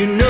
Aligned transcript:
you 0.00 0.06
know 0.06 0.29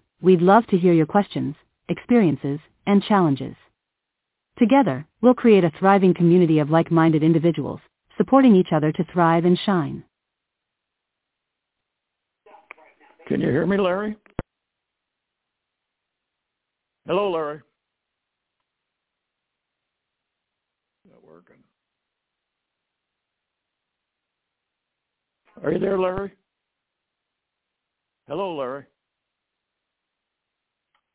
We'd 0.21 0.41
love 0.41 0.67
to 0.67 0.77
hear 0.77 0.93
your 0.93 1.07
questions, 1.07 1.55
experiences, 1.89 2.59
and 2.85 3.01
challenges. 3.01 3.55
Together, 4.59 5.07
we'll 5.21 5.33
create 5.33 5.63
a 5.63 5.71
thriving 5.79 6.13
community 6.13 6.59
of 6.59 6.69
like-minded 6.69 7.23
individuals, 7.23 7.79
supporting 8.17 8.55
each 8.55 8.71
other 8.71 8.91
to 8.91 9.03
thrive 9.11 9.45
and 9.45 9.57
shine. 9.57 10.03
Can 13.27 13.41
you 13.41 13.47
hear 13.47 13.65
me, 13.65 13.77
Larry? 13.77 14.15
Hello, 17.07 17.31
Larry. 17.31 17.61
Not 21.09 21.25
working. 21.25 21.57
Are 25.63 25.71
you 25.71 25.79
there, 25.79 25.97
Larry? 25.97 26.31
Hello, 28.27 28.55
Larry. 28.55 28.85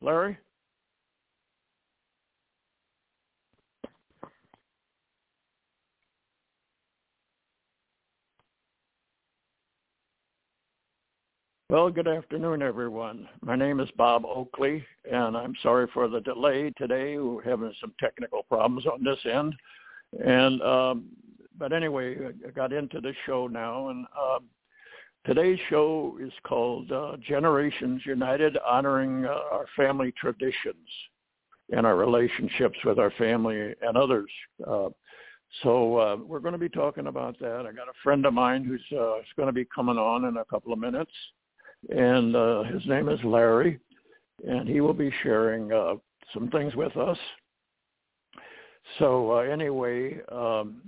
Larry? 0.01 0.37
Well, 11.69 11.89
good 11.89 12.07
afternoon, 12.07 12.61
everyone. 12.61 13.27
My 13.41 13.57
name 13.57 13.81
is 13.81 13.89
Bob 13.97 14.23
Oakley, 14.25 14.85
and 15.11 15.35
I'm 15.35 15.53
sorry 15.61 15.87
for 15.93 16.07
the 16.07 16.21
delay 16.21 16.71
today. 16.77 17.17
We're 17.17 17.43
having 17.43 17.73
some 17.81 17.93
technical 17.99 18.43
problems 18.43 18.85
on 18.85 19.03
this 19.03 19.19
end, 19.25 19.53
and 20.23 20.61
um, 20.61 21.09
but 21.57 21.73
anyway, 21.73 22.15
I 22.47 22.51
got 22.51 22.71
into 22.71 23.01
the 23.01 23.13
show 23.25 23.47
now, 23.47 23.89
and 23.89 24.05
um, 24.17 24.45
today's 25.27 25.59
show 25.69 26.17
is 26.21 26.31
called 26.43 26.89
uh, 26.89 27.17
Generations 27.27 28.01
United, 28.05 28.57
honoring 28.65 29.25
uh, 29.25 29.39
our 29.51 29.65
family 29.75 30.13
traditions 30.19 30.87
and 31.69 31.85
our 31.85 31.97
relationships 31.97 32.77
with 32.85 32.97
our 32.97 33.11
family 33.11 33.75
and 33.81 33.97
others. 33.97 34.29
Uh, 34.65 34.87
so 35.63 35.97
uh, 35.97 36.15
we're 36.15 36.39
going 36.39 36.53
to 36.53 36.57
be 36.57 36.69
talking 36.69 37.07
about 37.07 37.37
that. 37.39 37.65
I 37.67 37.73
got 37.73 37.89
a 37.89 38.03
friend 38.03 38.25
of 38.25 38.33
mine 38.33 38.63
who's 38.63 38.97
uh, 38.97 39.17
going 39.35 39.47
to 39.47 39.53
be 39.53 39.65
coming 39.65 39.97
on 39.97 40.25
in 40.25 40.37
a 40.37 40.45
couple 40.45 40.71
of 40.71 40.79
minutes 40.79 41.11
and 41.89 42.35
uh, 42.35 42.63
his 42.63 42.83
name 42.87 43.07
is 43.07 43.19
Larry, 43.23 43.79
and 44.47 44.67
he 44.67 44.81
will 44.81 44.93
be 44.93 45.11
sharing 45.23 45.69
some 46.33 46.49
things 46.49 46.73
with 46.75 46.95
us. 46.97 47.17
So 48.97 49.37
anyway, 49.39 50.19
um, 50.31 50.81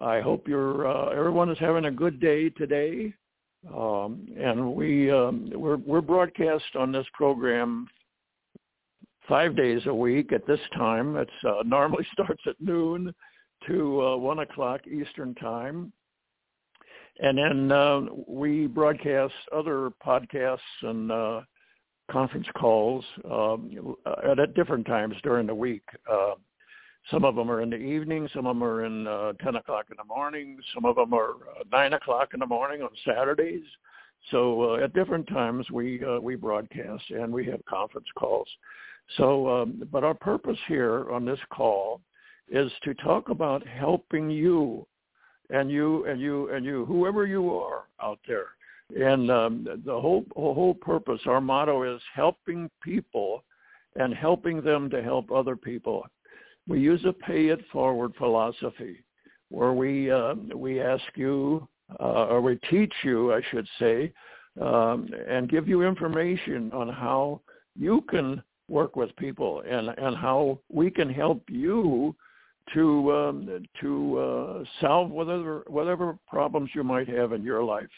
I 0.00 0.20
hope 0.20 0.46
you're 0.46 0.86
everyone 1.12 1.50
is 1.50 1.58
having 1.58 1.86
a 1.86 1.90
good 1.90 2.20
day 2.20 2.48
today, 2.50 3.12
um, 3.74 4.26
and 4.38 4.74
we 4.74 5.10
um, 5.10 5.50
we're 5.54 5.76
we're 5.76 6.00
broadcast 6.00 6.76
on 6.78 6.92
this 6.92 7.06
program 7.12 7.88
five 9.28 9.56
days 9.56 9.82
a 9.86 9.94
week 9.94 10.32
at 10.32 10.46
this 10.46 10.60
time. 10.76 11.16
It 11.16 11.28
uh, 11.44 11.62
normally 11.66 12.06
starts 12.12 12.42
at 12.46 12.56
noon 12.60 13.12
to 13.66 14.02
uh, 14.02 14.16
one 14.16 14.38
o'clock 14.38 14.82
Eastern 14.86 15.34
time, 15.34 15.92
and 17.18 17.36
then 17.36 17.72
uh, 17.72 18.00
we 18.26 18.66
broadcast 18.66 19.34
other 19.54 19.90
podcasts 20.04 20.58
and 20.82 21.10
uh, 21.10 21.40
conference 22.10 22.46
calls 22.56 23.04
um, 23.30 23.96
at, 24.24 24.38
at 24.38 24.54
different 24.54 24.86
times 24.86 25.16
during 25.22 25.46
the 25.46 25.54
week. 25.54 25.82
Some 27.10 27.24
of 27.24 27.36
them 27.36 27.50
are 27.50 27.62
in 27.62 27.70
the 27.70 27.76
evening. 27.76 28.28
Some 28.34 28.46
of 28.46 28.56
them 28.56 28.62
are 28.62 28.84
in 28.84 29.06
uh, 29.06 29.32
10 29.42 29.56
o'clock 29.56 29.86
in 29.90 29.96
the 29.96 30.04
morning. 30.04 30.58
Some 30.74 30.84
of 30.84 30.96
them 30.96 31.14
are 31.14 31.30
uh, 31.30 31.64
9 31.72 31.94
o'clock 31.94 32.34
in 32.34 32.40
the 32.40 32.46
morning 32.46 32.82
on 32.82 32.90
Saturdays. 33.04 33.64
So 34.30 34.74
uh, 34.74 34.84
at 34.84 34.92
different 34.94 35.26
times 35.28 35.70
we 35.70 36.04
uh, 36.04 36.18
we 36.20 36.34
broadcast 36.34 37.04
and 37.10 37.32
we 37.32 37.46
have 37.46 37.64
conference 37.66 38.08
calls. 38.18 38.48
So, 39.16 39.48
um, 39.48 39.82
but 39.90 40.04
our 40.04 40.14
purpose 40.14 40.58
here 40.66 41.10
on 41.10 41.24
this 41.24 41.38
call 41.50 42.00
is 42.50 42.70
to 42.82 42.94
talk 42.94 43.30
about 43.30 43.66
helping 43.66 44.28
you 44.28 44.86
and 45.50 45.70
you 45.70 46.04
and 46.06 46.20
you 46.20 46.50
and 46.50 46.64
you, 46.64 46.84
whoever 46.84 47.26
you 47.26 47.54
are 47.54 47.84
out 48.02 48.18
there. 48.26 48.48
And 48.96 49.30
um, 49.30 49.66
the 49.84 49.98
whole 49.98 50.24
whole 50.34 50.74
purpose, 50.74 51.20
our 51.26 51.40
motto 51.40 51.94
is 51.94 52.02
helping 52.14 52.70
people 52.82 53.44
and 53.96 54.14
helping 54.14 54.62
them 54.62 54.90
to 54.90 55.02
help 55.02 55.30
other 55.30 55.56
people. 55.56 56.06
We 56.68 56.80
use 56.80 57.02
a 57.06 57.12
pay 57.12 57.46
it 57.46 57.60
forward 57.72 58.12
philosophy, 58.18 59.02
where 59.48 59.72
we 59.72 60.10
uh, 60.10 60.34
we 60.54 60.80
ask 60.80 61.04
you 61.14 61.66
uh, 61.98 62.26
or 62.26 62.40
we 62.40 62.56
teach 62.70 62.92
you, 63.02 63.32
I 63.32 63.40
should 63.50 63.66
say, 63.78 64.12
um, 64.60 65.08
and 65.26 65.48
give 65.48 65.66
you 65.66 65.82
information 65.82 66.70
on 66.72 66.88
how 66.88 67.40
you 67.74 68.04
can 68.10 68.42
work 68.68 68.96
with 68.96 69.16
people 69.16 69.62
and 69.68 69.88
and 69.88 70.14
how 70.16 70.60
we 70.68 70.90
can 70.90 71.08
help 71.12 71.42
you 71.48 72.14
to 72.74 73.12
um, 73.12 73.66
to 73.80 74.18
uh, 74.18 74.64
solve 74.80 75.10
whatever 75.10 75.64
whatever 75.68 76.18
problems 76.28 76.70
you 76.74 76.84
might 76.84 77.08
have 77.08 77.32
in 77.32 77.42
your 77.42 77.62
life, 77.62 77.88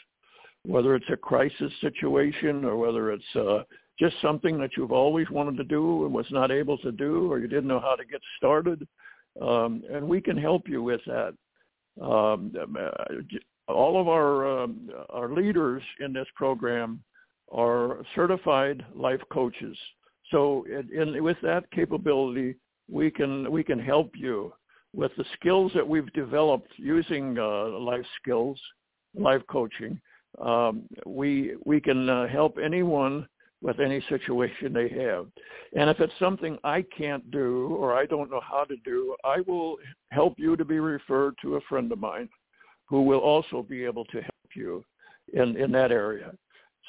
whether 0.65 0.95
it's 0.95 1.09
a 1.11 1.17
crisis 1.17 1.73
situation 1.81 2.63
or 2.63 2.77
whether 2.77 3.11
it's 3.11 3.35
uh, 3.35 3.63
just 4.01 4.15
something 4.21 4.57
that 4.59 4.71
you've 4.75 4.91
always 4.91 5.29
wanted 5.29 5.57
to 5.57 5.63
do 5.63 6.05
and 6.05 6.13
was 6.13 6.25
not 6.31 6.51
able 6.51 6.77
to 6.79 6.91
do, 6.91 7.31
or 7.31 7.39
you 7.39 7.47
didn't 7.47 7.67
know 7.67 7.79
how 7.79 7.95
to 7.95 8.05
get 8.05 8.21
started, 8.37 8.87
um, 9.41 9.83
and 9.91 10.07
we 10.07 10.19
can 10.19 10.37
help 10.37 10.67
you 10.67 10.81
with 10.81 11.01
that. 11.05 11.33
Um, 12.01 12.53
uh, 12.57 13.71
all 13.71 14.01
of 14.01 14.07
our 14.07 14.63
um, 14.63 14.89
our 15.09 15.29
leaders 15.29 15.83
in 15.99 16.13
this 16.13 16.27
program 16.35 17.03
are 17.51 18.03
certified 18.15 18.83
life 18.95 19.21
coaches. 19.31 19.77
So, 20.31 20.65
in, 20.67 21.21
with 21.23 21.37
that 21.43 21.69
capability, 21.71 22.55
we 22.89 23.11
can 23.11 23.51
we 23.51 23.63
can 23.63 23.79
help 23.79 24.11
you 24.15 24.51
with 24.93 25.11
the 25.17 25.25
skills 25.35 25.71
that 25.75 25.87
we've 25.87 26.11
developed 26.13 26.71
using 26.77 27.37
uh, 27.37 27.69
life 27.79 28.05
skills, 28.21 28.59
life 29.15 29.41
coaching, 29.49 30.01
um, 30.39 30.83
we 31.05 31.55
we 31.65 31.81
can 31.81 32.09
uh, 32.09 32.27
help 32.27 32.57
anyone 32.63 33.27
with 33.61 33.79
any 33.79 34.03
situation 34.09 34.73
they 34.73 34.89
have. 34.89 35.27
And 35.75 35.89
if 35.89 35.99
it's 35.99 36.13
something 36.19 36.57
I 36.63 36.83
can't 36.97 37.29
do 37.31 37.75
or 37.79 37.93
I 37.93 38.05
don't 38.05 38.31
know 38.31 38.41
how 38.41 38.63
to 38.65 38.75
do, 38.83 39.15
I 39.23 39.41
will 39.41 39.77
help 40.09 40.35
you 40.37 40.55
to 40.57 40.65
be 40.65 40.79
referred 40.79 41.35
to 41.41 41.55
a 41.55 41.61
friend 41.61 41.91
of 41.91 41.99
mine 41.99 42.29
who 42.87 43.03
will 43.03 43.19
also 43.19 43.63
be 43.63 43.85
able 43.85 44.05
to 44.05 44.21
help 44.21 44.55
you 44.55 44.83
in, 45.33 45.55
in 45.55 45.71
that 45.71 45.91
area. 45.91 46.31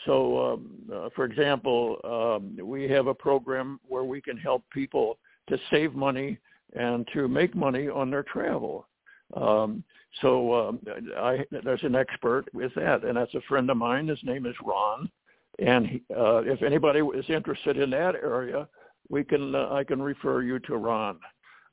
So, 0.06 0.52
um, 0.52 0.70
uh, 0.92 1.08
for 1.14 1.24
example, 1.26 1.98
um, 2.04 2.66
we 2.66 2.88
have 2.88 3.06
a 3.06 3.14
program 3.14 3.78
where 3.86 4.04
we 4.04 4.20
can 4.20 4.36
help 4.36 4.64
people 4.72 5.18
to 5.48 5.58
save 5.70 5.94
money 5.94 6.38
and 6.74 7.06
to 7.12 7.28
make 7.28 7.54
money 7.54 7.88
on 7.88 8.10
their 8.10 8.24
travel. 8.24 8.88
Um, 9.36 9.84
so 10.20 10.54
um, 10.54 10.80
I, 11.16 11.44
there's 11.64 11.82
an 11.84 11.94
expert 11.94 12.44
with 12.52 12.74
that, 12.74 13.04
and 13.04 13.16
that's 13.16 13.34
a 13.34 13.40
friend 13.42 13.70
of 13.70 13.76
mine. 13.76 14.08
His 14.08 14.18
name 14.24 14.46
is 14.46 14.54
Ron, 14.64 15.10
and 15.58 16.00
uh, 16.16 16.42
if 16.44 16.62
anybody 16.62 17.00
is 17.00 17.24
interested 17.28 17.76
in 17.76 17.90
that 17.90 18.14
area, 18.14 18.68
we 19.08 19.24
can 19.24 19.54
uh, 19.54 19.68
I 19.70 19.84
can 19.84 20.00
refer 20.00 20.42
you 20.42 20.58
to 20.60 20.76
Ron. 20.76 21.18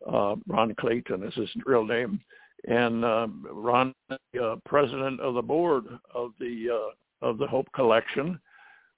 Uh, 0.06 0.36
Ron 0.48 0.76
Clayton 0.80 1.24
is 1.24 1.34
his 1.36 1.50
real 1.66 1.86
name, 1.86 2.20
and 2.68 3.04
um, 3.06 3.46
Ron, 3.52 3.94
uh, 4.12 4.56
president 4.66 5.20
of 5.20 5.34
the 5.36 5.42
board 5.42 5.86
of 6.14 6.32
the 6.40 6.68
uh, 6.72 7.28
of 7.28 7.38
the 7.38 7.48
Hope 7.48 7.68
Collection, 7.74 8.40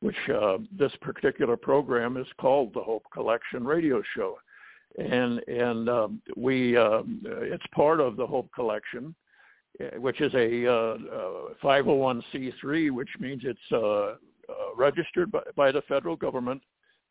which 0.01 0.15
uh, 0.29 0.57
this 0.77 0.91
particular 1.01 1.57
program 1.57 2.17
is 2.17 2.27
called 2.39 2.73
the 2.73 2.81
Hope 2.81 3.03
Collection 3.13 3.63
Radio 3.63 4.01
Show, 4.15 4.37
and 4.97 5.39
and 5.47 5.89
um, 5.89 6.21
we 6.35 6.75
uh, 6.77 7.03
it's 7.25 7.65
part 7.73 7.99
of 7.99 8.15
the 8.17 8.25
Hope 8.25 8.49
Collection, 8.53 9.15
uh, 9.79 9.99
which 9.99 10.21
is 10.21 10.33
a 10.33 10.67
uh, 10.67 10.71
uh, 10.71 11.53
501c3, 11.63 12.91
which 12.91 13.09
means 13.19 13.43
it's 13.45 14.09
registered 14.75 15.31
by, 15.31 15.41
by 15.55 15.71
the 15.71 15.81
federal 15.83 16.15
government 16.15 16.61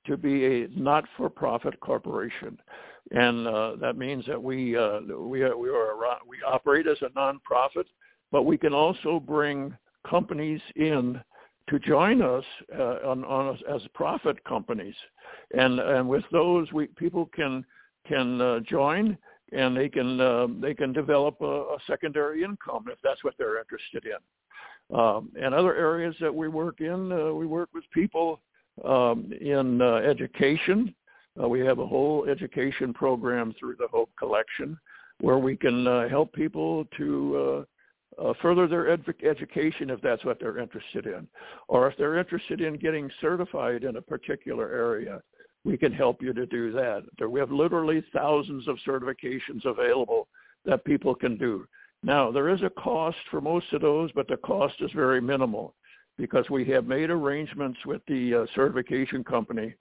to 0.07 0.17
be 0.17 0.63
a 0.63 0.69
not-for-profit 0.69 1.79
corporation, 1.81 2.59
and 3.11 3.47
uh, 3.47 3.77
that 3.81 3.97
means 3.97 4.25
that 4.27 4.43
we 4.43 4.77
uh, 4.77 5.01
we 5.01 5.41
we 5.55 5.69
are 5.69 5.95
we 6.27 6.39
operate 6.47 6.87
as 6.87 6.97
a 7.03 7.09
nonprofit, 7.11 7.85
but 8.33 8.45
we 8.45 8.57
can 8.57 8.73
also 8.73 9.21
bring 9.21 9.77
companies 10.09 10.61
in 10.77 11.21
to 11.69 11.79
join 11.79 12.23
us 12.23 12.45
uh, 12.77 12.99
on, 13.05 13.25
on 13.25 13.59
as 13.73 13.83
profit 13.95 14.43
companies, 14.45 14.95
and 15.57 15.79
and 15.79 16.09
with 16.09 16.25
those 16.33 16.73
we 16.73 16.87
people 16.87 17.29
can 17.35 17.65
can 18.07 18.41
uh, 18.41 18.61
join 18.61 19.17
and 19.53 19.77
they 19.77 19.89
can 19.89 20.21
uh, 20.21 20.47
they 20.61 20.75
can 20.75 20.93
develop 20.93 21.37
a, 21.41 21.45
a, 21.45 21.79
secondary 21.87 22.45
income 22.45 22.85
if 22.89 22.99
that's 23.03 23.23
what 23.25 23.35
they're 23.39 23.59
interested 23.59 24.05
in. 24.05 24.19
Um, 24.93 25.31
and 25.41 25.55
other 25.55 25.75
areas 25.75 26.15
that 26.21 26.35
we 26.35 26.49
work 26.49 26.81
in, 26.81 27.13
uh, 27.13 27.33
we 27.33 27.47
work 27.47 27.69
with 27.73 27.85
people 27.93 28.41
um, 28.85 29.33
in 29.41 29.81
uh, 29.81 29.97
education. 29.97 30.95
Uh, 31.41 31.49
we 31.49 31.61
have 31.61 31.79
a 31.79 31.87
whole 31.87 32.27
education 32.29 32.93
program 32.93 33.55
through 33.59 33.77
the 33.77 33.89
Hope 33.89 34.11
Collection 34.19 34.79
where 35.21 35.39
we 35.39 35.57
can 35.57 35.87
uh, 35.87 36.09
help 36.09 36.33
people 36.33 36.87
to 36.97 37.67
uh, 38.19 38.33
further 38.41 38.67
their 38.67 38.91
ed- 38.91 39.05
education 39.23 39.91
if 39.91 40.01
that's 40.01 40.25
what 40.25 40.41
they're 40.41 40.59
interested 40.59 41.07
in, 41.07 41.29
or 41.69 41.89
if 41.89 41.97
they're 41.97 42.19
interested 42.19 42.61
in 42.61 42.75
getting 42.75 43.11
certified 43.21 43.85
in 43.85 43.97
a 43.97 44.03
particular 44.03 44.71
area 44.73 45.21
we 45.65 45.77
can 45.77 45.93
help 45.93 46.23
you 46.23 46.33
to 46.33 46.47
do 46.47 46.73
that. 46.73 47.03
We 47.29 47.41
have 47.41 47.51
literally 47.51 48.03
thousands 48.15 48.67
of 48.67 48.79
certifications 48.87 49.65
available 49.65 50.29
that 50.65 50.85
people 50.85 51.15
can 51.15 51.37
do. 51.37 51.67
Now, 52.03 52.31
there 52.31 52.49
is 52.49 52.63
a 52.63 52.71
cost 52.71 53.19
for 53.31 53.41
most 53.41 53.73
of 53.73 53.83
those, 53.83 54.11
but 54.13 54.27
the 54.29 54.39
cost 54.39 54.75
is 54.81 54.91
very 54.93 55.21
minimal 55.21 55.75
because 56.17 56.49
we 56.51 56.65
have 56.67 56.87
made 56.87 57.11
arrangements 57.11 57.79
with 57.85 58.03
the 58.07 58.35
uh, 58.35 58.47
certification 58.55 59.23
company 59.23 59.75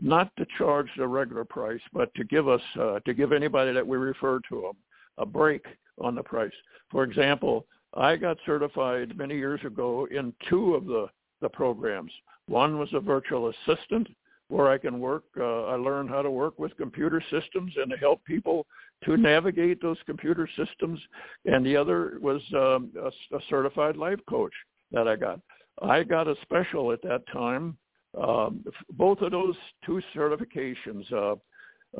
not 0.00 0.30
to 0.36 0.46
charge 0.58 0.88
the 0.96 1.06
regular 1.06 1.44
price, 1.44 1.80
but 1.92 2.14
to 2.14 2.24
give 2.24 2.48
us, 2.48 2.60
uh, 2.78 3.00
to 3.00 3.14
give 3.14 3.32
anybody 3.32 3.72
that 3.72 3.86
we 3.86 3.96
refer 3.96 4.40
to 4.48 4.60
them 4.60 4.76
a 5.18 5.26
break 5.26 5.64
on 6.00 6.14
the 6.14 6.22
price. 6.22 6.52
For 6.90 7.02
example, 7.02 7.66
I 7.94 8.16
got 8.16 8.36
certified 8.44 9.16
many 9.16 9.36
years 9.36 9.60
ago 9.64 10.06
in 10.10 10.34
two 10.48 10.74
of 10.74 10.84
the, 10.84 11.06
the 11.40 11.48
programs. 11.48 12.12
One 12.46 12.78
was 12.78 12.90
a 12.92 13.00
virtual 13.00 13.48
assistant, 13.50 14.08
where 14.48 14.68
I 14.68 14.78
can 14.78 15.00
work. 15.00 15.24
Uh, 15.38 15.64
I 15.64 15.74
learned 15.74 16.10
how 16.10 16.22
to 16.22 16.30
work 16.30 16.58
with 16.58 16.76
computer 16.76 17.22
systems 17.30 17.72
and 17.76 17.90
to 17.90 17.96
help 17.96 18.24
people 18.24 18.66
to 19.04 19.16
navigate 19.16 19.80
those 19.80 19.98
computer 20.06 20.48
systems. 20.56 21.00
And 21.44 21.64
the 21.64 21.76
other 21.76 22.18
was 22.20 22.42
um, 22.54 22.90
a, 23.00 23.36
a 23.36 23.40
certified 23.48 23.96
life 23.96 24.20
coach 24.28 24.52
that 24.92 25.06
I 25.06 25.16
got. 25.16 25.40
I 25.82 26.02
got 26.02 26.28
a 26.28 26.34
special 26.42 26.92
at 26.92 27.02
that 27.02 27.22
time. 27.32 27.76
Um, 28.20 28.64
both 28.92 29.20
of 29.20 29.30
those 29.32 29.54
two 29.84 30.00
certifications, 30.14 31.12
uh, 31.12 31.36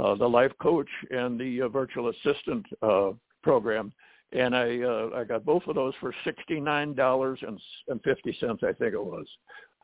uh, 0.00 0.14
the 0.14 0.26
life 0.26 0.52
coach 0.62 0.88
and 1.10 1.38
the 1.38 1.62
uh, 1.62 1.68
virtual 1.68 2.08
assistant 2.08 2.64
uh, 2.82 3.10
program, 3.42 3.92
and 4.32 4.56
I 4.56 4.80
uh, 4.80 5.10
I 5.14 5.24
got 5.24 5.44
both 5.44 5.62
of 5.66 5.74
those 5.74 5.94
for 6.00 6.14
sixty 6.24 6.58
nine 6.58 6.94
dollars 6.94 7.38
and 7.42 7.60
fifty 8.02 8.36
cents, 8.40 8.62
I 8.62 8.72
think 8.72 8.94
it 8.94 9.04
was 9.04 9.26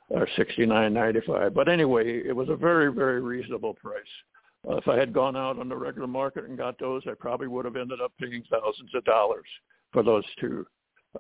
or 0.09 0.29
sixty 0.37 0.67
nine 0.67 0.95
ninety 0.95 1.21
five. 1.27 1.55
But 1.55 1.69
anyway, 1.69 2.23
it 2.27 2.35
was 2.35 2.49
a 2.49 2.57
very 2.57 2.93
very 2.93 3.21
reasonable 3.21 3.75
price. 3.75 4.03
Uh, 4.69 4.77
if 4.77 4.87
I 4.89 4.97
had 4.97 5.13
gone 5.13 5.37
out 5.37 5.59
on 5.59 5.69
the 5.69 5.77
regular 5.77 6.07
market 6.07 6.45
and 6.45 6.57
got 6.57 6.79
those, 6.79 7.03
I 7.07 7.15
probably 7.19 7.49
would 7.49 7.65
have 7.65 7.77
ended 7.77 8.01
up 8.01 8.13
paying 8.21 8.45
thousands 8.51 8.95
of 8.95 9.05
dollars 9.05 9.47
for 9.93 10.03
those 10.03 10.25
two. 10.41 10.67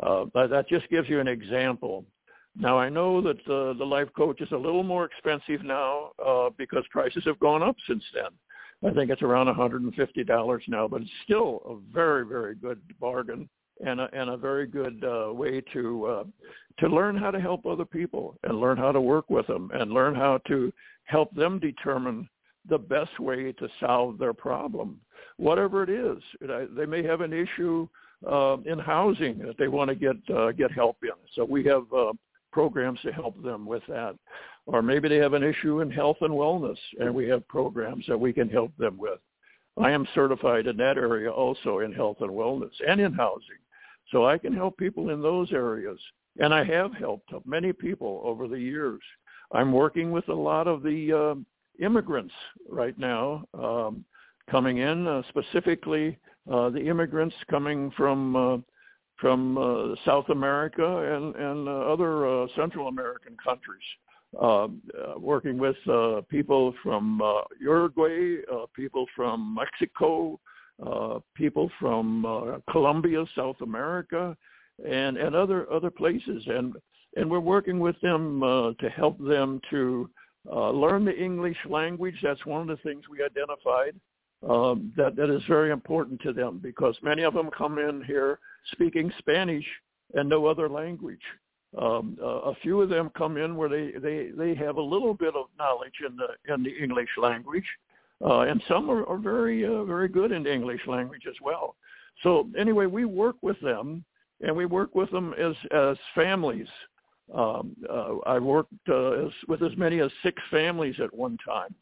Uh, 0.03 0.25
but 0.33 0.49
that 0.49 0.69
just 0.69 0.89
gives 0.89 1.09
you 1.09 1.21
an 1.21 1.29
example. 1.29 2.05
Now 2.57 2.79
I 2.79 2.89
know 2.89 3.21
that 3.23 3.41
uh, 3.49 3.77
the 3.79 3.85
life 3.85 4.09
coach 4.17 4.41
is 4.41 4.53
a 4.53 4.57
little 4.57 4.83
more 4.83 5.05
expensive 5.05 5.65
now 5.65 6.13
uh, 6.25 6.51
because 6.57 6.85
prices 6.91 7.25
have 7.25 7.41
gone 7.41 7.63
up 7.63 7.77
since 7.87 8.05
then. 8.15 8.31
I 8.85 8.95
think 8.95 9.11
it's 9.11 9.23
around 9.23 9.47
$150 9.47 10.61
now, 10.69 10.89
but 10.89 11.03
it's 11.03 11.11
still 11.25 11.63
a 11.67 11.95
very, 11.95 12.27
very 12.27 12.55
good 12.55 12.81
bargain 13.01 13.49
and 13.85 14.01
a, 14.01 14.09
and 14.13 14.31
a 14.31 14.37
very 14.37 14.67
good 14.67 15.05
uh, 15.05 15.33
way 15.33 15.63
to 15.73 16.07
uh, 16.07 16.25
to 16.79 16.89
learn 16.89 17.17
how 17.17 17.31
to 17.31 17.41
help 17.41 17.67
other 17.67 17.85
people 17.85 18.39
and 18.45 18.61
learn 18.61 18.77
how 18.77 18.93
to 18.93 19.01
work 19.01 19.29
with 19.29 19.47
them 19.47 19.71
and 19.75 19.93
learn 19.93 20.15
how 20.15 20.39
to 20.49 20.73
help 21.05 21.35
them 21.35 21.59
determine 21.59 22.29
the 22.69 22.79
best 22.79 23.19
way 23.19 23.53
to 23.53 23.69
solve 23.81 24.19
their 24.19 24.33
problem, 24.33 25.01
whatever 25.37 25.83
it 25.83 25.91
is. 25.91 26.23
They 26.77 26.87
may 26.87 27.03
have 27.03 27.21
an 27.21 27.33
issue 27.33 27.89
uh, 28.31 28.59
in 28.65 28.79
housing 28.79 29.39
that 29.39 29.59
they 29.59 29.69
want 29.69 29.89
to 29.89 29.97
get 29.97 30.17
uh, 30.35 30.53
get 30.53 30.71
help 30.71 30.99
in, 31.03 31.11
so 31.35 31.45
we 31.45 31.65
have 31.65 31.93
uh, 31.93 32.13
programs 32.53 33.01
to 33.01 33.13
help 33.13 33.43
them 33.43 33.67
with 33.67 33.83
that. 33.89 34.15
Or 34.67 34.81
maybe 34.81 35.09
they 35.09 35.17
have 35.17 35.33
an 35.33 35.43
issue 35.43 35.81
in 35.81 35.91
health 35.91 36.19
and 36.21 36.31
wellness, 36.33 36.79
and 37.01 37.13
we 37.13 37.29
have 37.29 37.47
programs 37.49 38.05
that 38.07 38.19
we 38.19 38.33
can 38.33 38.49
help 38.49 38.77
them 38.77 38.97
with. 38.97 39.19
I 39.77 39.91
am 39.91 40.07
certified 40.15 40.67
in 40.67 40.77
that 40.77 40.99
area 40.99 41.33
also 41.33 41.81
in 41.81 41.93
health 41.93 42.19
and 42.21 42.31
wellness 42.31 42.73
and 42.87 43.01
in 43.01 43.13
housing. 43.13 43.59
So 44.11 44.27
I 44.27 44.39
can 44.39 44.53
help 44.53 44.77
people 44.77 45.11
in 45.11 45.23
those 45.23 45.53
areas. 45.53 45.99
And 46.39 46.53
I 46.55 46.65
have 46.65 46.95
helped 46.95 47.33
many 47.47 47.73
people 47.73 48.21
over 48.25 48.47
the 48.49 48.59
years. 48.59 49.01
I'm 49.53 49.73
working 49.73 50.13
with 50.13 50.29
a 50.29 50.35
lot 50.35 50.67
of 50.67 50.83
the 50.83 51.13
uh, 51.13 51.35
immigrants 51.81 52.35
right 52.69 52.99
now 52.99 53.45
um, 53.55 54.05
coming 54.51 54.79
in, 54.79 55.07
uh, 55.07 55.23
specifically 55.29 56.19
uh, 56.51 56.71
the 56.71 56.81
immigrants 56.81 57.37
coming 57.51 57.91
from 57.97 58.37
uh, 58.37 58.59
from 59.23 59.57
uh, 59.57 59.95
South 60.05 60.29
America 60.31 61.15
and, 61.15 61.37
and 61.37 61.69
uh, 61.69 61.93
other 61.93 62.27
uh, 62.27 62.47
Central 62.57 62.89
American 62.89 63.37
countries. 63.43 63.83
Uh, 64.41 64.67
working 65.19 65.59
with 65.59 65.77
people 66.31 66.73
from 66.83 67.21
Uruguay, 67.61 68.37
people 68.75 69.05
from 69.15 69.55
Mexico, 69.55 70.41
people 71.35 71.71
from 71.79 72.63
Colombia, 72.71 73.27
South 73.37 73.61
America, 73.61 74.35
and 74.89 75.19
and 75.19 75.37
other 75.37 75.71
other 75.71 75.91
places, 75.91 76.43
and 76.47 76.75
and 77.17 77.31
we're 77.31 77.41
working 77.41 77.79
with 77.79 78.01
them 78.01 78.41
to 78.81 78.89
help 78.89 79.19
them 79.19 79.61
to 79.69 80.09
uh, 80.51 80.71
learn 80.71 81.05
the 81.05 81.17
English 81.17 81.59
language. 81.69 82.17
That's 82.23 82.45
one 82.47 82.63
of 82.63 82.69
the 82.69 82.83
things 82.83 83.05
we 83.09 83.23
identified 83.23 83.95
um, 84.49 84.93
that 84.97 85.17
that 85.17 85.31
is 85.31 85.43
very 85.49 85.71
important 85.71 86.21
to 86.23 86.33
them 86.33 86.59
because 86.63 86.97
many 87.03 87.23
of 87.23 87.35
them 87.35 87.51
come 87.57 87.79
in 87.79 88.03
here 88.05 88.39
speaking 88.73 89.13
Spanish 89.19 89.65
and 90.15 90.29
no 90.29 90.47
other 90.47 90.69
language. 90.69 91.23
Um, 91.79 92.19
uh, 92.21 92.27
a 92.27 92.55
few 92.57 92.83
of 92.83 92.91
them 92.91 93.11
come 93.17 93.39
in 93.39 93.57
where 93.57 93.69
they, 93.69 93.93
they, 93.99 94.31
they 94.37 94.55
have 94.55 94.77
a 94.77 94.83
little 94.83 95.15
bit 95.15 95.35
of 95.35 95.47
knowledge 95.59 95.95
in 96.07 96.17
the 96.17 96.53
in 96.53 96.63
the 96.63 96.71
English 96.71 97.09
language, 97.17 97.65
uh, 98.23 98.41
and 98.41 98.63
some 98.69 98.91
are, 98.91 99.07
are 99.07 99.17
very 99.17 99.65
uh, 99.65 99.85
very 99.85 100.09
good 100.09 100.33
in 100.33 100.43
the 100.43 100.53
English 100.53 100.87
language 100.87 101.23
as 101.27 101.37
well. 101.41 101.77
So 102.23 102.49
anyway, 102.59 102.87
we 102.87 103.07
work 103.07 103.37
with 103.41 103.59
them, 103.61 104.05
and 104.43 104.55
we 104.55 104.67
work 104.67 104.95
with 104.95 105.11
them 105.11 105.33
as 105.35 105.55
as 105.71 105.97
families. 106.15 106.69
Um, 107.35 107.77
uh, 107.89 108.17
I 108.27 108.39
worked 108.39 108.73
uh, 108.89 109.27
as, 109.27 109.33
with 109.49 109.63
as 109.63 109.77
many 109.77 110.01
as 110.01 110.11
six 110.23 110.41
families 110.51 110.97
at 111.03 111.15
one 111.15 111.39
time, 111.45 111.75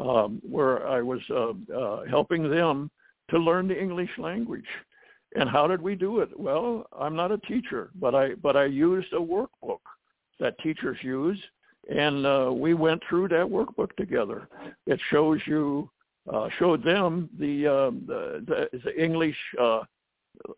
um, 0.00 0.40
where 0.42 0.86
I 0.86 1.02
was 1.02 1.20
uh, 1.30 1.52
uh, 1.74 2.04
helping 2.06 2.50
them 2.50 2.90
to 3.30 3.38
learn 3.38 3.68
the 3.68 3.80
English 3.80 4.10
language. 4.18 4.66
And 5.36 5.48
how 5.48 5.66
did 5.66 5.82
we 5.82 5.94
do 5.94 6.20
it? 6.20 6.30
Well, 6.38 6.86
I'm 6.98 7.14
not 7.14 7.32
a 7.32 7.38
teacher, 7.38 7.90
but 7.96 8.14
I 8.14 8.34
but 8.34 8.56
I 8.56 8.64
used 8.64 9.12
a 9.12 9.16
workbook 9.16 9.80
that 10.40 10.58
teachers 10.60 10.96
use, 11.02 11.38
and 11.94 12.24
uh, 12.24 12.50
we 12.52 12.72
went 12.72 13.02
through 13.08 13.28
that 13.28 13.46
workbook 13.46 13.94
together. 13.96 14.48
It 14.86 14.98
shows 15.10 15.38
you 15.46 15.90
uh, 16.32 16.48
showed 16.58 16.82
them 16.82 17.28
the 17.38 17.66
uh, 17.66 17.90
the, 18.06 18.68
the, 18.72 18.78
the 18.84 19.02
English 19.02 19.36
uh, 19.60 19.80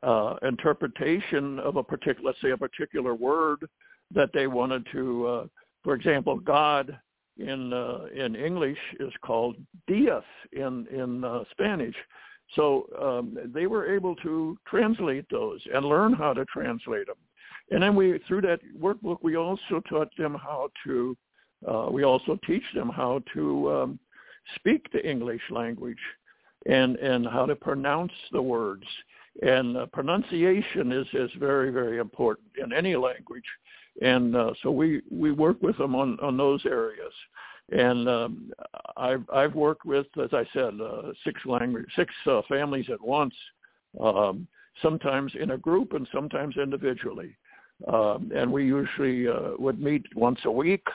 uh, 0.02 0.36
interpretation 0.42 1.58
of 1.60 1.76
a 1.76 1.82
particular, 1.82 2.28
let's 2.28 2.40
say, 2.40 2.50
a 2.50 2.56
particular 2.56 3.14
word 3.14 3.68
that 4.14 4.30
they 4.32 4.46
wanted 4.46 4.86
to. 4.92 5.26
Uh, 5.26 5.46
for 5.82 5.94
example, 5.94 6.38
God 6.38 6.98
in 7.38 7.72
uh, 7.72 8.06
in 8.14 8.36
English 8.36 8.78
is 8.98 9.12
called 9.22 9.56
Dios 9.86 10.24
in 10.52 10.86
in 10.88 11.24
uh, 11.24 11.44
Spanish. 11.50 11.96
So 12.56 12.86
um, 13.00 13.38
they 13.54 13.66
were 13.66 13.94
able 13.94 14.16
to 14.16 14.58
translate 14.66 15.24
those 15.30 15.60
and 15.72 15.84
learn 15.84 16.12
how 16.12 16.32
to 16.34 16.44
translate 16.46 17.06
them. 17.06 17.16
And 17.70 17.82
then 17.82 17.94
we, 17.94 18.18
through 18.26 18.40
that 18.42 18.60
workbook, 18.78 19.18
we 19.22 19.36
also 19.36 19.80
taught 19.88 20.10
them 20.16 20.34
how 20.34 20.70
to, 20.84 21.16
uh, 21.66 21.86
we 21.90 22.02
also 22.02 22.38
teach 22.46 22.64
them 22.74 22.88
how 22.88 23.22
to 23.34 23.72
um, 23.72 23.98
speak 24.56 24.90
the 24.92 25.08
English 25.08 25.42
language 25.50 25.98
and, 26.66 26.96
and 26.96 27.26
how 27.26 27.46
to 27.46 27.54
pronounce 27.54 28.12
the 28.32 28.42
words. 28.42 28.84
And 29.42 29.76
uh, 29.76 29.86
pronunciation 29.86 30.90
is, 30.90 31.06
is 31.12 31.30
very, 31.38 31.70
very 31.70 31.98
important 31.98 32.48
in 32.62 32.72
any 32.72 32.96
language. 32.96 33.44
And 34.02 34.36
uh, 34.36 34.52
so 34.62 34.70
we 34.70 35.02
we 35.10 35.32
work 35.32 35.60
with 35.62 35.76
them 35.78 35.94
on 35.94 36.18
on 36.20 36.36
those 36.36 36.64
areas. 36.66 37.12
And 37.72 38.08
um, 38.08 38.52
I've 38.96 39.24
I've 39.32 39.54
worked 39.54 39.84
with, 39.84 40.06
as 40.22 40.30
I 40.32 40.44
said, 40.52 40.80
uh, 40.80 41.12
six 41.24 41.40
language 41.46 41.86
six 41.96 42.12
uh, 42.26 42.42
families 42.48 42.86
at 42.90 43.00
once, 43.00 43.34
um, 44.00 44.46
sometimes 44.82 45.32
in 45.38 45.52
a 45.52 45.58
group 45.58 45.92
and 45.92 46.08
sometimes 46.12 46.56
individually. 46.56 47.36
Um, 47.86 48.30
and 48.34 48.52
we 48.52 48.64
usually 48.64 49.26
uh, 49.26 49.52
would 49.58 49.80
meet 49.80 50.04
once 50.14 50.40
a 50.44 50.50
week, 50.50 50.86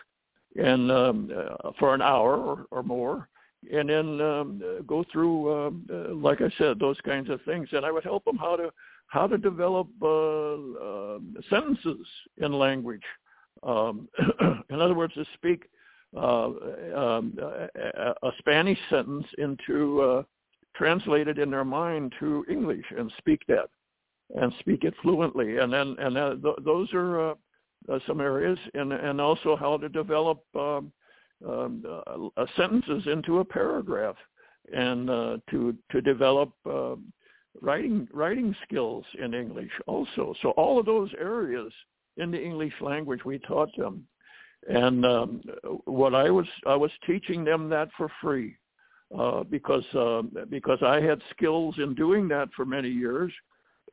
and 0.56 0.92
um, 0.92 1.32
uh, 1.36 1.72
for 1.80 1.96
an 1.96 2.02
hour 2.02 2.38
or, 2.38 2.66
or 2.70 2.84
more, 2.84 3.28
and 3.72 3.90
then 3.90 4.22
um, 4.22 4.84
go 4.86 5.04
through, 5.12 5.50
uh, 5.50 5.72
uh, 5.92 6.14
like 6.14 6.42
I 6.42 6.52
said, 6.58 6.80
those 6.80 7.00
kinds 7.02 7.30
of 7.30 7.42
things. 7.42 7.70
And 7.72 7.86
I 7.86 7.92
would 7.92 8.04
help 8.04 8.25
them 8.25 8.38
how 8.38 8.56
to 8.56 8.72
how 9.08 9.28
to 9.28 9.38
develop 9.38 9.88
uh, 10.02 10.08
uh, 10.56 11.20
sentences 11.50 12.08
in 12.38 12.54
language. 12.54 13.04
Um, 13.64 14.08
in 14.70 14.82
other 14.82 14.94
words, 14.94 15.14
to 15.14 15.26
speak 15.36 15.66
uh, 16.16 16.50
um, 16.96 17.38
a, 17.40 18.32
Spanish 18.40 18.80
sentence 18.90 19.26
into 19.38 20.02
uh, 20.02 20.24
translated 20.76 21.40
in 21.40 21.50
their 21.50 21.66
mind 21.66 22.14
to 22.20 22.46
English 22.50 22.86
and 22.98 23.12
speak 23.18 23.42
that 23.48 23.70
and 24.36 24.54
speak 24.60 24.84
it 24.84 24.94
fluently. 25.02 25.58
And 25.58 25.72
then 25.72 25.96
and 26.00 26.16
then 26.16 26.42
th- 26.42 26.56
those 26.64 26.94
are 26.94 27.32
uh, 27.32 27.34
uh, 27.92 28.00
some 28.08 28.22
areas, 28.22 28.58
and 28.74 28.94
and 28.94 29.20
also 29.20 29.56
how 29.56 29.78
to 29.78 29.90
develop 29.90 30.44
um, 30.56 30.92
um, 31.48 31.84
uh, 32.38 32.46
sentences 32.56 33.04
into 33.08 33.40
a 33.40 33.46
paragraph, 33.46 34.16
and 34.74 35.08
to 35.50 35.76
to 35.92 36.02
develop 36.02 36.52
writing 37.62 38.08
writing 38.14 38.56
skills 38.64 39.06
in 39.22 39.34
English 39.34 39.72
also. 39.88 40.34
So 40.42 40.50
all 40.52 40.80
of 40.80 40.86
those 40.86 41.10
areas 41.20 41.72
in 42.18 42.32
the 42.32 42.42
English 42.42 42.74
language 42.82 43.26
we 43.26 43.40
taught 43.40 43.76
them, 43.78 44.06
and 44.68 45.06
um, 45.06 45.42
what 45.86 46.16
I 46.16 46.30
was 46.30 46.48
I 46.66 46.76
was 46.76 46.92
teaching 47.06 47.44
them 47.44 47.70
that 47.70 47.90
for 47.98 48.10
free. 48.22 48.58
Uh, 49.18 49.44
because 49.44 49.86
uh, 49.94 50.24
because 50.50 50.80
I 50.82 51.00
had 51.00 51.22
skills 51.30 51.76
in 51.78 51.94
doing 51.94 52.28
that 52.30 52.50
for 52.56 52.66
many 52.66 52.90
years, 52.90 53.32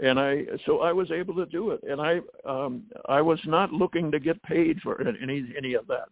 and 0.03 0.19
I 0.19 0.45
so 0.65 0.81
I 0.81 0.93
was 0.93 1.11
able 1.11 1.35
to 1.35 1.45
do 1.47 1.71
it, 1.71 1.81
and 1.83 2.01
I 2.01 2.21
um, 2.49 2.85
I 3.09 3.21
was 3.21 3.39
not 3.45 3.73
looking 3.73 4.11
to 4.11 4.19
get 4.19 4.43
paid 4.43 4.81
for 4.81 5.07
any 5.07 5.45
any 5.57 5.75
of 5.75 5.87
that, 5.89 6.09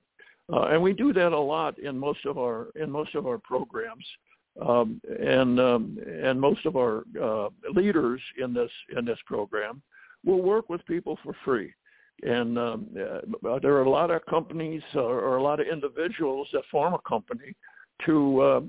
uh, 0.52 0.64
and 0.64 0.82
we 0.82 0.92
do 0.92 1.14
that 1.14 1.32
a 1.32 1.38
lot 1.38 1.78
in 1.78 1.98
most 1.98 2.26
of 2.26 2.36
our 2.36 2.68
in 2.76 2.90
most 2.90 3.14
of 3.14 3.26
our 3.26 3.38
programs, 3.38 4.04
um, 4.60 5.00
and 5.20 5.60
um, 5.60 5.98
and 6.22 6.40
most 6.40 6.66
of 6.66 6.76
our 6.76 7.04
uh, 7.20 7.48
leaders 7.72 8.20
in 8.42 8.52
this 8.52 8.70
in 8.96 9.04
this 9.04 9.18
program 9.26 9.82
will 10.24 10.42
work 10.42 10.68
with 10.68 10.84
people 10.86 11.18
for 11.22 11.34
free, 11.44 11.72
and 12.22 12.58
um, 12.58 12.86
uh, 12.96 13.58
there 13.60 13.74
are 13.74 13.82
a 13.82 13.90
lot 13.90 14.10
of 14.10 14.24
companies 14.26 14.82
or, 14.94 15.20
or 15.20 15.36
a 15.36 15.42
lot 15.42 15.60
of 15.60 15.66
individuals 15.66 16.48
that 16.52 16.62
form 16.70 16.94
a 16.94 17.08
company 17.08 17.54
to 18.06 18.40
uh, 18.40 18.60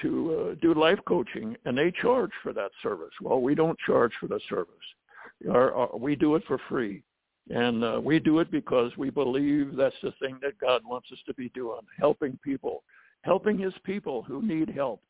to 0.00 0.52
uh, 0.52 0.54
do 0.62 0.72
life 0.74 0.98
coaching, 1.06 1.56
and 1.64 1.76
they 1.76 1.92
charge 2.00 2.30
for 2.42 2.52
that 2.52 2.70
service. 2.82 3.12
Well, 3.20 3.40
we 3.40 3.54
don't 3.54 3.78
charge 3.86 4.12
for 4.18 4.26
the 4.26 4.40
service. 4.48 4.74
Our, 5.50 5.74
our, 5.74 5.96
we 5.96 6.16
do 6.16 6.36
it 6.36 6.44
for 6.46 6.58
free. 6.68 7.02
And 7.50 7.82
uh, 7.82 8.00
we 8.02 8.18
do 8.18 8.38
it 8.38 8.50
because 8.50 8.96
we 8.96 9.10
believe 9.10 9.74
that's 9.76 9.96
the 10.02 10.12
thing 10.20 10.38
that 10.42 10.58
God 10.60 10.82
wants 10.84 11.08
us 11.12 11.18
to 11.26 11.34
be 11.34 11.48
doing, 11.50 11.80
helping 11.98 12.38
people, 12.44 12.84
helping 13.22 13.58
his 13.58 13.74
people 13.84 14.22
who 14.22 14.42
need 14.42 14.68
help 14.68 15.02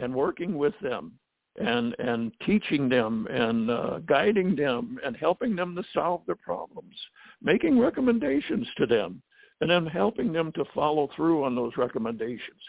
and 0.00 0.14
working 0.14 0.56
with 0.56 0.74
them 0.82 1.12
and, 1.58 1.94
and 1.98 2.32
teaching 2.46 2.88
them 2.88 3.26
and 3.30 3.70
uh, 3.70 3.98
guiding 4.06 4.56
them 4.56 4.98
and 5.04 5.16
helping 5.16 5.54
them 5.54 5.74
to 5.74 5.84
solve 5.92 6.22
their 6.26 6.36
problems, 6.36 6.94
making 7.42 7.78
recommendations 7.78 8.66
to 8.76 8.86
them, 8.86 9.22
and 9.60 9.70
then 9.70 9.86
helping 9.86 10.32
them 10.32 10.50
to 10.52 10.64
follow 10.74 11.08
through 11.14 11.44
on 11.44 11.54
those 11.54 11.72
recommendations. 11.76 12.60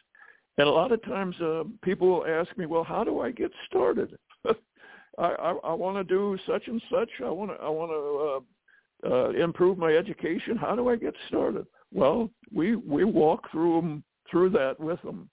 And 0.58 0.68
a 0.68 0.72
lot 0.72 0.92
of 0.92 1.02
times 1.04 1.40
uh, 1.42 1.64
people 1.82 2.08
will 2.08 2.28
ask 2.28 2.56
me, 2.58 2.66
well, 2.66 2.84
how 2.84 3.04
do 3.04 3.22
I 3.22 3.32
get 3.32 3.52
started? 3.68 4.18
I, 4.48 4.54
I, 5.18 5.52
I 5.64 5.74
want 5.74 5.98
to 5.98 6.04
do 6.04 6.38
such 6.46 6.68
and 6.68 6.82
such. 6.92 7.10
I 7.24 7.30
want 7.30 7.52
to 7.52 7.58
I 7.58 7.70
want 7.70 7.92
to 7.92 9.10
uh, 9.10 9.14
uh, 9.16 9.30
improve 9.32 9.78
my 9.78 9.94
education. 9.94 10.58
How 10.58 10.76
do 10.76 10.90
I 10.90 10.96
get 10.96 11.16
started? 11.28 11.66
Well, 11.92 12.30
we 12.52 12.76
we 12.76 13.04
walk 13.04 13.50
through 13.52 13.82
them 13.82 14.04
through 14.30 14.50
that 14.52 14.80
with 14.80 15.02
them, 15.02 15.30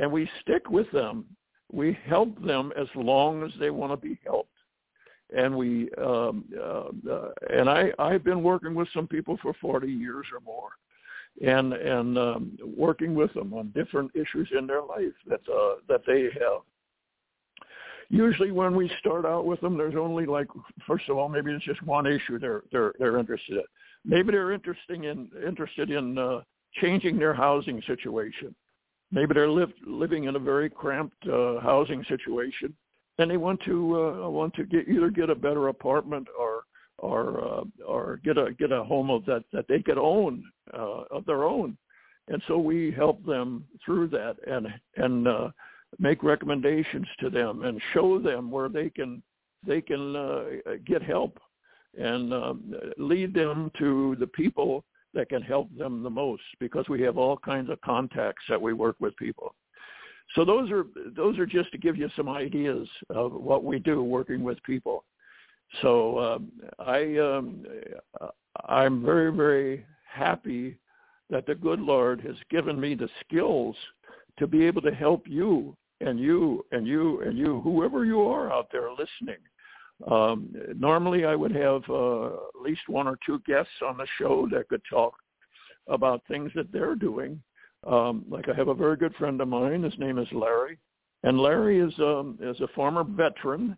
and 0.00 0.10
we 0.10 0.28
stick 0.40 0.70
with 0.70 0.90
them. 0.92 1.24
We 1.72 1.96
help 2.06 2.42
them 2.44 2.72
as 2.76 2.88
long 2.94 3.42
as 3.42 3.50
they 3.60 3.70
want 3.70 3.92
to 3.92 3.96
be 3.96 4.18
helped, 4.24 4.54
and 5.36 5.56
we 5.56 5.90
um, 5.98 6.44
uh, 6.58 7.10
uh, 7.10 7.30
and 7.50 7.68
I 7.68 7.92
I've 7.98 8.24
been 8.24 8.42
working 8.42 8.74
with 8.74 8.88
some 8.94 9.06
people 9.06 9.38
for 9.40 9.54
40 9.60 9.90
years 9.90 10.26
or 10.32 10.40
more, 10.40 10.70
and 11.44 11.72
and 11.72 12.18
um, 12.18 12.58
working 12.76 13.14
with 13.14 13.32
them 13.34 13.54
on 13.54 13.72
different 13.74 14.10
issues 14.14 14.48
in 14.56 14.66
their 14.66 14.82
life 14.82 15.14
that 15.26 15.40
uh, 15.48 15.76
that 15.88 16.02
they 16.06 16.24
have. 16.40 16.62
Usually, 18.08 18.50
when 18.50 18.74
we 18.74 18.90
start 18.98 19.24
out 19.24 19.46
with 19.46 19.60
them, 19.60 19.78
there's 19.78 19.94
only 19.94 20.26
like 20.26 20.48
first 20.86 21.08
of 21.08 21.16
all, 21.16 21.28
maybe 21.28 21.52
it's 21.52 21.64
just 21.64 21.82
one 21.82 22.06
issue 22.06 22.38
they're 22.38 22.62
they're 22.72 22.92
they're 22.98 23.18
interested 23.18 23.58
in. 23.58 23.64
Maybe 24.04 24.32
they're 24.32 24.52
interesting 24.52 25.04
in 25.04 25.30
interested 25.46 25.90
in 25.90 26.18
uh, 26.18 26.40
changing 26.74 27.18
their 27.18 27.34
housing 27.34 27.82
situation. 27.86 28.54
Maybe 29.12 29.34
they're 29.34 29.48
living 29.48 30.24
in 30.24 30.36
a 30.36 30.38
very 30.38 30.70
cramped 30.70 31.26
uh, 31.26 31.60
housing 31.60 32.04
situation, 32.04 32.74
and 33.18 33.30
they 33.30 33.36
want 33.36 33.60
to 33.64 34.22
uh, 34.24 34.28
want 34.28 34.54
to 34.54 34.64
get 34.64 34.88
either 34.88 35.10
get 35.10 35.30
a 35.30 35.34
better 35.34 35.68
apartment 35.68 36.28
or 36.38 36.62
or 36.98 37.40
uh, 37.44 37.64
or 37.86 38.20
get 38.24 38.38
a 38.38 38.52
get 38.52 38.70
a 38.70 38.84
home 38.84 39.10
of 39.10 39.24
that 39.26 39.42
that 39.52 39.66
they 39.68 39.80
could 39.80 39.98
own 39.98 40.44
uh, 40.72 41.02
of 41.10 41.26
their 41.26 41.44
own, 41.44 41.76
and 42.28 42.40
so 42.46 42.56
we 42.58 42.92
help 42.92 43.24
them 43.26 43.64
through 43.84 44.08
that 44.08 44.36
and 44.46 44.68
and 44.96 45.26
uh, 45.26 45.48
make 45.98 46.22
recommendations 46.22 47.06
to 47.18 47.30
them 47.30 47.64
and 47.64 47.80
show 47.92 48.18
them 48.20 48.50
where 48.50 48.68
they 48.68 48.90
can 48.90 49.22
they 49.66 49.80
can 49.80 50.14
uh, 50.14 50.44
get 50.86 51.02
help 51.02 51.38
and 51.98 52.32
um, 52.32 52.74
lead 52.98 53.34
them 53.34 53.70
to 53.78 54.16
the 54.20 54.26
people 54.28 54.84
that 55.14 55.28
can 55.28 55.42
help 55.42 55.68
them 55.76 56.02
the 56.02 56.10
most 56.10 56.42
because 56.58 56.88
we 56.88 57.00
have 57.02 57.18
all 57.18 57.36
kinds 57.36 57.70
of 57.70 57.80
contacts 57.80 58.44
that 58.48 58.60
we 58.60 58.72
work 58.72 58.96
with 59.00 59.16
people. 59.16 59.54
So 60.34 60.44
those 60.44 60.70
are 60.70 60.84
those 61.16 61.38
are 61.38 61.46
just 61.46 61.72
to 61.72 61.78
give 61.78 61.96
you 61.96 62.08
some 62.16 62.28
ideas 62.28 62.88
of 63.08 63.32
what 63.32 63.64
we 63.64 63.78
do 63.80 64.02
working 64.02 64.42
with 64.44 64.62
people. 64.62 65.04
So 65.82 66.18
um, 66.18 66.52
I 66.78 67.16
um, 67.18 67.66
I'm 68.68 69.04
very 69.04 69.32
very 69.32 69.84
happy 70.08 70.76
that 71.30 71.46
the 71.46 71.54
good 71.54 71.80
Lord 71.80 72.20
has 72.20 72.36
given 72.50 72.78
me 72.80 72.94
the 72.94 73.08
skills 73.24 73.76
to 74.38 74.46
be 74.46 74.64
able 74.64 74.82
to 74.82 74.94
help 74.94 75.26
you 75.26 75.76
and 76.00 76.18
you 76.18 76.64
and 76.72 76.86
you 76.86 77.20
and 77.22 77.36
you 77.36 77.60
whoever 77.62 78.04
you 78.04 78.22
are 78.22 78.52
out 78.52 78.68
there 78.70 78.90
listening. 78.90 79.40
Um, 80.08 80.54
normally, 80.76 81.24
I 81.24 81.34
would 81.34 81.54
have 81.54 81.82
uh, 81.88 82.26
at 82.26 82.62
least 82.62 82.88
one 82.88 83.06
or 83.06 83.18
two 83.24 83.40
guests 83.46 83.72
on 83.86 83.96
the 83.96 84.06
show 84.18 84.48
that 84.52 84.68
could 84.68 84.82
talk 84.88 85.14
about 85.88 86.22
things 86.28 86.50
that 86.54 86.72
they're 86.72 86.94
doing. 86.94 87.42
Um, 87.86 88.24
like 88.28 88.48
I 88.48 88.54
have 88.54 88.68
a 88.68 88.74
very 88.74 88.96
good 88.96 89.14
friend 89.16 89.40
of 89.40 89.48
mine. 89.48 89.82
His 89.82 89.98
name 89.98 90.18
is 90.18 90.28
Larry, 90.32 90.78
and 91.22 91.38
Larry 91.38 91.80
is 91.80 91.92
um, 91.98 92.38
is 92.40 92.60
a 92.60 92.68
former 92.68 93.04
veteran 93.04 93.76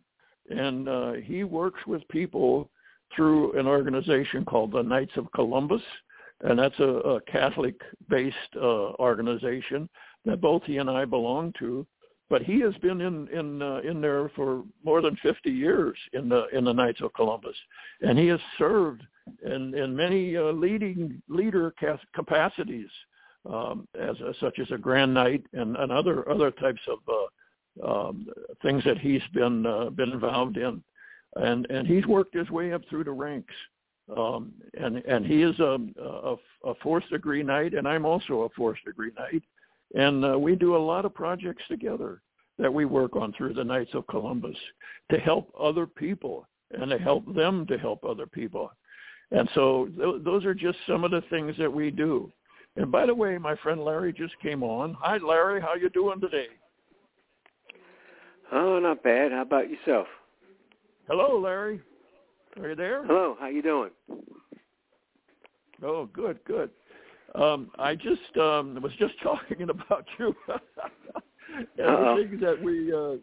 and 0.51 0.89
uh, 0.89 1.13
he 1.13 1.45
works 1.45 1.81
with 1.87 2.07
people 2.09 2.71
through 3.15 3.59
an 3.59 3.67
organization 3.67 4.45
called 4.45 4.73
the 4.73 4.83
Knights 4.83 5.13
of 5.17 5.31
Columbus, 5.33 5.83
and 6.43 6.59
that's 6.59 6.79
a, 6.79 6.85
a 6.85 7.21
Catholic-based 7.23 8.37
uh, 8.57 8.93
organization 8.99 9.89
that 10.25 10.41
both 10.41 10.63
he 10.65 10.79
and 10.79 10.91
I 10.91 11.05
belong 11.05 11.53
to. 11.59 11.87
But 12.33 12.45
he 12.45 12.61
has 12.61 12.75
been 12.79 13.03
in 13.03 13.29
in 13.29 13.61
uh, 13.61 13.81
in 13.85 14.01
there 14.01 14.31
for 14.31 14.65
more 14.83 15.03
than 15.03 15.17
50 15.17 15.51
years 15.51 15.99
in 16.15 16.31
the 16.31 16.47
in 16.57 16.65
the 16.65 16.73
Knights 16.73 17.03
of 17.03 17.13
Columbus, 17.13 17.55
and 18.01 18.19
he 18.19 18.27
has 18.29 18.41
served 18.57 19.03
in 19.45 19.75
in 19.75 19.95
many 19.95 20.35
uh, 20.39 20.45
leading 20.45 21.23
leader 21.29 21.75
capacities, 22.15 22.89
um, 23.45 23.87
as 24.01 24.17
such 24.41 24.59
as 24.61 24.71
a 24.71 24.79
Grand 24.79 25.13
Knight 25.13 25.45
and, 25.53 25.77
and 25.77 25.93
other 25.93 26.27
other 26.27 26.51
types 26.53 26.81
of 26.89 27.01
uh, 27.85 28.09
um, 28.09 28.27
things 28.63 28.83
that 28.85 28.97
he's 28.97 29.21
been 29.35 29.67
uh, 29.67 29.91
been 29.91 30.13
involved 30.13 30.57
in, 30.57 30.83
and 31.37 31.67
and 31.69 31.87
he's 31.87 32.07
worked 32.07 32.35
his 32.35 32.49
way 32.49 32.73
up 32.73 32.81
through 32.89 33.05
the 33.05 33.13
ranks. 33.13 33.55
Um, 34.17 34.55
and 34.73 34.97
and 35.05 35.27
he 35.27 35.43
is 35.43 35.61
a, 35.61 35.77
a, 36.01 36.37
a 36.65 36.75
fourth 36.83 37.05
degree 37.11 37.43
knight, 37.43 37.75
and 37.75 37.87
I'm 37.87 38.07
also 38.07 38.45
a 38.45 38.49
fourth 38.57 38.79
degree 38.87 39.11
knight, 39.19 39.43
and 39.95 40.25
uh, 40.25 40.39
we 40.39 40.55
do 40.55 40.77
a 40.77 40.79
lot 40.79 41.05
of 41.05 41.15
projects 41.15 41.63
together 41.69 42.23
that 42.59 42.73
we 42.73 42.85
work 42.85 43.17
on 43.17 43.33
through 43.33 43.55
the 43.55 43.65
Knights 43.65 43.95
of 43.95 44.07
Columbus 44.07 44.57
to 45.11 45.19
help 45.19 45.53
other 45.59 45.87
people 45.87 46.47
and 46.73 46.91
to 46.91 46.99
help 46.99 47.35
them 47.35 47.67
to 47.67 47.79
help 47.79 48.05
other 48.05 48.27
people. 48.27 48.71
And 49.31 49.49
so 49.55 49.89
th- 49.97 50.23
those 50.25 50.45
are 50.45 50.55
just 50.55 50.79
some 50.87 51.05
of 51.05 51.11
the 51.11 51.23
things 51.31 51.55
that 51.59 51.73
we 51.73 51.91
do. 51.91 52.31
And 52.77 52.91
by 52.91 53.07
the 53.07 53.15
way, 53.15 53.37
my 53.39 53.57
friend 53.57 53.85
Larry 53.85 54.13
just 54.13 54.39
came 54.41 54.63
on. 54.63 54.97
Hi, 55.01 55.19
Larry. 55.19 55.61
How 55.61 55.75
you 55.75 55.91
doing 55.91 56.21
today? 56.21 56.47
Oh, 58.51 58.79
not 58.79 59.03
bad. 59.03 59.33
How 59.33 59.43
about 59.43 59.71
yourself? 59.71 60.07
Hello, 61.09 61.39
Larry. 61.39 61.81
Are 62.61 62.69
you 62.71 62.75
there? 62.75 63.05
Hello. 63.07 63.37
How 63.41 63.49
you 63.49 63.63
doing? 63.63 63.91
Oh, 65.83 66.07
good, 66.07 66.39
good. 66.45 66.71
Um, 67.35 67.71
I 67.79 67.95
just 67.95 68.37
um, 68.37 68.79
was 68.83 68.93
just 68.99 69.15
talking 69.23 69.63
about 69.63 70.07
you 70.19 70.35
and 70.49 71.69
the 71.79 72.25
things 72.29 72.41
that 72.41 72.63
we, 72.63 72.93
uh, 72.93 73.17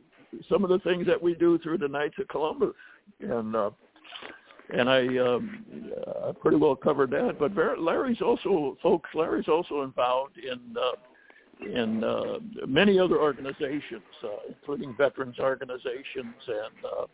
some 0.50 0.64
of 0.64 0.70
the 0.70 0.80
things 0.80 1.06
that 1.08 1.22
we 1.22 1.36
do 1.36 1.58
through 1.60 1.78
the 1.78 1.88
Knights 1.88 2.16
of 2.20 2.28
Columbus, 2.28 2.74
and 3.20 3.56
uh, 3.56 3.72
and 4.72 4.90
I 4.90 5.08
um, 5.18 5.92
uh, 6.08 6.34
pretty 6.34 6.58
well 6.58 6.76
covered 6.76 7.12
that. 7.12 7.38
But 7.40 7.56
Larry's 7.80 8.22
also, 8.22 8.78
folks, 8.84 9.10
Larry's 9.16 9.48
also 9.48 9.82
involved 9.82 10.38
in 10.38 10.76
uh, 10.78 10.92
in 11.66 12.04
uh, 12.04 12.40
many 12.68 13.00
other 13.00 13.20
organizations, 13.20 14.02
uh, 14.24 14.28
including 14.48 14.96
veterans 14.96 15.40
organizations 15.40 16.36
and. 16.48 17.10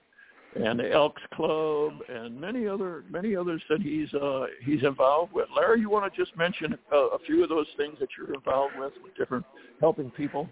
And 0.56 0.80
the 0.80 0.90
Elks 0.90 1.22
Club 1.34 1.94
and 2.08 2.40
many 2.40 2.66
other 2.66 3.04
many 3.10 3.36
others 3.36 3.62
that 3.70 3.82
he's 3.82 4.14
uh, 4.14 4.46
he's 4.64 4.84
involved 4.84 5.34
with. 5.34 5.48
Larry, 5.56 5.82
you 5.82 5.90
want 5.90 6.12
to 6.12 6.18
just 6.18 6.36
mention 6.38 6.78
uh, 6.94 7.10
a 7.10 7.20
few 7.20 7.44
of 7.44 7.50
those 7.50 7.68
things 7.76 7.98
that 8.00 8.08
you're 8.18 8.34
involved 8.34 8.74
with 8.80 8.94
with 9.04 9.16
different 9.18 9.46
helping 9.82 10.10
people? 10.12 10.48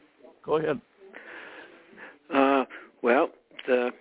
Go 0.46 0.58
ahead. 0.58 0.82
Uh, 2.34 2.66
well, 3.02 3.30
the 3.66 3.92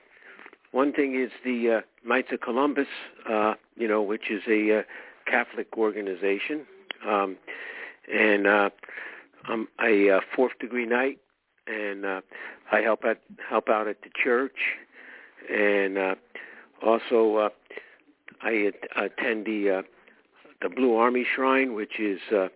one 0.73 0.93
thing 0.93 1.21
is 1.21 1.31
the 1.45 1.79
uh, 1.79 1.81
Knights 2.05 2.29
of 2.33 2.41
Columbus, 2.41 2.89
uh, 3.31 3.55
you 3.77 3.87
know, 3.87 4.03
which 4.03 4.31
is 4.31 4.43
a 4.49 4.79
uh, 4.79 4.83
Catholic 5.27 5.69
organization, 5.77 6.63
um, 7.07 7.37
and 8.13 8.47
uh, 8.47 8.71
I'm 9.45 9.69
a 9.85 10.11
uh, 10.11 10.21
fourth 10.35 10.59
degree 10.59 10.87
knight, 10.87 11.19
and 11.67 12.05
uh, 12.05 12.21
I 12.71 12.81
help 12.81 13.05
out 13.05 13.19
help 13.49 13.69
out 13.69 13.87
at 13.87 14.03
the 14.03 14.11
church, 14.23 14.57
and 15.51 15.99
uh, 15.99 16.15
also 16.83 17.37
uh, 17.37 17.49
I 18.43 18.67
at- 18.67 19.05
attend 19.05 19.47
the 19.47 19.71
uh, 19.71 19.83
the 20.61 20.69
Blue 20.69 20.97
Army 20.97 21.27
Shrine, 21.35 21.75
which 21.75 21.99
is 21.99 22.21
uh, 22.35 22.49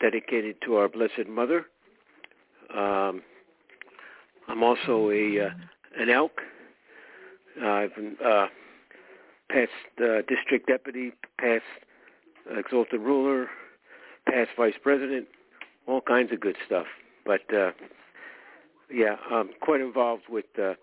dedicated 0.00 0.56
to 0.64 0.76
our 0.76 0.88
Blessed 0.88 1.28
Mother. 1.28 1.66
Um, 2.74 3.22
I'm 4.48 4.62
also 4.62 5.10
a 5.10 5.46
uh, 5.46 5.50
an 5.98 6.10
elk. 6.10 6.40
Uh, 7.60 7.68
I've 7.68 7.94
been 7.94 8.16
uh, 8.24 8.46
past 9.50 9.70
uh, 10.00 10.22
district 10.28 10.66
deputy, 10.68 11.12
past 11.38 11.64
exalted 12.56 13.00
ruler, 13.00 13.48
past 14.26 14.50
vice 14.56 14.74
president, 14.82 15.26
all 15.86 16.00
kinds 16.00 16.32
of 16.32 16.40
good 16.40 16.56
stuff. 16.64 16.86
But 17.24 17.42
uh, 17.52 17.72
yeah, 18.92 19.16
I'm 19.30 19.50
quite 19.60 19.80
involved 19.80 20.24
with 20.28 20.46
uh, 20.60 20.74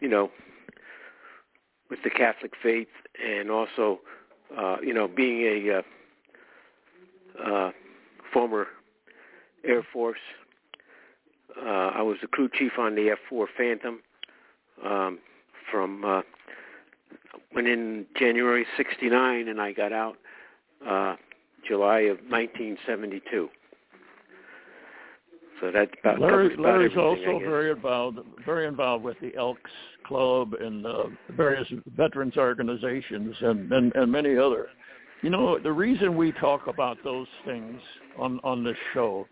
you 0.00 0.08
know 0.08 0.30
with 1.90 2.00
the 2.04 2.10
Catholic 2.10 2.52
faith, 2.62 2.88
and 3.24 3.50
also 3.50 4.00
uh, 4.56 4.76
you 4.82 4.94
know 4.94 5.08
being 5.08 5.42
a 5.42 5.78
uh, 5.78 5.82
uh, 7.44 7.70
former 8.32 8.66
Air 9.64 9.86
Force 9.92 10.18
uh, 11.64 11.90
I 11.94 12.02
was 12.02 12.18
the 12.20 12.28
crew 12.28 12.48
chief 12.52 12.72
on 12.78 12.94
the 12.94 13.10
F-4 13.10 13.46
Phantom 13.56 14.00
um, 14.84 15.18
from 15.70 16.04
uh, 16.04 16.22
went 17.54 17.66
in 17.68 18.06
January 18.16 18.66
'69, 18.76 19.48
and 19.48 19.60
I 19.60 19.72
got 19.72 19.92
out 19.92 20.16
uh, 20.86 21.16
July 21.66 22.00
of 22.00 22.18
1972. 22.28 23.48
So 25.60 25.70
that's 25.72 25.90
about 26.00 26.20
Larry, 26.20 26.54
about 26.54 26.60
Larry's 26.60 26.96
also 26.96 27.38
very 27.40 27.70
involved 27.70 28.18
very 28.44 28.66
involved 28.66 29.04
with 29.04 29.18
the 29.20 29.34
Elks 29.36 29.70
Club 30.06 30.54
and 30.54 30.86
uh, 30.86 31.04
various 31.36 31.68
veterans 31.96 32.36
organizations 32.36 33.34
and, 33.40 33.72
and 33.72 33.94
and 33.94 34.10
many 34.10 34.36
other. 34.36 34.68
You 35.22 35.30
know, 35.30 35.58
the 35.58 35.72
reason 35.72 36.16
we 36.16 36.32
talk 36.32 36.68
about 36.68 36.98
those 37.02 37.26
things 37.44 37.80
on 38.18 38.40
on 38.44 38.62
this 38.62 38.76
show 38.94 39.26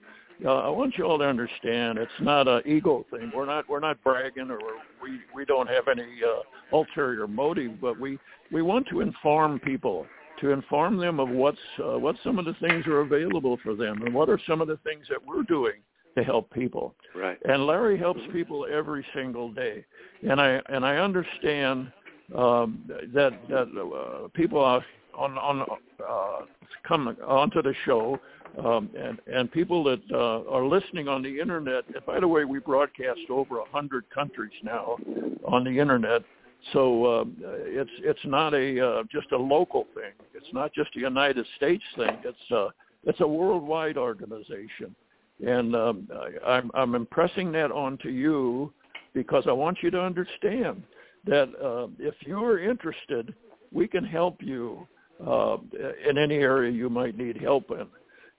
uh, 0.44 0.51
I 0.51 0.68
want 0.68 0.98
you 0.98 1.05
all 1.05 1.18
to 1.18 1.24
understand 1.24 1.98
it's 1.98 2.11
not 2.20 2.46
an 2.46 2.62
ego 2.66 3.07
thing. 3.11 3.33
We're 3.35 3.46
not 3.46 3.68
we're 3.68 3.81
not 3.81 4.03
bragging 4.03 4.51
or 4.51 4.59
we 5.03 5.20
we 5.35 5.44
don't 5.44 5.68
have 5.68 5.88
any 5.88 6.03
uh, 6.03 6.77
ulterior 6.77 7.27
motive, 7.27 7.81
but 7.81 7.98
we 7.98 8.18
we 8.53 8.61
want 8.61 8.87
to 8.88 9.01
inform 9.01 9.61
people 9.61 10.07
to 10.40 10.51
inform 10.51 10.98
them 10.98 11.20
of 11.20 11.31
what's 11.31 11.59
uh, 11.83 11.98
what 11.98 12.16
some 12.22 12.38
of 12.38 12.44
the 12.44 12.55
things 12.55 12.87
are 12.87 13.01
available 13.01 13.59
for 13.62 13.74
them 13.74 14.03
and 14.03 14.12
what 14.12 14.29
are 14.29 14.38
some 14.46 14.61
of 14.61 14.68
the 14.68 14.77
things 14.79 15.07
that 15.09 15.24
we're 15.27 15.42
doing 15.44 15.81
to 16.16 16.24
help 16.24 16.50
people. 16.52 16.94
Right. 17.14 17.38
And 17.44 17.66
Larry 17.66 17.98
helps 17.98 18.20
people 18.33 18.66
every 18.70 19.05
single 19.14 19.52
day, 19.52 19.85
and 20.29 20.40
I 20.40 20.61
and 20.68 20.85
I 20.85 20.96
understand 20.96 21.92
um, 22.35 22.90
that 23.14 23.33
that 23.48 23.68
uh, 23.79 24.29
people 24.35 24.61
are 24.61 24.85
on 25.16 25.38
on 25.38 25.62
uh, 26.07 26.46
come 26.87 27.16
onto 27.26 27.62
the 27.62 27.74
show, 27.85 28.18
um, 28.64 28.90
and 28.98 29.20
and 29.33 29.50
people 29.52 29.85
that 29.85 30.00
uh, 30.12 30.50
are 30.50 30.64
listening 30.64 31.09
on 31.09 31.22
the 31.22 31.40
internet. 31.40 31.85
And 31.94 32.05
by 32.07 32.20
the 32.20 32.29
way, 32.29 32.44
we 32.44 32.59
broadcast 32.59 33.20
over 33.31 33.59
a 33.59 33.68
hundred 33.70 34.05
countries 34.11 34.52
now 34.62 34.96
on 35.44 35.64
the 35.64 35.79
internet. 35.79 36.22
So 36.72 37.05
uh, 37.05 37.24
it's 37.44 37.90
it's 37.98 38.24
not 38.24 38.55
a 38.55 38.81
uh, 38.81 39.02
just 39.12 39.31
a 39.33 39.38
local 39.38 39.87
thing. 39.94 40.12
It's 40.35 40.52
not 40.52 40.72
just 40.72 40.90
a 40.96 41.00
United 41.00 41.46
States 41.57 41.85
thing. 41.96 42.16
It's 42.24 42.52
uh, 42.52 42.68
it's 43.05 43.20
a 43.20 43.26
worldwide 43.26 43.96
organization, 43.96 44.94
and 45.44 45.75
um, 45.75 46.09
I'm 46.46 46.70
I'm 46.75 46.94
impressing 46.94 47.53
that 47.53 47.70
onto 47.70 48.09
you 48.09 48.72
because 49.14 49.44
I 49.46 49.53
want 49.53 49.79
you 49.83 49.90
to 49.90 50.01
understand 50.01 50.83
that 51.27 51.49
uh, 51.62 51.88
if 51.99 52.14
you're 52.20 52.62
interested, 52.62 53.35
we 53.72 53.88
can 53.88 54.05
help 54.05 54.42
you 54.42 54.87
uh, 55.27 55.57
in 56.09 56.18
any 56.18 56.37
area 56.37 56.70
you 56.70 56.88
might 56.88 57.16
need 57.16 57.37
help 57.37 57.70
in. 57.70 57.87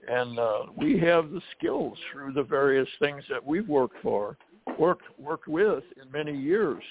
And 0.08 0.40
uh, 0.40 0.60
we 0.78 0.98
have 1.00 1.32
the 1.32 1.42
skills 1.58 1.98
through 2.12 2.34
the 2.34 2.44
various 2.44 2.88
things 3.00 3.24
that 3.30 3.46
we've 3.46 3.68
worked 3.68 3.98
for, 4.02 4.38
worked 4.80 5.04
worked 5.20 5.48
with 5.48 5.84
in 6.02 6.10
many 6.12 6.38
years. 6.38 6.82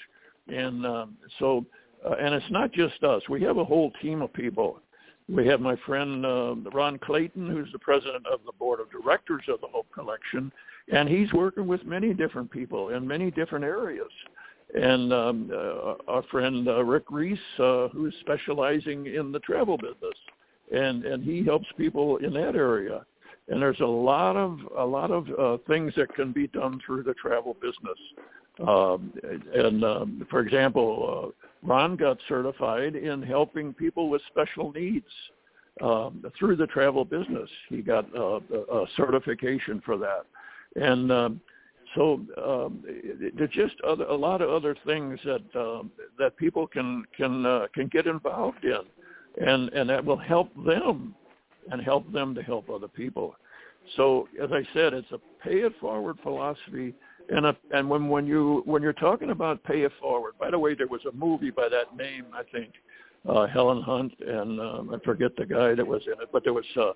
And 0.47 0.85
um, 0.85 1.17
so, 1.39 1.65
uh, 2.05 2.15
and 2.19 2.35
it's 2.35 2.51
not 2.51 2.71
just 2.71 3.03
us. 3.03 3.23
We 3.27 3.41
have 3.43 3.57
a 3.57 3.65
whole 3.65 3.91
team 4.01 4.21
of 4.21 4.31
people. 4.33 4.79
We 5.29 5.45
have 5.47 5.59
my 5.59 5.75
friend 5.85 6.25
uh, 6.25 6.55
Ron 6.73 6.97
Clayton, 6.99 7.49
who's 7.49 7.71
the 7.71 7.79
president 7.79 8.25
of 8.27 8.39
the 8.45 8.53
board 8.53 8.79
of 8.79 8.89
directors 8.89 9.43
of 9.49 9.59
the 9.61 9.67
Hope 9.67 9.87
Collection, 9.93 10.51
and 10.91 11.09
he's 11.09 11.31
working 11.33 11.67
with 11.67 11.83
many 11.85 12.13
different 12.13 12.49
people 12.49 12.89
in 12.89 13.05
many 13.05 13.29
different 13.31 13.65
areas 13.65 14.11
and 14.75 15.13
um, 15.13 15.49
uh, 15.53 15.93
our 16.07 16.23
friend 16.29 16.67
uh, 16.67 16.83
Rick 16.83 17.05
Reese, 17.09 17.39
uh, 17.59 17.87
who 17.89 18.07
is 18.07 18.13
specializing 18.19 19.07
in 19.07 19.31
the 19.31 19.39
travel 19.39 19.77
business, 19.77 20.17
and 20.71 21.05
and 21.05 21.23
he 21.23 21.43
helps 21.43 21.67
people 21.77 22.17
in 22.17 22.33
that 22.33 22.55
area. 22.55 23.05
And 23.49 23.61
there's 23.61 23.79
a 23.79 23.85
lot 23.85 24.35
of 24.35 24.59
a 24.77 24.83
lot 24.83 25.11
of 25.11 25.27
uh, 25.39 25.57
things 25.67 25.93
that 25.95 26.13
can 26.15 26.33
be 26.33 26.47
done 26.47 26.81
through 26.85 27.03
the 27.03 27.13
travel 27.13 27.55
business. 27.61 27.97
Um, 28.65 29.13
and 29.53 29.83
um, 29.83 30.27
for 30.29 30.39
example, 30.39 31.33
uh, 31.35 31.67
Ron 31.67 31.95
got 31.95 32.17
certified 32.27 32.95
in 32.95 33.21
helping 33.21 33.73
people 33.73 34.09
with 34.09 34.21
special 34.31 34.71
needs 34.71 35.05
um, 35.81 36.25
through 36.37 36.55
the 36.55 36.67
travel 36.67 37.05
business. 37.05 37.49
He 37.69 37.81
got 37.81 38.05
uh, 38.15 38.39
a 38.71 38.85
certification 38.95 39.81
for 39.85 39.97
that, 39.97 40.25
and 40.75 41.11
um, 41.11 41.41
so 41.95 42.21
um, 42.43 42.83
there's 43.35 43.49
just 43.51 43.75
other, 43.81 44.05
a 44.05 44.15
lot 44.15 44.41
of 44.41 44.49
other 44.49 44.75
things 44.85 45.19
that 45.23 45.59
um, 45.59 45.91
that 46.17 46.35
people 46.37 46.67
can 46.67 47.05
can 47.15 47.45
uh, 47.45 47.67
can 47.73 47.87
get 47.87 48.07
involved 48.07 48.63
in, 48.63 48.81
and 49.45 49.69
and 49.69 49.89
that 49.89 50.03
will 50.03 50.17
help 50.17 50.49
them, 50.65 51.15
and 51.71 51.81
help 51.81 52.11
them 52.11 52.33
to 52.35 52.41
help 52.41 52.69
other 52.69 52.87
people. 52.87 53.35
So 53.95 54.27
as 54.41 54.49
I 54.51 54.63
said, 54.73 54.93
it's 54.93 55.11
a 55.11 55.19
pay 55.43 55.59
it 55.59 55.73
forward 55.79 56.17
philosophy, 56.23 56.93
and 57.29 57.45
a, 57.45 57.57
and 57.71 57.89
when 57.89 58.07
when 58.07 58.25
you 58.25 58.63
when 58.65 58.81
you're 58.81 58.93
talking 58.93 59.31
about 59.31 59.63
pay 59.63 59.81
it 59.81 59.91
forward. 59.99 60.33
By 60.39 60.51
the 60.51 60.59
way, 60.59 60.75
there 60.75 60.87
was 60.87 61.01
a 61.05 61.15
movie 61.15 61.51
by 61.51 61.69
that 61.69 61.95
name, 61.95 62.25
I 62.33 62.43
think, 62.51 62.71
uh, 63.27 63.47
Helen 63.47 63.81
Hunt, 63.81 64.13
and 64.19 64.59
um, 64.59 64.91
I 64.93 65.03
forget 65.03 65.35
the 65.35 65.45
guy 65.45 65.75
that 65.75 65.85
was 65.85 66.01
in 66.05 66.21
it, 66.21 66.29
but 66.31 66.43
there 66.43 66.53
was. 66.53 66.65
Uh, 66.79 66.91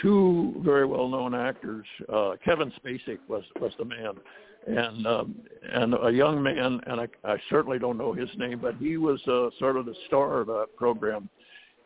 two 0.00 0.60
very 0.64 0.86
well 0.86 1.08
known 1.08 1.34
actors. 1.34 1.86
Uh, 2.12 2.32
Kevin 2.44 2.72
Spacek 2.82 3.18
was 3.28 3.44
was 3.60 3.72
the 3.78 3.84
man, 3.84 4.14
and 4.66 5.06
um, 5.06 5.34
and 5.72 5.94
a 6.02 6.10
young 6.10 6.42
man, 6.42 6.80
and 6.86 7.00
I, 7.00 7.08
I 7.24 7.36
certainly 7.50 7.78
don't 7.78 7.98
know 7.98 8.12
his 8.12 8.28
name, 8.36 8.58
but 8.60 8.76
he 8.76 8.96
was 8.96 9.20
uh, 9.28 9.50
sort 9.58 9.76
of 9.76 9.86
the 9.86 9.94
star 10.06 10.40
of 10.40 10.46
that 10.48 10.68
program, 10.76 11.28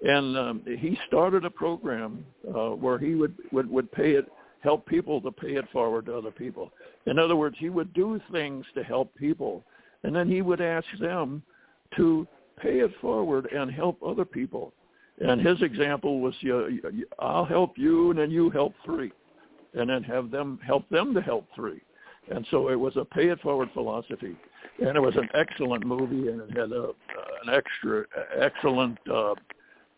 and 0.07 0.37
um, 0.37 0.63
he 0.65 0.99
started 1.07 1.45
a 1.45 1.51
program 1.51 2.25
uh, 2.49 2.71
where 2.71 2.99
he 2.99 3.15
would, 3.15 3.35
would 3.53 3.69
would 3.71 3.91
pay 3.93 4.13
it, 4.13 4.31
help 4.61 4.87
people 4.87 5.21
to 5.21 5.31
pay 5.31 5.55
it 5.57 5.64
forward 5.73 6.07
to 6.07 6.16
other 6.16 6.31
people. 6.31 6.73
In 7.07 7.18
other 7.18 7.37
words, 7.37 7.57
he 7.59 7.71
would 7.71 7.92
do 7.92 8.21
things 8.33 8.64
to 8.75 8.83
help 8.83 9.14
people, 9.14 9.64
and 10.03 10.14
then 10.14 10.29
he 10.29 10.42
would 10.42 10.61
ask 10.61 10.87
them 11.01 11.42
to 11.97 12.27
pay 12.61 12.81
it 12.81 12.90
forward 13.01 13.47
and 13.53 13.71
help 13.71 14.03
other 14.03 14.25
people. 14.25 14.73
And 15.21 15.40
his 15.40 15.61
example 15.62 16.21
was, 16.21 16.35
you, 16.40 16.68
you, 16.68 17.07
I'll 17.18 17.44
help 17.44 17.77
you, 17.77 18.11
and 18.11 18.18
then 18.18 18.31
you 18.31 18.51
help 18.51 18.75
three, 18.85 19.12
and 19.75 19.90
then 19.90 20.03
have 20.05 20.31
them 20.31 20.59
help 20.64 20.88
them 20.88 21.14
to 21.14 21.21
help 21.21 21.47
three. 21.55 21.81
And 22.31 22.47
so 22.51 22.68
it 22.68 22.79
was 22.79 22.97
a 22.97 23.05
pay 23.05 23.29
it 23.29 23.40
forward 23.40 23.71
philosophy, 23.73 24.37
and 24.81 24.97
it 24.97 25.01
was 25.01 25.16
an 25.16 25.29
excellent 25.35 25.87
movie, 25.87 26.29
and 26.29 26.42
it 26.42 26.57
had 26.57 26.73
a, 26.73 26.85
uh, 26.85 26.92
an 27.44 27.55
extra 27.55 28.05
excellent 28.38 28.99
uh, 29.11 29.35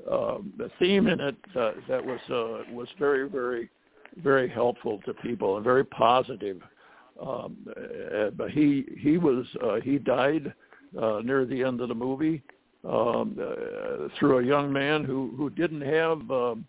uh, 0.09 0.39
the 0.57 0.71
theme 0.79 1.09
in 1.09 1.21
it 1.21 1.37
uh, 1.57 1.73
that 1.89 2.05
was 2.05 2.21
uh, 2.31 2.73
was 2.73 2.89
very 2.99 3.29
very 3.29 3.69
very 4.17 4.49
helpful 4.49 5.01
to 5.07 5.15
people 5.15 5.57
and 5.57 5.65
very 5.65 5.85
positive. 5.85 6.61
Um, 7.21 7.57
uh, 7.69 8.31
but 8.31 8.51
he 8.51 8.85
he 8.99 9.19
was 9.19 9.45
uh, 9.63 9.77
he 9.83 9.99
died 9.99 10.55
uh, 11.01 11.21
near 11.23 11.45
the 11.45 11.63
end 11.63 11.81
of 11.81 11.89
the 11.89 11.95
movie 11.95 12.43
um, 12.89 13.39
uh, 13.41 14.09
through 14.19 14.39
a 14.39 14.45
young 14.45 14.73
man 14.73 15.05
who 15.05 15.35
who 15.37 15.51
didn't 15.51 15.83
have 15.83 16.31
um, 16.31 16.65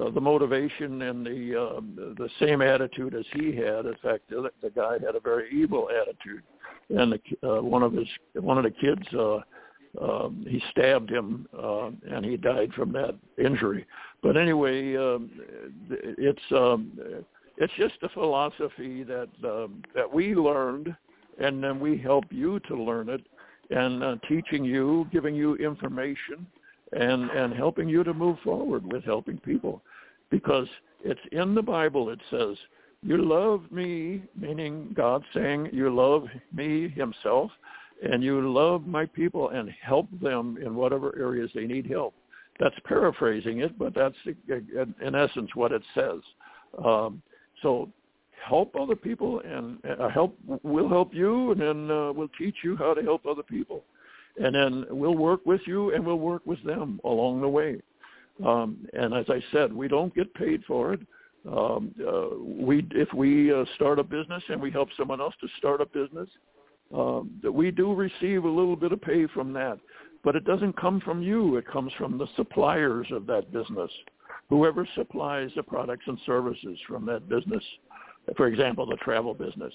uh, 0.00 0.10
the 0.10 0.20
motivation 0.20 1.02
and 1.02 1.26
the 1.26 1.60
uh, 1.60 1.80
the 2.16 2.28
same 2.40 2.62
attitude 2.62 3.14
as 3.14 3.24
he 3.32 3.54
had. 3.56 3.86
In 3.86 3.96
fact, 4.02 4.28
the, 4.28 4.50
the 4.62 4.70
guy 4.70 4.94
had 5.04 5.16
a 5.16 5.20
very 5.20 5.50
evil 5.50 5.88
attitude, 5.90 6.42
and 6.90 7.12
the, 7.12 7.48
uh, 7.48 7.62
one 7.62 7.82
of 7.82 7.92
his 7.92 8.06
one 8.34 8.58
of 8.58 8.64
the 8.64 8.70
kids. 8.70 9.02
Uh, 9.14 9.38
um, 10.00 10.44
he 10.48 10.62
stabbed 10.70 11.10
him 11.10 11.48
uh, 11.56 11.90
and 12.10 12.24
he 12.24 12.36
died 12.36 12.72
from 12.74 12.92
that 12.92 13.14
injury. 13.38 13.86
But 14.22 14.36
anyway, 14.36 14.96
um, 14.96 15.30
it's 15.90 16.42
um, 16.50 16.92
it's 17.56 17.72
just 17.76 17.94
a 18.02 18.08
philosophy 18.10 19.02
that 19.04 19.28
um, 19.44 19.82
that 19.94 20.12
we 20.12 20.34
learned, 20.34 20.94
and 21.40 21.62
then 21.62 21.80
we 21.80 21.98
help 21.98 22.24
you 22.30 22.60
to 22.60 22.80
learn 22.80 23.08
it, 23.08 23.22
and 23.70 24.02
uh, 24.02 24.16
teaching 24.28 24.64
you, 24.64 25.08
giving 25.12 25.34
you 25.34 25.56
information, 25.56 26.46
and 26.92 27.30
and 27.30 27.54
helping 27.54 27.88
you 27.88 28.04
to 28.04 28.14
move 28.14 28.38
forward 28.44 28.90
with 28.92 29.04
helping 29.04 29.38
people, 29.38 29.82
because 30.30 30.68
it's 31.04 31.20
in 31.32 31.54
the 31.54 31.62
Bible. 31.62 32.10
It 32.10 32.20
says, 32.30 32.56
"You 33.02 33.24
love 33.24 33.62
me," 33.70 34.22
meaning 34.38 34.92
God 34.94 35.24
saying, 35.34 35.70
"You 35.72 35.94
love 35.94 36.26
me 36.52 36.88
Himself." 36.88 37.50
And 38.02 38.22
you 38.22 38.52
love 38.52 38.86
my 38.86 39.06
people 39.06 39.50
and 39.50 39.70
help 39.82 40.08
them 40.20 40.58
in 40.64 40.74
whatever 40.74 41.16
areas 41.18 41.50
they 41.54 41.64
need 41.66 41.86
help. 41.86 42.14
That's 42.60 42.74
paraphrasing 42.84 43.60
it, 43.60 43.78
but 43.78 43.94
that's 43.94 44.16
in 44.26 45.14
essence 45.14 45.50
what 45.54 45.72
it 45.72 45.82
says. 45.94 46.20
Um, 46.84 47.22
so 47.62 47.88
help 48.44 48.74
other 48.76 48.96
people 48.96 49.40
and 49.40 49.78
uh, 50.00 50.08
help. 50.08 50.36
We'll 50.62 50.88
help 50.88 51.14
you, 51.14 51.52
and 51.52 51.60
then 51.60 51.90
uh, 51.90 52.12
we'll 52.12 52.30
teach 52.38 52.56
you 52.62 52.76
how 52.76 52.94
to 52.94 53.02
help 53.02 53.26
other 53.26 53.42
people, 53.42 53.84
and 54.42 54.54
then 54.54 54.86
we'll 54.90 55.16
work 55.16 55.44
with 55.46 55.60
you 55.66 55.94
and 55.94 56.04
we'll 56.04 56.18
work 56.18 56.42
with 56.46 56.62
them 56.64 57.00
along 57.04 57.40
the 57.40 57.48
way. 57.48 57.80
Um, 58.44 58.86
and 58.92 59.14
as 59.14 59.26
I 59.28 59.42
said, 59.52 59.72
we 59.72 59.88
don't 59.88 60.14
get 60.14 60.32
paid 60.34 60.62
for 60.64 60.94
it. 60.94 61.00
Um, 61.46 61.94
uh, 62.06 62.36
we 62.40 62.86
if 62.92 63.12
we 63.14 63.52
uh, 63.52 63.64
start 63.76 63.98
a 63.98 64.02
business 64.02 64.42
and 64.48 64.60
we 64.60 64.70
help 64.70 64.88
someone 64.96 65.20
else 65.20 65.34
to 65.40 65.48
start 65.58 65.80
a 65.80 65.86
business, 65.86 66.28
um, 66.94 67.38
that 67.42 67.52
we 67.52 67.70
do 67.70 67.94
receive 67.94 68.44
a 68.44 68.48
little 68.48 68.76
bit 68.76 68.92
of 68.92 69.00
pay 69.00 69.26
from 69.28 69.52
that, 69.52 69.78
but 70.24 70.36
it 70.36 70.44
doesn't 70.44 70.78
come 70.80 71.00
from 71.00 71.22
you. 71.22 71.56
It 71.56 71.66
comes 71.66 71.92
from 71.98 72.18
the 72.18 72.26
suppliers 72.36 73.06
of 73.10 73.26
that 73.26 73.52
business, 73.52 73.90
whoever 74.48 74.88
supplies 74.94 75.50
the 75.54 75.62
products 75.62 76.04
and 76.06 76.18
services 76.24 76.78
from 76.86 77.04
that 77.06 77.28
business. 77.28 77.62
For 78.36 78.46
example, 78.46 78.86
the 78.86 78.96
travel 78.96 79.34
business, 79.34 79.72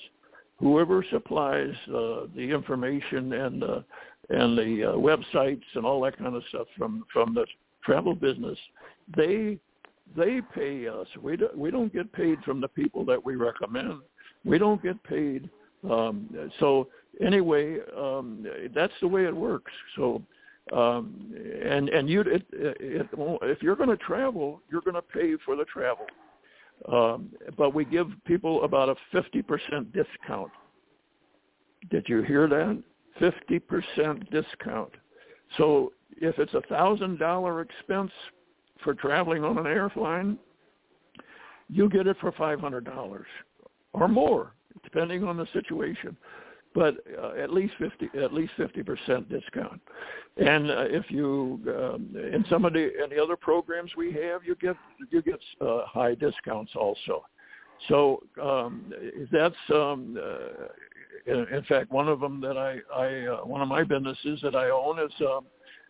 whoever 0.59 1.05
supplies 1.11 1.73
uh, 1.89 2.27
the 2.35 2.49
information 2.53 3.33
and 3.33 3.63
uh, 3.63 3.81
and 4.29 4.57
the 4.57 4.91
uh, 4.91 4.93
websites 4.93 5.63
and 5.75 5.85
all 5.85 6.01
that 6.01 6.17
kind 6.17 6.35
of 6.35 6.43
stuff 6.49 6.67
from 6.77 7.03
from 7.11 7.33
the 7.33 7.45
travel 7.83 8.15
business, 8.15 8.57
they 9.15 9.59
they 10.15 10.41
pay 10.53 10.87
us. 10.87 11.07
We 11.21 11.37
do, 11.37 11.49
we 11.55 11.71
don't 11.71 11.91
get 11.91 12.11
paid 12.13 12.39
from 12.43 12.61
the 12.61 12.67
people 12.67 13.05
that 13.05 13.23
we 13.23 13.35
recommend. 13.35 14.01
We 14.45 14.57
don't 14.57 14.81
get 14.81 15.01
paid. 15.03 15.49
Um, 15.89 16.29
so 16.59 16.87
anyway, 17.21 17.77
um, 17.97 18.45
that's 18.73 18.93
the 19.01 19.07
way 19.07 19.25
it 19.25 19.35
works. 19.35 19.71
So, 19.95 20.21
um, 20.71 21.33
and 21.63 21.89
and 21.89 22.09
you, 22.09 22.21
it, 22.21 22.45
it, 22.51 23.07
if 23.41 23.61
you're 23.61 23.75
going 23.75 23.89
to 23.89 23.97
travel, 23.97 24.61
you're 24.71 24.81
going 24.81 24.95
to 24.95 25.01
pay 25.01 25.33
for 25.45 25.55
the 25.55 25.65
travel. 25.65 26.05
Um, 26.91 27.29
but 27.57 27.73
we 27.73 27.85
give 27.85 28.07
people 28.25 28.63
about 28.63 28.89
a 28.89 28.95
50% 29.15 29.93
discount. 29.93 30.51
Did 31.91 32.05
you 32.09 32.23
hear 32.23 32.47
that? 32.47 32.81
50% 33.21 34.31
discount. 34.31 34.91
So 35.57 35.93
if 36.17 36.37
it's 36.39 36.53
a 36.55 36.61
thousand 36.61 37.19
dollar 37.19 37.61
expense 37.61 38.11
for 38.83 38.93
traveling 38.93 39.43
on 39.43 39.57
an 39.57 39.67
airline, 39.67 40.37
you 41.69 41.89
get 41.89 42.07
it 42.07 42.17
for 42.19 42.31
five 42.33 42.59
hundred 42.59 42.85
dollars 42.85 43.27
or 43.93 44.07
more, 44.07 44.53
depending 44.83 45.23
on 45.23 45.37
the 45.37 45.47
situation 45.53 46.17
but 46.73 46.95
uh, 47.21 47.33
at 47.41 47.51
least 47.51 47.73
50 47.79 48.09
at 48.21 48.33
least 48.33 48.53
50% 48.57 49.29
discount. 49.29 49.81
And 50.37 50.71
uh, 50.71 50.85
if 50.87 51.09
you 51.09 51.59
um, 51.67 52.09
in 52.15 52.45
some 52.49 52.65
of 52.65 52.73
the 52.73 52.91
the 53.09 53.21
other 53.21 53.35
programs 53.35 53.91
we 53.95 54.11
have, 54.13 54.43
you 54.43 54.55
get 54.55 54.75
you 55.09 55.21
get 55.21 55.39
uh, 55.61 55.85
high 55.85 56.15
discounts 56.15 56.71
also. 56.75 57.23
So 57.89 58.23
um, 58.41 58.91
that's 59.31 59.55
um, 59.73 60.17
uh, 60.19 61.31
in, 61.31 61.47
in 61.53 61.63
fact 61.63 61.91
one 61.91 62.07
of 62.07 62.19
them 62.19 62.41
that 62.41 62.57
I, 62.57 62.77
I 62.95 63.27
uh, 63.27 63.45
one 63.45 63.61
of 63.61 63.67
my 63.67 63.83
businesses 63.83 64.39
that 64.41 64.55
I 64.55 64.69
own 64.69 64.99
is 64.99 65.11
uh, 65.21 65.41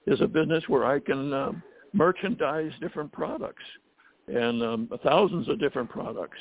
is 0.07 0.21
a 0.21 0.27
business 0.27 0.63
where 0.67 0.85
I 0.85 0.99
can 0.99 1.33
uh, 1.33 1.51
merchandise 1.93 2.71
different 2.81 3.11
products 3.11 3.63
and 4.27 4.63
um, 4.63 4.89
thousands 5.03 5.47
of 5.49 5.59
different 5.59 5.89
products 5.89 6.39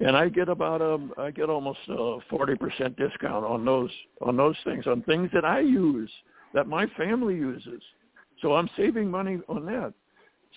and 0.00 0.16
I 0.16 0.28
get 0.28 0.48
about 0.48 0.80
um 0.82 1.12
I 1.18 1.30
get 1.30 1.48
almost 1.48 1.80
a 1.88 2.18
forty 2.30 2.56
percent 2.56 2.96
discount 2.96 3.44
on 3.44 3.64
those 3.64 3.90
on 4.20 4.36
those 4.36 4.56
things 4.64 4.86
on 4.86 5.02
things 5.02 5.30
that 5.32 5.44
I 5.44 5.60
use 5.60 6.10
that 6.54 6.66
my 6.66 6.86
family 6.96 7.34
uses. 7.34 7.82
So 8.40 8.54
I'm 8.54 8.70
saving 8.76 9.10
money 9.10 9.38
on 9.48 9.66
that. 9.66 9.92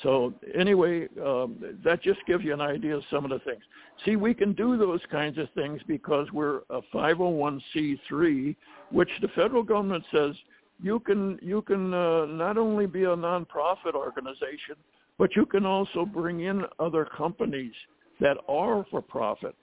So 0.03 0.33
anyway, 0.55 1.07
um, 1.23 1.57
that 1.83 2.01
just 2.01 2.19
gives 2.25 2.43
you 2.43 2.53
an 2.53 2.61
idea 2.61 2.95
of 2.95 3.03
some 3.11 3.25
of 3.25 3.31
the 3.31 3.39
things. 3.39 3.61
See, 4.05 4.15
we 4.15 4.33
can 4.33 4.53
do 4.53 4.77
those 4.77 5.01
kinds 5.11 5.37
of 5.37 5.49
things 5.53 5.81
because 5.85 6.31
we're 6.31 6.61
a 6.69 6.81
501c3, 6.93 8.55
which 8.91 9.09
the 9.21 9.27
federal 9.29 9.63
government 9.63 10.03
says 10.13 10.33
you 10.81 10.99
can 10.99 11.37
you 11.41 11.61
can 11.61 11.93
uh, 11.93 12.25
not 12.25 12.57
only 12.57 12.87
be 12.87 13.03
a 13.03 13.15
nonprofit 13.15 13.93
organization, 13.93 14.75
but 15.17 15.35
you 15.35 15.45
can 15.45 15.65
also 15.65 16.05
bring 16.05 16.41
in 16.41 16.63
other 16.79 17.05
companies 17.05 17.73
that 18.21 18.37
are 18.47 18.85
for 18.89 19.01
profit, 19.01 19.55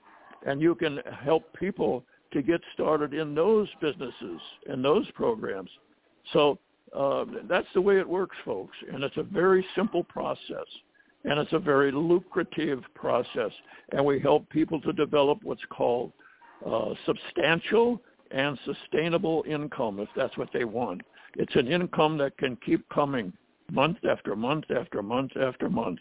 and 0.46 0.60
you 0.60 0.74
can 0.74 1.00
help 1.24 1.44
people 1.58 2.04
to 2.32 2.42
get 2.42 2.60
started 2.74 3.14
in 3.14 3.34
those 3.34 3.68
businesses 3.80 4.40
and 4.68 4.84
those 4.84 5.10
programs. 5.12 5.70
So 6.34 6.58
uh, 6.94 7.24
that's 7.48 7.66
the 7.72 7.80
way 7.80 7.98
it 7.98 8.08
works, 8.08 8.36
folks, 8.44 8.76
and 8.92 9.02
it's 9.02 9.16
a 9.16 9.22
very 9.22 9.64
simple 9.74 10.04
process, 10.04 10.66
and 11.24 11.38
it's 11.38 11.52
a 11.52 11.58
very 11.58 11.90
lucrative 11.90 12.82
process, 12.94 13.52
and 13.92 14.04
we 14.04 14.20
help 14.20 14.48
people 14.50 14.80
to 14.82 14.92
develop 14.92 15.38
what's 15.42 15.64
called 15.70 16.12
uh, 16.66 16.92
substantial 17.06 18.02
and 18.30 18.58
sustainable 18.64 19.44
income, 19.48 20.00
if 20.00 20.08
that's 20.14 20.36
what 20.36 20.50
they 20.52 20.64
want. 20.64 21.00
It's 21.36 21.54
an 21.56 21.68
income 21.68 22.18
that 22.18 22.36
can 22.36 22.56
keep 22.56 22.86
coming 22.90 23.32
month 23.70 23.98
after 24.08 24.34
month 24.34 24.64
after 24.70 25.02
month 25.02 25.32
after 25.36 25.70
month. 25.70 26.00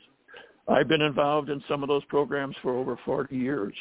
I've 0.67 0.87
been 0.87 1.01
involved 1.01 1.49
in 1.49 1.63
some 1.67 1.83
of 1.83 1.89
those 1.89 2.03
programs 2.05 2.55
for 2.61 2.75
over 2.75 2.99
40 3.05 3.35
years, 3.35 3.73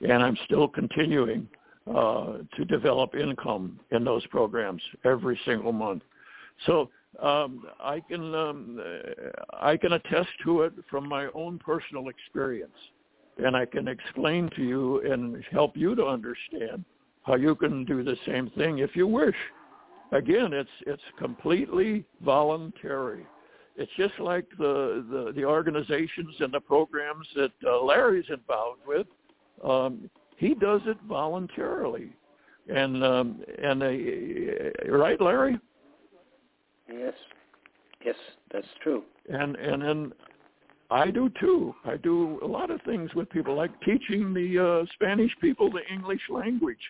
and 0.00 0.22
I'm 0.22 0.36
still 0.46 0.68
continuing 0.68 1.48
uh, 1.94 2.38
to 2.56 2.64
develop 2.64 3.14
income 3.14 3.78
in 3.90 4.04
those 4.04 4.26
programs 4.28 4.82
every 5.04 5.38
single 5.44 5.72
month. 5.72 6.02
So 6.66 6.90
um, 7.22 7.66
I 7.80 8.00
can 8.00 8.34
um, 8.34 8.80
I 9.58 9.76
can 9.76 9.94
attest 9.94 10.28
to 10.44 10.62
it 10.62 10.72
from 10.88 11.08
my 11.08 11.26
own 11.34 11.58
personal 11.58 12.08
experience, 12.08 12.76
and 13.38 13.56
I 13.56 13.66
can 13.66 13.88
explain 13.88 14.48
to 14.56 14.62
you 14.62 15.00
and 15.10 15.42
help 15.50 15.76
you 15.76 15.94
to 15.96 16.06
understand 16.06 16.84
how 17.24 17.34
you 17.34 17.54
can 17.54 17.84
do 17.84 18.02
the 18.02 18.16
same 18.26 18.50
thing 18.50 18.78
if 18.78 18.94
you 18.94 19.06
wish. 19.06 19.34
Again, 20.12 20.52
it's 20.52 20.70
it's 20.86 21.02
completely 21.18 22.04
voluntary. 22.22 23.26
It's 23.76 23.90
just 23.96 24.18
like 24.18 24.46
the, 24.58 25.04
the, 25.10 25.32
the 25.34 25.44
organizations 25.44 26.34
and 26.40 26.52
the 26.52 26.60
programs 26.60 27.26
that 27.36 27.52
uh, 27.66 27.82
Larry's 27.82 28.26
involved 28.28 28.80
with. 28.86 29.06
Um, 29.64 30.10
he 30.36 30.54
does 30.54 30.80
it 30.86 30.96
voluntarily, 31.08 32.12
and 32.72 33.04
um, 33.04 33.42
and 33.62 33.82
uh, 33.82 34.90
right, 34.90 35.20
Larry. 35.20 35.58
Yes, 36.90 37.12
yes, 38.04 38.16
that's 38.52 38.66
true. 38.82 39.02
And 39.30 39.54
and 39.56 39.82
then 39.82 40.12
I 40.90 41.10
do 41.10 41.30
too. 41.38 41.74
I 41.84 41.98
do 41.98 42.40
a 42.42 42.46
lot 42.46 42.70
of 42.70 42.80
things 42.82 43.14
with 43.14 43.28
people, 43.30 43.54
like 43.54 43.70
teaching 43.82 44.32
the 44.32 44.58
uh, 44.58 44.92
Spanish 44.94 45.32
people 45.40 45.70
the 45.70 45.86
English 45.92 46.22
language. 46.30 46.80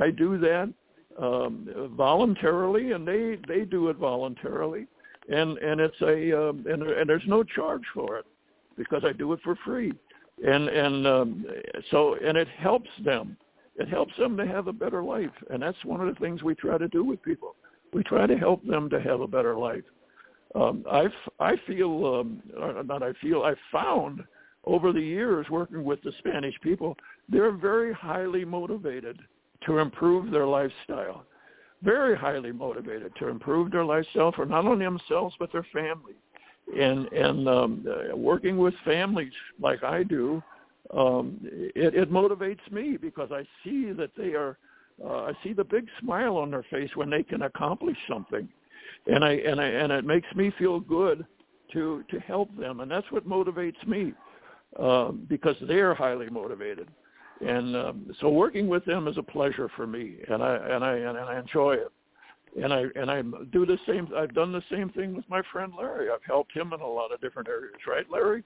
I 0.00 0.10
do 0.10 0.38
that 0.38 0.72
um, 1.20 1.68
voluntarily, 1.96 2.92
and 2.92 3.06
they 3.06 3.38
they 3.48 3.64
do 3.64 3.88
it 3.88 3.96
voluntarily 3.96 4.86
and 5.30 5.58
and 5.58 5.80
it's 5.80 6.00
a 6.02 6.48
um, 6.48 6.64
and 6.68 6.82
and 6.82 7.08
there's 7.08 7.22
no 7.26 7.42
charge 7.42 7.82
for 7.94 8.18
it 8.18 8.26
because 8.76 9.02
I 9.04 9.12
do 9.12 9.32
it 9.32 9.40
for 9.42 9.56
free, 9.64 9.92
and 10.44 10.68
and 10.68 11.06
um, 11.06 11.46
so 11.90 12.16
and 12.24 12.36
it 12.36 12.48
helps 12.48 12.90
them. 13.04 13.36
It 13.76 13.88
helps 13.88 14.14
them 14.18 14.36
to 14.36 14.46
have 14.46 14.66
a 14.66 14.72
better 14.72 15.02
life, 15.02 15.30
and 15.48 15.62
that's 15.62 15.82
one 15.84 16.06
of 16.06 16.12
the 16.12 16.20
things 16.20 16.42
we 16.42 16.54
try 16.54 16.76
to 16.76 16.88
do 16.88 17.04
with 17.04 17.22
people. 17.22 17.56
We 17.92 18.02
try 18.02 18.26
to 18.26 18.36
help 18.36 18.64
them 18.66 18.90
to 18.90 19.00
have 19.00 19.20
a 19.20 19.26
better 19.26 19.56
life. 19.56 19.84
um, 20.54 20.84
I 20.90 21.06
I 21.38 21.56
feel 21.66 22.06
um, 22.06 22.42
not 22.86 23.02
I 23.02 23.12
feel 23.22 23.42
I 23.42 23.54
found 23.72 24.22
over 24.64 24.92
the 24.92 25.00
years 25.00 25.46
working 25.50 25.84
with 25.84 26.02
the 26.02 26.12
Spanish 26.18 26.54
people, 26.62 26.96
they're 27.28 27.52
very 27.52 27.92
highly 27.92 28.44
motivated 28.44 29.18
to 29.66 29.78
improve 29.78 30.30
their 30.30 30.46
lifestyle. 30.46 31.24
Very 31.82 32.16
highly 32.16 32.52
motivated 32.52 33.12
to 33.16 33.28
improve 33.28 33.70
their 33.70 33.84
lifestyle 33.84 34.32
for 34.32 34.44
not 34.44 34.66
only 34.66 34.84
themselves 34.84 35.34
but 35.38 35.52
their 35.52 35.66
family. 35.72 36.14
And 36.78 37.10
and 37.12 37.48
um, 37.48 37.86
uh, 37.88 38.16
working 38.16 38.58
with 38.58 38.74
families 38.84 39.32
like 39.58 39.82
I 39.82 40.02
do, 40.02 40.42
um, 40.94 41.38
it, 41.42 41.94
it 41.94 42.12
motivates 42.12 42.70
me 42.70 42.96
because 42.96 43.30
I 43.32 43.44
see 43.64 43.92
that 43.92 44.10
they 44.16 44.34
are. 44.34 44.58
Uh, 45.02 45.24
I 45.24 45.32
see 45.42 45.54
the 45.54 45.64
big 45.64 45.86
smile 46.00 46.36
on 46.36 46.50
their 46.50 46.64
face 46.64 46.90
when 46.94 47.08
they 47.08 47.22
can 47.22 47.42
accomplish 47.42 47.96
something, 48.06 48.46
and 49.06 49.24
I 49.24 49.32
and 49.32 49.58
I 49.58 49.66
and 49.66 49.90
it 49.90 50.04
makes 50.04 50.28
me 50.36 50.52
feel 50.58 50.78
good 50.80 51.26
to 51.72 52.04
to 52.10 52.20
help 52.20 52.54
them, 52.58 52.80
and 52.80 52.90
that's 52.90 53.10
what 53.10 53.26
motivates 53.26 53.84
me 53.86 54.12
uh, 54.78 55.12
because 55.12 55.56
they're 55.66 55.94
highly 55.94 56.28
motivated 56.28 56.88
and 57.40 57.76
um, 57.76 58.16
so 58.20 58.28
working 58.28 58.68
with 58.68 58.84
them 58.84 59.08
is 59.08 59.16
a 59.16 59.22
pleasure 59.22 59.68
for 59.76 59.86
me, 59.86 60.16
and 60.28 60.42
I 60.42 60.56
and 60.56 60.84
I 60.84 60.96
and 60.96 61.18
I 61.18 61.38
enjoy 61.38 61.74
it. 61.74 61.92
And 62.60 62.72
I 62.72 62.84
and 62.96 63.10
I 63.10 63.22
do 63.52 63.64
the 63.64 63.78
same. 63.86 64.08
I've 64.16 64.34
done 64.34 64.52
the 64.52 64.62
same 64.70 64.90
thing 64.90 65.14
with 65.14 65.28
my 65.28 65.40
friend 65.52 65.72
Larry. 65.76 66.10
I've 66.10 66.24
helped 66.26 66.52
him 66.52 66.72
in 66.72 66.80
a 66.80 66.86
lot 66.86 67.12
of 67.12 67.20
different 67.20 67.48
areas, 67.48 67.76
right, 67.86 68.04
Larry? 68.10 68.42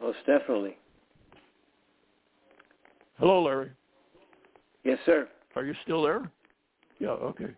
Most 0.00 0.18
definitely. 0.26 0.76
Hello, 3.18 3.42
Larry. 3.42 3.70
Yes, 4.84 4.98
sir. 5.06 5.26
Are 5.56 5.64
you 5.64 5.74
still 5.82 6.02
there? 6.02 6.30
Yeah. 6.98 7.08
Okay. 7.08 7.48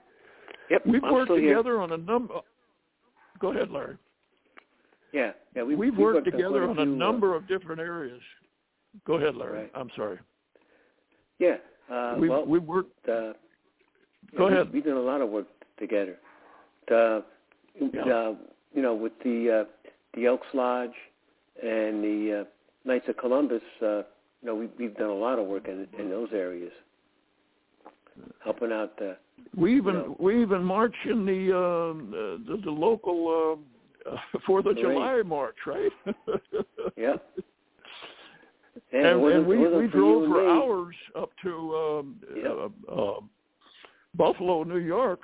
Yep. 0.70 0.86
We've 0.86 1.02
I'm 1.02 1.12
worked 1.12 1.26
still 1.26 1.36
here. 1.36 1.56
together 1.56 1.80
on 1.80 1.92
a 1.92 1.96
number. 1.96 2.34
Go 3.40 3.50
ahead, 3.50 3.70
Larry. 3.70 3.96
Yeah, 5.12 5.32
yeah. 5.56 5.62
We, 5.62 5.74
We've 5.74 5.96
we 5.96 6.04
worked 6.04 6.22
quite 6.22 6.30
together 6.30 6.68
on 6.68 6.78
a 6.78 6.82
uh, 6.82 6.84
number 6.84 7.34
of 7.34 7.48
different 7.48 7.80
areas. 7.80 8.20
Go 9.06 9.14
ahead, 9.14 9.34
Larry. 9.36 9.60
Right. 9.60 9.70
I'm 9.74 9.90
sorry. 9.96 10.18
yeah. 11.38 11.56
Uh, 11.90 12.16
we've 12.18 12.30
well, 12.30 12.44
we've 12.46 12.62
worked. 12.62 13.08
uh, 13.08 13.32
Go 14.36 14.48
yeah, 14.48 14.54
ahead. 14.56 14.66
We, 14.72 14.74
we've 14.80 14.84
done 14.84 14.96
a 14.96 15.00
lot 15.00 15.20
of 15.22 15.30
work 15.30 15.46
together. 15.78 16.16
The, 16.88 17.24
Yeah. 17.80 18.02
uh, 18.02 18.34
you 18.74 18.82
know, 18.82 18.94
with 18.94 19.12
the 19.24 19.60
uh, 19.60 19.88
the 20.14 20.26
Elks 20.26 20.46
Lodge 20.52 20.94
and 21.62 22.02
the 22.04 22.40
uh, 22.40 22.88
Knights 22.88 23.08
of 23.08 23.16
Columbus, 23.16 23.62
uh, 23.82 23.86
you 23.86 24.04
know, 24.44 24.54
we, 24.54 24.68
we've 24.78 24.96
done 24.96 25.08
a 25.10 25.14
lot 25.14 25.38
of 25.38 25.46
work 25.46 25.66
in 25.68 25.86
in 25.98 26.10
those 26.10 26.28
areas, 26.32 26.72
helping 28.44 28.72
out 28.72 28.96
the. 28.98 29.16
We 29.56 29.76
even 29.76 29.94
know. 29.94 30.16
we 30.18 30.42
even 30.42 30.62
march 30.62 30.94
in 31.08 31.24
the 31.24 31.56
um, 31.56 32.12
uh, 32.12 32.50
the, 32.56 32.60
the 32.64 32.70
local 32.70 33.58
uh, 34.10 34.16
Fourth 34.46 34.66
of. 34.66 34.76
July 34.76 35.22
march, 35.24 35.56
right? 35.66 35.92
Yeah. 36.96 37.14
And, 38.92 39.20
wasn't- 39.20 39.40
and 39.40 39.46
we 39.48 39.56
we 39.58 39.86
drove 39.88 40.28
for 40.28 40.42
me. 40.42 40.48
hours 40.50 40.96
up 41.16 41.30
to 41.42 41.76
um, 41.76 42.16
Yep. 42.34 42.70
uh, 42.88 42.92
uh, 42.92 43.20
Buffalo, 44.14 44.64
New 44.64 44.78
York, 44.78 45.20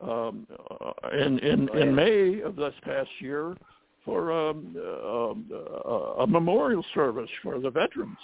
um, 0.00 0.46
uh, 0.80 1.08
in 1.10 1.38
in, 1.40 1.68
Oh, 1.72 1.78
in 1.78 1.94
May 1.94 2.40
of 2.42 2.56
this 2.56 2.74
past 2.82 3.10
year 3.20 3.56
for 4.04 4.30
um, 4.30 4.76
uh, 4.78 5.30
um, 5.30 5.46
uh, 5.52 6.22
a 6.22 6.26
memorial 6.26 6.84
service 6.94 7.30
for 7.42 7.58
the 7.58 7.70
veterans. 7.70 8.18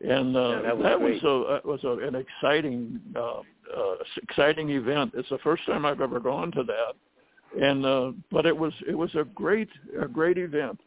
And 0.00 0.36
uh, 0.36 0.40
Yeah, 0.40 0.62
that 0.62 0.76
was 0.78 0.84
that 0.84 1.00
was 1.00 1.22
a 1.24 1.52
that 1.52 1.64
was 1.66 1.84
a, 1.84 2.06
an 2.06 2.14
exciting 2.14 3.00
uh, 3.16 3.40
uh, 3.76 3.94
exciting 4.22 4.70
event. 4.70 5.12
It's 5.14 5.28
the 5.28 5.38
first 5.38 5.66
time 5.66 5.84
I've 5.84 6.00
ever 6.00 6.20
gone 6.20 6.52
to 6.52 6.62
that, 6.62 6.94
and 7.60 7.84
uh, 7.84 8.12
but 8.30 8.46
it 8.46 8.56
was 8.56 8.72
it 8.86 8.94
was 8.96 9.12
a 9.16 9.24
great 9.24 9.68
a 10.00 10.06
great 10.06 10.38
event. 10.38 10.78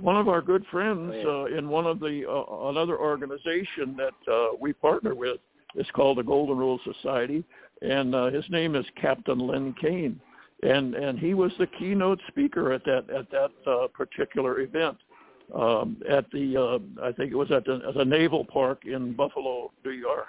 One 0.00 0.16
of 0.16 0.28
our 0.28 0.42
good 0.42 0.64
friends 0.70 1.12
Oh, 1.24 1.42
uh, 1.44 1.56
in 1.56 1.68
one 1.68 1.86
of 1.86 2.00
the 2.00 2.28
uh, 2.28 2.68
another 2.68 2.98
organization 2.98 3.96
that 3.96 4.32
uh, 4.32 4.56
we 4.60 4.72
partner 4.72 5.14
with 5.14 5.38
is 5.76 5.86
called 5.94 6.18
the 6.18 6.22
Golden 6.22 6.56
Rule 6.56 6.80
Society, 6.84 7.44
and 7.82 8.14
uh, 8.14 8.26
his 8.30 8.44
name 8.50 8.74
is 8.74 8.84
Captain 9.00 9.38
Lynn 9.38 9.74
Kane, 9.80 10.20
and 10.62 10.94
and 10.94 11.18
he 11.18 11.34
was 11.34 11.52
the 11.58 11.66
keynote 11.78 12.20
speaker 12.28 12.72
at 12.72 12.84
that 12.84 13.08
at 13.08 13.30
that 13.30 13.50
uh, 13.70 13.86
particular 13.88 14.60
event 14.60 14.96
um, 15.54 15.96
at 16.08 16.28
the 16.32 16.56
uh, 16.56 17.06
I 17.06 17.12
think 17.12 17.30
it 17.30 17.36
was 17.36 17.52
at 17.52 17.64
the, 17.64 17.80
at 17.88 17.94
the 17.94 18.04
Naval 18.04 18.44
Park 18.44 18.86
in 18.86 19.12
Buffalo, 19.12 19.72
New 19.84 19.92
York. 19.92 20.26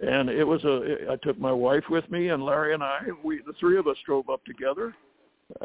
And 0.00 0.28
it 0.28 0.44
was 0.44 0.64
a. 0.64 1.12
I 1.12 1.16
took 1.16 1.38
my 1.38 1.52
wife 1.52 1.84
with 1.88 2.10
me, 2.10 2.28
and 2.28 2.42
Larry 2.44 2.74
and 2.74 2.82
I. 2.82 3.00
We 3.22 3.42
the 3.46 3.52
three 3.60 3.78
of 3.78 3.86
us 3.86 3.96
drove 4.04 4.28
up 4.28 4.44
together. 4.44 4.94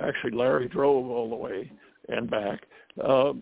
Actually, 0.02 0.32
Larry 0.32 0.68
drove 0.68 1.10
all 1.10 1.30
the 1.30 1.36
way 1.36 1.72
and 2.08 2.30
back. 2.30 2.64
Um, 3.04 3.42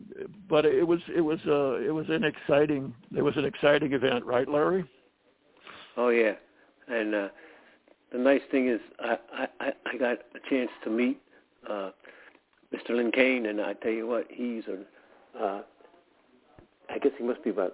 but 0.50 0.66
it 0.66 0.86
was 0.88 1.00
it 1.16 1.22
was 1.22 1.40
uh, 1.48 1.76
it 1.80 1.92
was 1.94 2.06
an 2.10 2.24
exciting 2.24 2.94
it 3.16 3.22
was 3.22 3.36
an 3.38 3.46
exciting 3.46 3.94
event, 3.94 4.26
right, 4.26 4.48
Larry? 4.48 4.86
Oh 5.96 6.10
yeah, 6.10 6.34
and 6.88 7.16
uh, 7.16 7.28
the 8.12 8.18
nice 8.20 8.42
thing 8.52 8.68
is 8.70 8.80
I, 9.00 9.18
I 9.34 9.48
I- 9.60 9.74
I 9.86 9.98
got 9.98 10.18
a 10.36 10.50
chance 10.50 10.70
to 10.84 10.90
meet 10.90 11.20
uh, 11.70 11.92
Mr. 12.74 12.90
Lynn 12.92 13.12
Kane, 13.12 13.46
and 13.48 13.62
I 13.62 13.74
tell 13.74 13.92
you 13.92 14.08
what, 14.08 14.28
he's 14.30 14.64
a 14.68 15.44
uh, 15.44 15.62
I 16.90 16.98
guess 17.00 17.12
he 17.18 17.24
must 17.24 17.44
be 17.44 17.50
about 17.50 17.74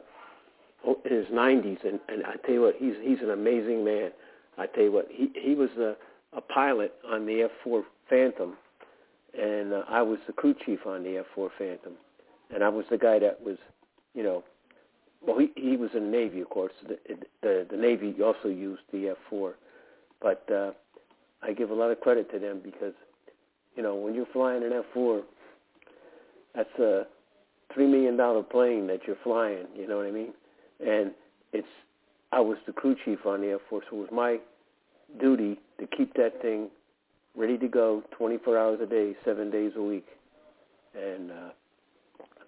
oh, 0.86 1.00
in 1.10 1.16
his 1.18 1.28
90s, 1.28 1.84
and 1.86 2.00
and 2.08 2.24
I 2.26 2.36
tell 2.46 2.56
you 2.56 2.62
what, 2.62 2.76
he's 2.78 2.96
he's 3.02 3.20
an 3.22 3.32
amazing 3.32 3.84
man. 3.84 4.12
I 4.58 4.68
tell 4.68 4.84
you 4.84 4.92
what, 4.92 5.08
he 5.10 5.32
he 5.36 5.56
was 5.56 5.70
a 5.78 5.96
a 6.36 6.42
pilot 6.42 6.94
on 7.10 7.26
the 7.26 7.48
F4 7.66 7.84
Phantom, 8.10 8.56
and 9.40 9.74
uh, 9.74 9.84
I 9.88 10.02
was 10.02 10.20
the 10.28 10.34
crew 10.34 10.56
chief 10.66 10.86
on 10.86 11.04
the 11.04 11.24
F4 11.36 11.50
Phantom, 11.58 11.94
and 12.54 12.64
I 12.64 12.70
was 12.70 12.86
the 12.90 12.98
guy 12.98 13.20
that 13.20 13.42
was, 13.44 13.58
you 14.14 14.24
know, 14.24 14.44
well, 15.26 15.40
he 15.40 15.52
he 15.56 15.78
was 15.78 15.90
in 15.96 16.12
the 16.12 16.18
Navy, 16.18 16.42
of 16.42 16.50
course. 16.50 16.74
The 16.88 16.98
the, 17.42 17.68
the 17.70 17.78
Navy 17.78 18.16
also 18.22 18.50
used 18.50 18.82
the 18.92 19.16
F4, 19.32 19.54
but 20.22 20.46
uh, 20.52 20.72
I 21.42 21.54
give 21.54 21.70
a 21.72 21.74
lot 21.74 21.92
of 21.92 22.00
credit 22.02 22.32
to 22.32 22.40
them 22.40 22.60
because, 22.64 22.94
you 23.76 23.84
know, 23.84 23.96
when 23.96 24.14
you're 24.14 24.28
flying 24.34 24.64
an 24.64 24.84
F4, 24.96 25.22
that's 26.56 26.80
a 26.80 27.08
three 27.74 27.88
million 27.88 28.18
dollar 28.18 28.44
plane 28.44 28.88
that 28.88 29.02
you're 29.08 29.18
flying. 29.24 29.66
You 29.76 29.88
know 29.88 29.98
what 29.98 30.06
I 30.06 30.12
mean? 30.12 30.34
And 30.86 31.12
it's 31.54 31.68
I 32.32 32.42
was 32.42 32.58
the 32.66 32.74
crew 32.74 32.96
chief 33.06 33.26
on 33.26 33.42
the 33.42 33.60
F4, 33.72 33.82
so 33.90 33.94
it 33.94 33.94
was 33.94 34.10
my 34.12 34.40
duty 35.20 35.60
to 35.80 35.88
keep 35.88 36.14
that 36.16 36.42
thing 36.42 36.70
ready 37.36 37.58
to 37.58 37.68
go 37.68 38.04
24 38.18 38.58
hours 38.58 38.80
a 38.82 38.86
day, 38.86 39.16
seven 39.26 39.50
days 39.50 39.74
a 39.76 39.82
week. 39.82 40.06
And 40.96 41.32
uh, 41.32 41.50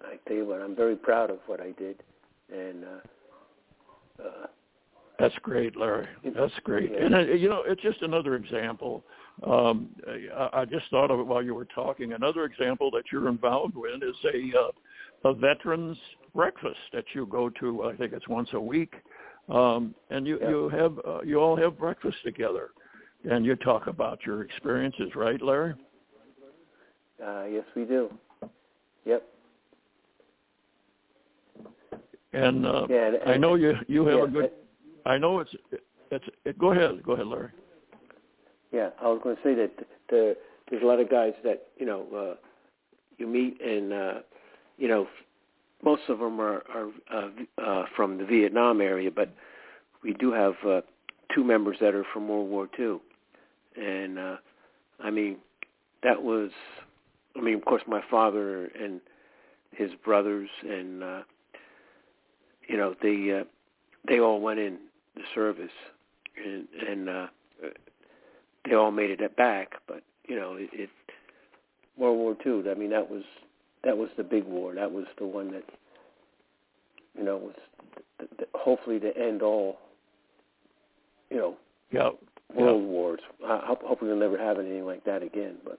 I 0.02 0.16
tell 0.28 0.36
you 0.36 0.46
what, 0.46 0.62
I'm 0.62 0.76
very 0.76 0.96
proud 0.96 1.30
of 1.30 1.38
what 1.46 1.60
I 1.60 1.72
did. 1.72 2.02
And 2.52 2.84
uh, 2.84 4.22
uh, 4.22 4.46
That's 5.18 5.34
great, 5.42 5.76
Larry. 5.76 6.06
That's 6.34 6.52
great. 6.62 6.92
Yeah. 6.92 7.04
And 7.06 7.14
uh, 7.14 7.18
you 7.20 7.48
know, 7.48 7.62
it's 7.66 7.82
just 7.82 8.02
another 8.02 8.36
example. 8.36 9.04
Um, 9.46 9.90
I, 10.34 10.60
I 10.60 10.64
just 10.64 10.86
thought 10.90 11.10
of 11.10 11.18
it 11.18 11.26
while 11.26 11.42
you 11.42 11.54
were 11.54 11.66
talking. 11.66 12.12
Another 12.12 12.44
example 12.44 12.90
that 12.92 13.04
you're 13.12 13.28
involved 13.28 13.74
with 13.74 14.02
is 14.02 14.16
a 14.32 14.58
uh, 14.58 15.30
a 15.30 15.34
veterans 15.34 15.96
breakfast 16.34 16.78
that 16.92 17.04
you 17.14 17.26
go 17.26 17.50
to. 17.50 17.84
I 17.84 17.96
think 17.96 18.12
it's 18.12 18.28
once 18.28 18.50
a 18.52 18.60
week, 18.60 18.94
um, 19.48 19.94
and 20.10 20.26
you 20.26 20.38
Yeah. 20.40 20.50
you 20.50 20.68
have 20.68 20.98
uh, 21.06 21.22
you 21.22 21.38
all 21.38 21.56
have 21.56 21.76
breakfast 21.78 22.18
together, 22.24 22.70
and 23.28 23.44
you 23.44 23.56
talk 23.56 23.86
about 23.86 24.24
your 24.24 24.42
experiences, 24.42 25.14
right, 25.14 25.40
Larry? 25.42 25.74
uh, 27.24 27.44
yes, 27.44 27.64
we 27.74 27.84
do. 27.84 28.10
Yep. 29.04 29.22
And 32.32 32.66
uh, 32.66 32.86
Yeah, 32.90 33.06
and- 33.08 33.30
I 33.30 33.36
know 33.36 33.54
you 33.54 33.74
you 33.88 34.06
have 34.06 34.18
yeah, 34.18 34.24
a 34.24 34.28
good. 34.28 34.50
I 35.06 35.18
know 35.18 35.40
it's 35.40 35.54
it's. 36.10 36.24
It, 36.44 36.58
go 36.58 36.72
ahead, 36.72 37.02
go 37.02 37.12
ahead, 37.12 37.26
Larry. 37.26 37.50
Yeah, 38.72 38.90
I 39.00 39.06
was 39.08 39.20
going 39.22 39.36
to 39.36 39.42
say 39.42 39.54
that 39.54 39.70
the, 40.10 40.36
there's 40.68 40.82
a 40.82 40.86
lot 40.86 41.00
of 41.00 41.08
guys 41.08 41.32
that 41.44 41.68
you 41.78 41.86
know 41.86 42.06
uh, 42.14 42.34
you 43.16 43.26
meet, 43.26 43.60
and 43.60 43.92
uh, 43.92 44.14
you 44.76 44.88
know 44.88 45.06
most 45.82 46.02
of 46.08 46.18
them 46.18 46.40
are, 46.40 46.62
are 46.74 46.88
uh, 47.12 47.28
uh, 47.62 47.84
from 47.94 48.18
the 48.18 48.24
Vietnam 48.24 48.80
area, 48.80 49.10
but 49.10 49.30
we 50.02 50.12
do 50.14 50.32
have 50.32 50.54
uh, 50.66 50.80
two 51.34 51.44
members 51.44 51.76
that 51.80 51.94
are 51.94 52.04
from 52.12 52.28
World 52.28 52.48
War 52.48 52.68
II, 52.78 52.98
and 53.76 54.18
uh, 54.18 54.36
I 55.00 55.10
mean 55.10 55.36
that 56.02 56.22
was, 56.22 56.50
I 57.36 57.40
mean 57.40 57.54
of 57.54 57.64
course 57.64 57.82
my 57.86 58.02
father 58.10 58.66
and 58.66 59.00
his 59.72 59.90
brothers, 60.04 60.48
and 60.68 61.02
uh, 61.02 61.22
you 62.68 62.76
know 62.76 62.94
they 63.02 63.40
uh, 63.40 63.44
they 64.08 64.20
all 64.20 64.40
went 64.40 64.58
in 64.58 64.78
the 65.14 65.22
service, 65.34 65.70
and 66.44 66.66
and 66.88 67.08
uh, 67.08 67.26
they 68.64 68.74
all 68.74 68.90
made 68.90 69.10
it 69.10 69.36
back, 69.36 69.74
but 69.86 70.02
you 70.26 70.36
know, 70.36 70.54
it, 70.54 70.68
it 70.72 70.90
World 71.96 72.18
War 72.18 72.36
II. 72.44 72.70
I 72.70 72.74
mean, 72.74 72.90
that 72.90 73.08
was 73.10 73.22
that 73.84 73.96
was 73.96 74.08
the 74.16 74.24
big 74.24 74.44
war. 74.44 74.74
That 74.74 74.90
was 74.90 75.06
the 75.18 75.26
one 75.26 75.52
that 75.52 75.64
you 77.16 77.24
know 77.24 77.36
was 77.36 77.54
the, 78.18 78.28
the, 78.38 78.46
hopefully 78.54 78.98
to 79.00 79.16
end 79.16 79.42
all 79.42 79.78
you 81.30 81.36
know 81.36 81.56
Yeah. 81.90 82.10
World 82.54 82.84
wars. 82.84 83.20
I, 83.44 83.60
hope- 83.64 83.82
hopefully 83.82 84.10
we'll 84.10 84.20
never 84.20 84.38
have 84.38 84.58
anything 84.58 84.86
like 84.86 85.04
that 85.04 85.22
again. 85.22 85.56
But 85.64 85.78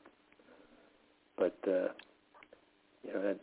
But 1.38 1.58
uh, 1.68 1.90
you 3.04 3.14
know, 3.14 3.22
that, 3.22 3.40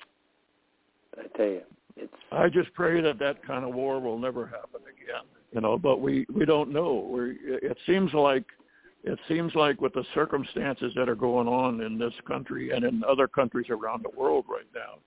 I 1.19 1.37
tell 1.37 1.47
you, 1.47 1.63
it's. 1.97 2.13
I 2.33 2.49
just 2.49 2.73
pray 2.75 3.01
that 3.01 3.19
that 3.19 3.45
kind 3.47 3.65
of 3.65 3.75
war 3.75 4.01
will 4.01 4.19
never 4.19 4.47
happen 4.47 4.81
again. 4.83 5.25
You 5.53 5.61
know, 5.61 5.79
but 5.79 6.01
we 6.01 6.27
we 6.35 6.45
don't 6.45 6.73
know. 6.73 7.09
We 7.11 7.37
it 7.45 7.79
seems 7.87 8.13
like 8.13 8.45
it 9.05 9.19
seems 9.29 9.55
like 9.55 9.81
with 9.81 9.93
the 9.93 10.05
circumstances 10.15 10.93
that 10.97 11.09
are 11.09 11.15
going 11.15 11.47
on 11.47 11.81
in 11.83 11.99
this 11.99 12.15
country 12.27 12.71
and 12.71 12.85
in 12.85 13.05
other 13.05 13.29
countries 13.29 13.67
around 13.71 14.05
the 14.05 14.19
world 14.19 14.47
right 14.49 14.67
now, 14.75 14.99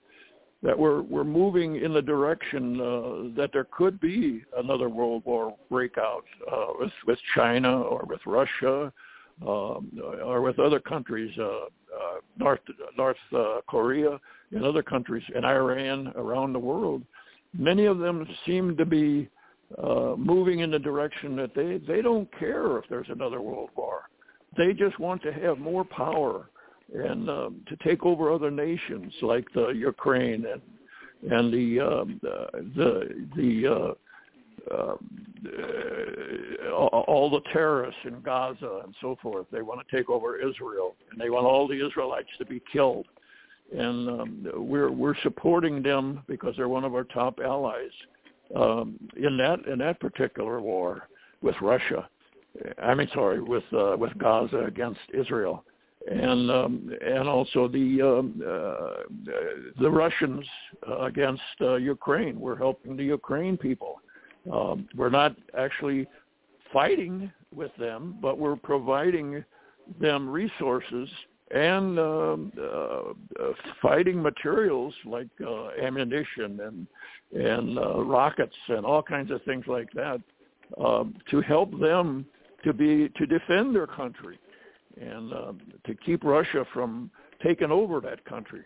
that 0.63 0.77
we're 0.77 1.01
we're 1.01 1.23
moving 1.23 1.77
in 1.77 1.93
the 1.93 2.01
direction 2.01 2.81
uh, 2.81 3.35
that 3.35 3.51
there 3.53 3.67
could 3.71 3.99
be 3.99 4.43
another 4.57 4.89
world 4.89 5.23
war 5.25 5.55
breakout 5.69 6.23
uh, 6.51 6.67
with 6.79 6.91
with 7.05 7.19
China 7.35 7.81
or 7.81 8.05
with 8.07 8.21
Russia 8.25 8.91
um, 9.45 9.91
or 10.23 10.41
with 10.41 10.57
other 10.59 10.79
countries, 10.79 11.31
uh, 11.37 11.43
uh, 11.45 11.67
North 12.37 12.59
North 12.97 13.17
uh, 13.35 13.61
Korea 13.67 14.19
and 14.51 14.63
other 14.63 14.81
countries, 14.81 15.23
and 15.35 15.45
Iran 15.45 16.11
around 16.15 16.53
the 16.53 16.59
world. 16.59 17.03
Many 17.53 17.85
of 17.85 17.99
them 17.99 18.27
seem 18.45 18.75
to 18.77 18.85
be 18.85 19.29
uh, 19.81 20.15
moving 20.17 20.59
in 20.59 20.71
the 20.71 20.79
direction 20.79 21.35
that 21.35 21.53
they 21.53 21.77
they 21.87 22.01
don't 22.01 22.27
care 22.39 22.77
if 22.77 22.85
there's 22.89 23.09
another 23.09 23.41
world 23.41 23.69
war. 23.75 24.09
They 24.57 24.73
just 24.73 24.97
want 24.99 25.21
to 25.21 25.31
have 25.31 25.59
more 25.59 25.83
power 25.85 26.49
and 26.93 27.29
um, 27.29 27.61
to 27.67 27.75
take 27.77 28.05
over 28.05 28.31
other 28.31 28.51
nations 28.51 29.13
like 29.21 29.45
the 29.53 29.69
Ukraine 29.69 30.45
and 30.45 30.61
and 31.31 31.51
the 31.51 31.79
um, 31.79 32.19
the 32.75 33.27
the 33.35 33.67
uh, 33.67 33.93
uh, 34.73 34.95
all 36.75 37.29
the 37.29 37.41
terrorists 37.51 37.99
in 38.03 38.21
Gaza 38.21 38.81
and 38.83 38.93
so 39.01 39.17
forth. 39.21 39.47
They 39.51 39.61
want 39.61 39.85
to 39.85 39.95
take 39.95 40.09
over 40.09 40.37
Israel, 40.37 40.95
and 41.11 41.19
they 41.19 41.29
want 41.29 41.45
all 41.45 41.67
the 41.67 41.85
Israelites 41.85 42.29
to 42.37 42.45
be 42.45 42.61
killed. 42.71 43.07
And 43.75 44.09
um, 44.09 44.47
we're 44.55 44.91
we're 44.91 45.17
supporting 45.23 45.81
them 45.81 46.21
because 46.27 46.55
they're 46.55 46.69
one 46.69 46.83
of 46.83 46.93
our 46.93 47.03
top 47.03 47.39
allies 47.43 47.91
um, 48.55 48.97
in 49.17 49.37
that 49.37 49.65
in 49.65 49.79
that 49.79 49.99
particular 49.99 50.61
war 50.61 51.07
with 51.41 51.55
Russia. 51.61 52.07
I 52.81 52.95
mean, 52.95 53.09
sorry, 53.13 53.41
with 53.41 53.63
uh, 53.73 53.97
with 53.97 54.17
Gaza 54.17 54.65
against 54.65 55.01
Israel 55.13 55.65
and 56.07 56.49
um, 56.49 56.91
and 57.05 57.27
also 57.27 57.67
the 57.67 58.01
um, 58.01 58.41
uh, 58.45 59.03
the 59.79 59.89
Russians 59.89 60.45
uh, 60.87 61.01
against 61.01 61.41
uh, 61.61 61.75
Ukraine. 61.75 62.39
We're 62.39 62.57
helping 62.57 62.95
the 62.95 63.03
Ukraine 63.03 63.57
people. 63.57 64.01
Um, 64.51 64.87
we're 64.95 65.09
not 65.09 65.35
actually 65.57 66.07
fighting 66.71 67.31
with 67.53 67.71
them, 67.77 68.17
but 68.21 68.37
we're 68.37 68.55
providing 68.55 69.43
them 69.99 70.29
resources 70.29 71.09
and 71.51 71.97
um, 71.97 72.51
uh, 72.59 72.63
uh, 72.63 73.53
fighting 73.81 74.21
materials 74.21 74.93
like 75.05 75.29
uh, 75.45 75.69
ammunition 75.81 76.59
and 76.61 76.87
and 77.33 77.77
uh, 77.77 78.01
rockets 78.03 78.55
and 78.69 78.85
all 78.85 79.01
kinds 79.01 79.31
of 79.31 79.41
things 79.43 79.65
like 79.67 79.91
that 79.93 80.21
um, 80.83 81.15
to 81.29 81.41
help 81.41 81.77
them 81.79 82.25
to 82.63 82.73
be 82.73 83.09
to 83.17 83.25
defend 83.25 83.75
their 83.75 83.87
country 83.87 84.39
and 84.99 85.33
uh, 85.33 85.53
to 85.85 85.95
keep 85.95 86.23
Russia 86.23 86.65
from 86.73 87.11
taking 87.43 87.71
over 87.71 87.99
that 88.01 88.23
country. 88.25 88.63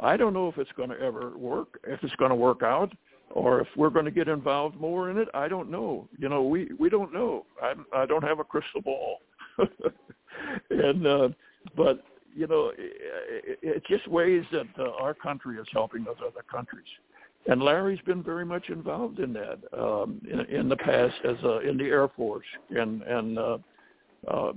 I 0.00 0.16
don't 0.16 0.32
know 0.32 0.48
if 0.48 0.58
it's 0.58 0.72
going 0.76 0.90
to 0.90 1.00
ever 1.00 1.36
work, 1.36 1.80
if 1.86 2.02
it's 2.02 2.14
going 2.16 2.30
to 2.30 2.36
work 2.36 2.62
out, 2.62 2.92
or 3.30 3.60
if 3.60 3.68
we're 3.76 3.90
going 3.90 4.04
to 4.04 4.10
get 4.10 4.28
involved 4.28 4.76
more 4.76 5.10
in 5.10 5.18
it. 5.18 5.28
I 5.32 5.48
don't 5.48 5.70
know. 5.70 6.08
You 6.18 6.28
know, 6.28 6.42
we 6.42 6.70
we 6.78 6.90
don't 6.90 7.12
know. 7.12 7.46
I 7.62 7.74
I 7.94 8.06
don't 8.06 8.24
have 8.24 8.38
a 8.38 8.44
crystal 8.44 8.80
ball, 8.80 9.20
and 10.70 11.06
uh, 11.06 11.28
but 11.76 12.04
you 12.34 12.46
know, 12.46 12.72
it, 12.76 13.58
it 13.62 13.82
just 13.86 14.08
ways 14.08 14.44
that 14.52 14.66
uh, 14.78 14.90
our 15.00 15.14
country 15.14 15.56
is 15.58 15.66
helping 15.72 16.04
those 16.04 16.16
other 16.20 16.44
countries. 16.50 16.86
And 17.46 17.60
Larry's 17.60 18.00
been 18.06 18.22
very 18.22 18.44
much 18.44 18.68
involved 18.68 19.18
in 19.18 19.32
that 19.32 19.58
um, 19.76 20.20
in, 20.30 20.40
in 20.40 20.68
the 20.68 20.76
past 20.76 21.14
as 21.24 21.36
uh, 21.42 21.58
in 21.60 21.76
the 21.76 21.84
Air 21.84 22.08
Force, 22.08 22.46
and 22.70 23.02
and 23.02 23.38
uh, 23.38 23.58
uh, 24.28 24.52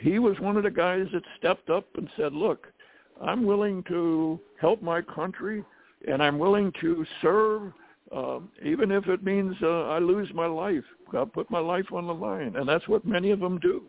he 0.00 0.18
was 0.18 0.38
one 0.40 0.56
of 0.56 0.62
the 0.62 0.70
guys 0.70 1.06
that 1.12 1.22
stepped 1.38 1.70
up 1.70 1.86
and 1.96 2.08
said, 2.16 2.32
look, 2.32 2.66
I'm 3.20 3.44
willing 3.44 3.82
to 3.84 4.40
help 4.60 4.82
my 4.82 5.02
country 5.02 5.64
and 6.08 6.22
I'm 6.22 6.38
willing 6.38 6.72
to 6.80 7.04
serve 7.20 7.72
uh, 8.14 8.40
even 8.64 8.90
if 8.90 9.06
it 9.06 9.22
means 9.22 9.54
uh, 9.62 9.82
I 9.82 9.98
lose 9.98 10.28
my 10.34 10.46
life. 10.46 10.82
I'll 11.12 11.26
put 11.26 11.50
my 11.50 11.60
life 11.60 11.92
on 11.92 12.06
the 12.06 12.14
line. 12.14 12.56
And 12.56 12.68
that's 12.68 12.88
what 12.88 13.04
many 13.04 13.30
of 13.30 13.40
them 13.40 13.58
do. 13.58 13.84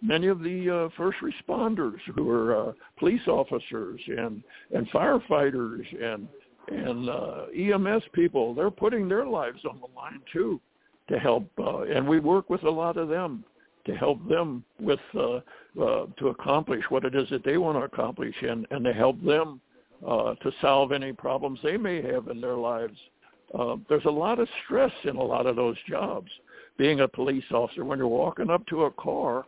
Many 0.00 0.28
of 0.28 0.40
the 0.40 0.86
uh, 0.86 0.88
first 0.96 1.18
responders 1.20 1.98
who 2.14 2.30
are 2.30 2.68
uh, 2.68 2.72
police 2.98 3.26
officers 3.26 4.00
and, 4.06 4.42
and 4.72 4.88
firefighters 4.90 5.82
and, 6.02 6.28
and 6.68 7.10
uh, 7.10 7.46
EMS 7.54 8.04
people, 8.12 8.54
they're 8.54 8.70
putting 8.70 9.08
their 9.08 9.26
lives 9.26 9.58
on 9.68 9.80
the 9.80 9.98
line 9.98 10.20
too 10.32 10.60
to 11.08 11.18
help. 11.18 11.50
Uh, 11.58 11.82
and 11.82 12.06
we 12.06 12.20
work 12.20 12.48
with 12.48 12.62
a 12.62 12.70
lot 12.70 12.96
of 12.96 13.08
them 13.08 13.44
to 13.88 13.96
help 13.96 14.26
them 14.28 14.62
with 14.80 15.00
uh, 15.16 15.36
uh, 15.82 16.06
to 16.18 16.28
accomplish 16.28 16.84
what 16.90 17.04
it 17.04 17.14
is 17.14 17.28
that 17.30 17.44
they 17.44 17.56
want 17.56 17.78
to 17.78 17.82
accomplish, 17.82 18.34
and 18.42 18.66
and 18.70 18.84
to 18.84 18.92
help 18.92 19.22
them 19.24 19.60
uh, 20.06 20.34
to 20.34 20.52
solve 20.60 20.92
any 20.92 21.12
problems 21.12 21.58
they 21.62 21.76
may 21.76 22.02
have 22.02 22.28
in 22.28 22.40
their 22.40 22.56
lives. 22.56 22.98
Uh, 23.58 23.76
there's 23.88 24.04
a 24.04 24.10
lot 24.10 24.38
of 24.38 24.46
stress 24.64 24.92
in 25.04 25.16
a 25.16 25.22
lot 25.22 25.46
of 25.46 25.56
those 25.56 25.76
jobs. 25.88 26.30
Being 26.76 27.00
a 27.00 27.08
police 27.08 27.44
officer, 27.50 27.84
when 27.84 27.98
you're 27.98 28.06
walking 28.06 28.50
up 28.50 28.64
to 28.66 28.84
a 28.84 28.90
car, 28.92 29.46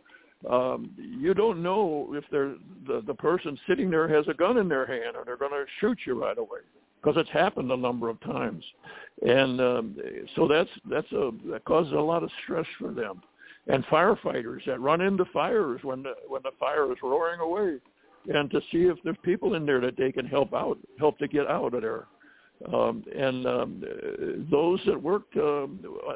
um, 0.49 0.89
you 0.97 1.33
don't 1.35 1.61
know 1.61 2.09
if 2.13 2.23
the 2.31 2.57
the 3.05 3.13
person 3.13 3.57
sitting 3.67 3.91
there 3.91 4.07
has 4.07 4.27
a 4.27 4.33
gun 4.33 4.57
in 4.57 4.67
their 4.67 4.87
hand 4.87 5.15
or 5.15 5.23
they're 5.23 5.37
going 5.37 5.51
to 5.51 5.65
shoot 5.79 5.99
you 6.05 6.19
right 6.19 6.37
away 6.37 6.61
because 7.01 7.19
it's 7.19 7.29
happened 7.29 7.71
a 7.71 7.77
number 7.77 8.09
of 8.09 8.19
times, 8.21 8.63
and 9.21 9.61
um, 9.61 9.95
so 10.35 10.47
that's 10.47 10.69
that's 10.89 11.11
a 11.11 11.29
that 11.51 11.63
causes 11.65 11.93
a 11.93 11.95
lot 11.95 12.23
of 12.23 12.31
stress 12.43 12.65
for 12.79 12.91
them 12.91 13.21
and 13.67 13.85
firefighters 13.85 14.65
that 14.65 14.79
run 14.79 15.01
into 15.01 15.25
fires 15.25 15.81
when 15.83 16.03
the 16.03 16.13
when 16.27 16.41
the 16.43 16.51
fire 16.59 16.91
is 16.91 16.97
roaring 17.03 17.39
away, 17.39 17.77
and 18.33 18.49
to 18.51 18.59
see 18.71 18.83
if 18.83 18.97
there's 19.03 19.17
people 19.23 19.55
in 19.55 19.65
there 19.65 19.81
that 19.81 19.97
they 19.97 20.11
can 20.11 20.25
help 20.25 20.53
out, 20.53 20.77
help 20.99 21.17
to 21.19 21.27
get 21.27 21.47
out 21.47 21.73
of 21.73 21.81
there. 21.81 22.07
Um, 22.73 23.03
and 23.15 23.47
um, 23.47 23.83
those 24.51 24.79
that 24.85 25.01
worked 25.01 25.35
uh, 25.35 25.63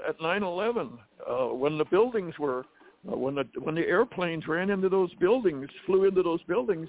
at 0.08 0.20
9/11 0.20 0.98
uh, 1.28 1.48
when 1.48 1.78
the 1.78 1.86
buildings 1.86 2.38
were 2.38 2.66
uh, 3.12 3.18
when 3.18 3.36
the 3.36 3.48
when 3.62 3.76
the 3.76 3.88
airplanes 3.88 4.48
ran 4.48 4.70
into 4.70 4.90
those 4.90 5.14
buildings, 5.16 5.68
flew 5.86 6.06
into 6.06 6.24
those 6.24 6.42
buildings, 6.44 6.88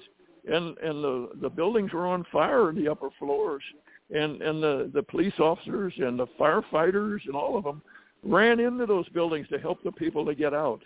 and 0.51 0.77
and 0.79 1.03
the 1.03 1.29
the 1.41 1.49
buildings 1.49 1.93
were 1.93 2.07
on 2.07 2.25
fire 2.31 2.71
the 2.71 2.87
upper 2.87 3.09
floors, 3.19 3.63
and 4.11 4.41
and 4.41 4.61
the 4.61 4.91
the 4.93 5.03
police 5.03 5.39
officers 5.39 5.93
and 5.97 6.19
the 6.19 6.27
firefighters 6.39 7.19
and 7.25 7.35
all 7.35 7.57
of 7.57 7.63
them 7.63 7.81
ran 8.27 8.59
into 8.59 8.85
those 8.85 9.07
buildings 9.09 9.47
to 9.49 9.59
help 9.59 9.81
the 9.83 9.91
people 9.91 10.25
to 10.25 10.35
get 10.35 10.53
out. 10.53 10.81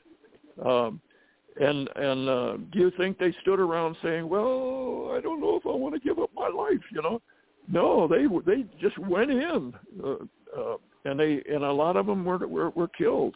Um, 0.63 1.01
and 1.59 1.89
and 1.95 2.29
uh, 2.29 2.57
do 2.71 2.79
you 2.79 2.91
think 2.97 3.17
they 3.17 3.33
stood 3.41 3.59
around 3.59 3.97
saying, 4.01 4.27
"Well, 4.27 5.13
I 5.15 5.19
don't 5.21 5.41
know 5.41 5.57
if 5.57 5.65
I 5.65 5.75
want 5.75 5.95
to 5.95 5.99
give 5.99 6.19
up 6.19 6.29
my 6.33 6.47
life," 6.47 6.81
you 6.91 7.01
know? 7.01 7.21
No, 7.67 8.07
they 8.07 8.25
they 8.45 8.65
just 8.79 8.97
went 8.97 9.31
in, 9.31 9.73
uh, 10.03 10.15
uh, 10.57 10.77
and 11.05 11.19
they 11.19 11.43
and 11.49 11.63
a 11.63 11.71
lot 11.71 11.97
of 11.97 12.05
them 12.05 12.23
were 12.23 12.47
were, 12.47 12.69
were 12.71 12.87
killed, 12.87 13.35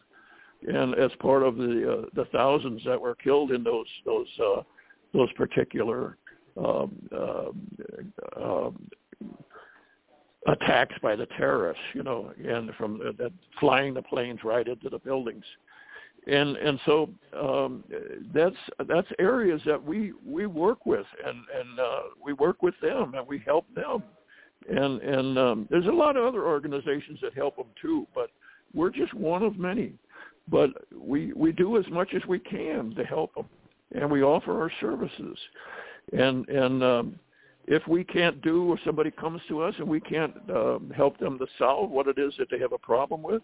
and 0.68 0.96
as 0.96 1.12
part 1.20 1.44
of 1.44 1.58
the 1.58 1.92
uh, 1.92 2.06
the 2.16 2.26
thousands 2.32 2.82
that 2.86 3.00
were 3.00 3.16
killed 3.16 3.52
in 3.52 3.64
those 3.64 3.88
those 4.06 4.28
uh, 4.42 4.62
those 5.14 5.32
particular 5.34 6.18
um, 6.58 6.96
uh, 7.12 8.40
uh, 8.40 8.72
attacks 10.48 10.96
by 11.02 11.16
the 11.16 11.26
terrorists, 11.38 11.82
you 11.94 12.04
know, 12.04 12.32
and 12.48 12.72
from 12.76 13.02
uh, 13.02 13.30
flying 13.60 13.94
the 13.94 14.02
planes 14.02 14.40
right 14.44 14.68
into 14.68 14.90
the 14.90 15.00
buildings, 15.00 15.44
and 16.28 16.56
and 16.58 16.80
so 16.86 17.10
um, 17.38 17.84
that's 18.34 18.56
that's 18.88 19.08
areas 19.20 19.62
that 19.66 19.82
we 19.82 20.14
we 20.26 20.46
work 20.46 20.86
with 20.86 21.06
and 21.26 21.38
and 21.38 21.80
uh, 21.80 22.00
we 22.24 22.34
work 22.34 22.62
with 22.62 22.76
them 22.82 23.14
and 23.16 23.28
we 23.28 23.40
help 23.40 23.66
them, 23.76 24.04
and 24.70 25.02
and 25.02 25.38
um, 25.38 25.68
there's 25.70 25.88
a 25.88 25.92
lot 25.92 26.18
of 26.18 26.26
other 26.26 26.46
organizations 26.46 27.20
that 27.22 27.34
help 27.34 27.56
them 27.56 27.68
too, 27.82 28.08
but 28.14 28.30
we're 28.74 28.90
just 28.90 29.14
one 29.14 29.44
of 29.44 29.58
many, 29.58 29.94
but 30.48 30.70
we 30.96 31.34
we 31.34 31.52
do 31.52 31.78
as 31.78 31.86
much 31.90 32.14
as 32.16 32.22
we 32.28 32.40
can 32.40 32.94
to 32.96 33.04
help 33.04 33.34
them, 33.36 33.46
and 33.94 34.10
we 34.10 34.24
offer 34.24 34.62
our 34.62 34.72
services, 34.80 35.38
and 36.14 36.48
and 36.50 36.84
um, 36.84 37.20
if 37.68 37.88
we 37.88 38.04
can't 38.04 38.42
do 38.42 38.66
or 38.70 38.78
somebody 38.86 39.12
comes 39.12 39.42
to 39.48 39.62
us 39.62 39.74
and 39.80 39.88
we 39.88 40.00
can't 40.00 40.34
um, 40.50 40.92
help 40.96 41.18
them 41.20 41.38
to 41.40 41.48
solve 41.58 41.90
what 41.90 42.08
it 42.08 42.18
is 42.18 42.34
that 42.38 42.48
they 42.52 42.60
have 42.60 42.74
a 42.74 42.78
problem 42.78 43.24
with, 43.24 43.42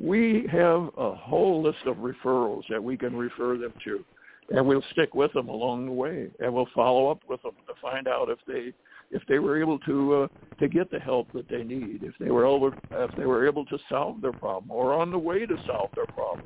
we 0.00 0.46
have 0.50 0.90
a 0.96 1.14
whole 1.14 1.62
list 1.62 1.78
of 1.86 1.96
referrals 1.96 2.62
that 2.70 2.82
we 2.82 2.96
can 2.96 3.14
refer 3.16 3.56
them 3.56 3.72
to. 3.84 4.04
And 4.50 4.66
we'll 4.66 4.82
stick 4.90 5.14
with 5.14 5.32
them 5.32 5.48
along 5.48 5.86
the 5.86 5.92
way, 5.92 6.28
and 6.40 6.52
we'll 6.52 6.68
follow 6.74 7.08
up 7.08 7.20
with 7.28 7.40
them 7.42 7.52
to 7.68 7.74
find 7.80 8.08
out 8.08 8.28
if 8.28 8.38
they 8.48 8.72
if 9.12 9.22
they 9.28 9.38
were 9.38 9.60
able 9.60 9.78
to 9.80 10.14
uh, 10.14 10.28
to 10.58 10.68
get 10.68 10.90
the 10.90 10.98
help 10.98 11.30
that 11.34 11.48
they 11.48 11.62
need, 11.62 12.02
if 12.02 12.14
they 12.18 12.32
were 12.32 12.44
able 12.44 12.72
if 12.90 13.16
they 13.16 13.26
were 13.26 13.46
able 13.46 13.64
to 13.66 13.78
solve 13.88 14.20
their 14.20 14.32
problem 14.32 14.68
or 14.72 14.92
on 14.92 15.12
the 15.12 15.18
way 15.18 15.46
to 15.46 15.56
solve 15.68 15.90
their 15.94 16.06
problem, 16.06 16.44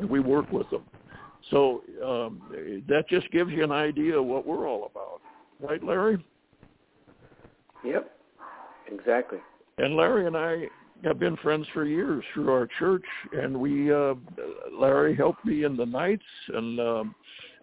and 0.00 0.10
we 0.10 0.18
work 0.18 0.50
with 0.50 0.68
them. 0.70 0.82
So 1.52 1.82
um, 2.04 2.82
that 2.88 3.04
just 3.08 3.30
gives 3.30 3.52
you 3.52 3.62
an 3.62 3.70
idea 3.70 4.18
of 4.18 4.24
what 4.24 4.44
we're 4.44 4.68
all 4.68 4.90
about 4.90 5.20
right, 5.60 5.82
Larry? 5.82 6.24
Yep. 7.84 8.10
Exactly. 8.90 9.38
And 9.78 9.96
Larry 9.96 10.26
and 10.26 10.36
I 10.36 10.64
have 11.04 11.18
been 11.18 11.36
friends 11.36 11.66
for 11.72 11.84
years 11.84 12.24
through 12.34 12.50
our 12.50 12.68
church, 12.78 13.04
and 13.32 13.58
we 13.58 13.92
uh, 13.92 14.14
Larry 14.76 15.14
helped 15.14 15.44
me 15.44 15.64
in 15.64 15.76
the 15.76 15.86
Knights, 15.86 16.22
and 16.48 16.80
um, 16.80 17.14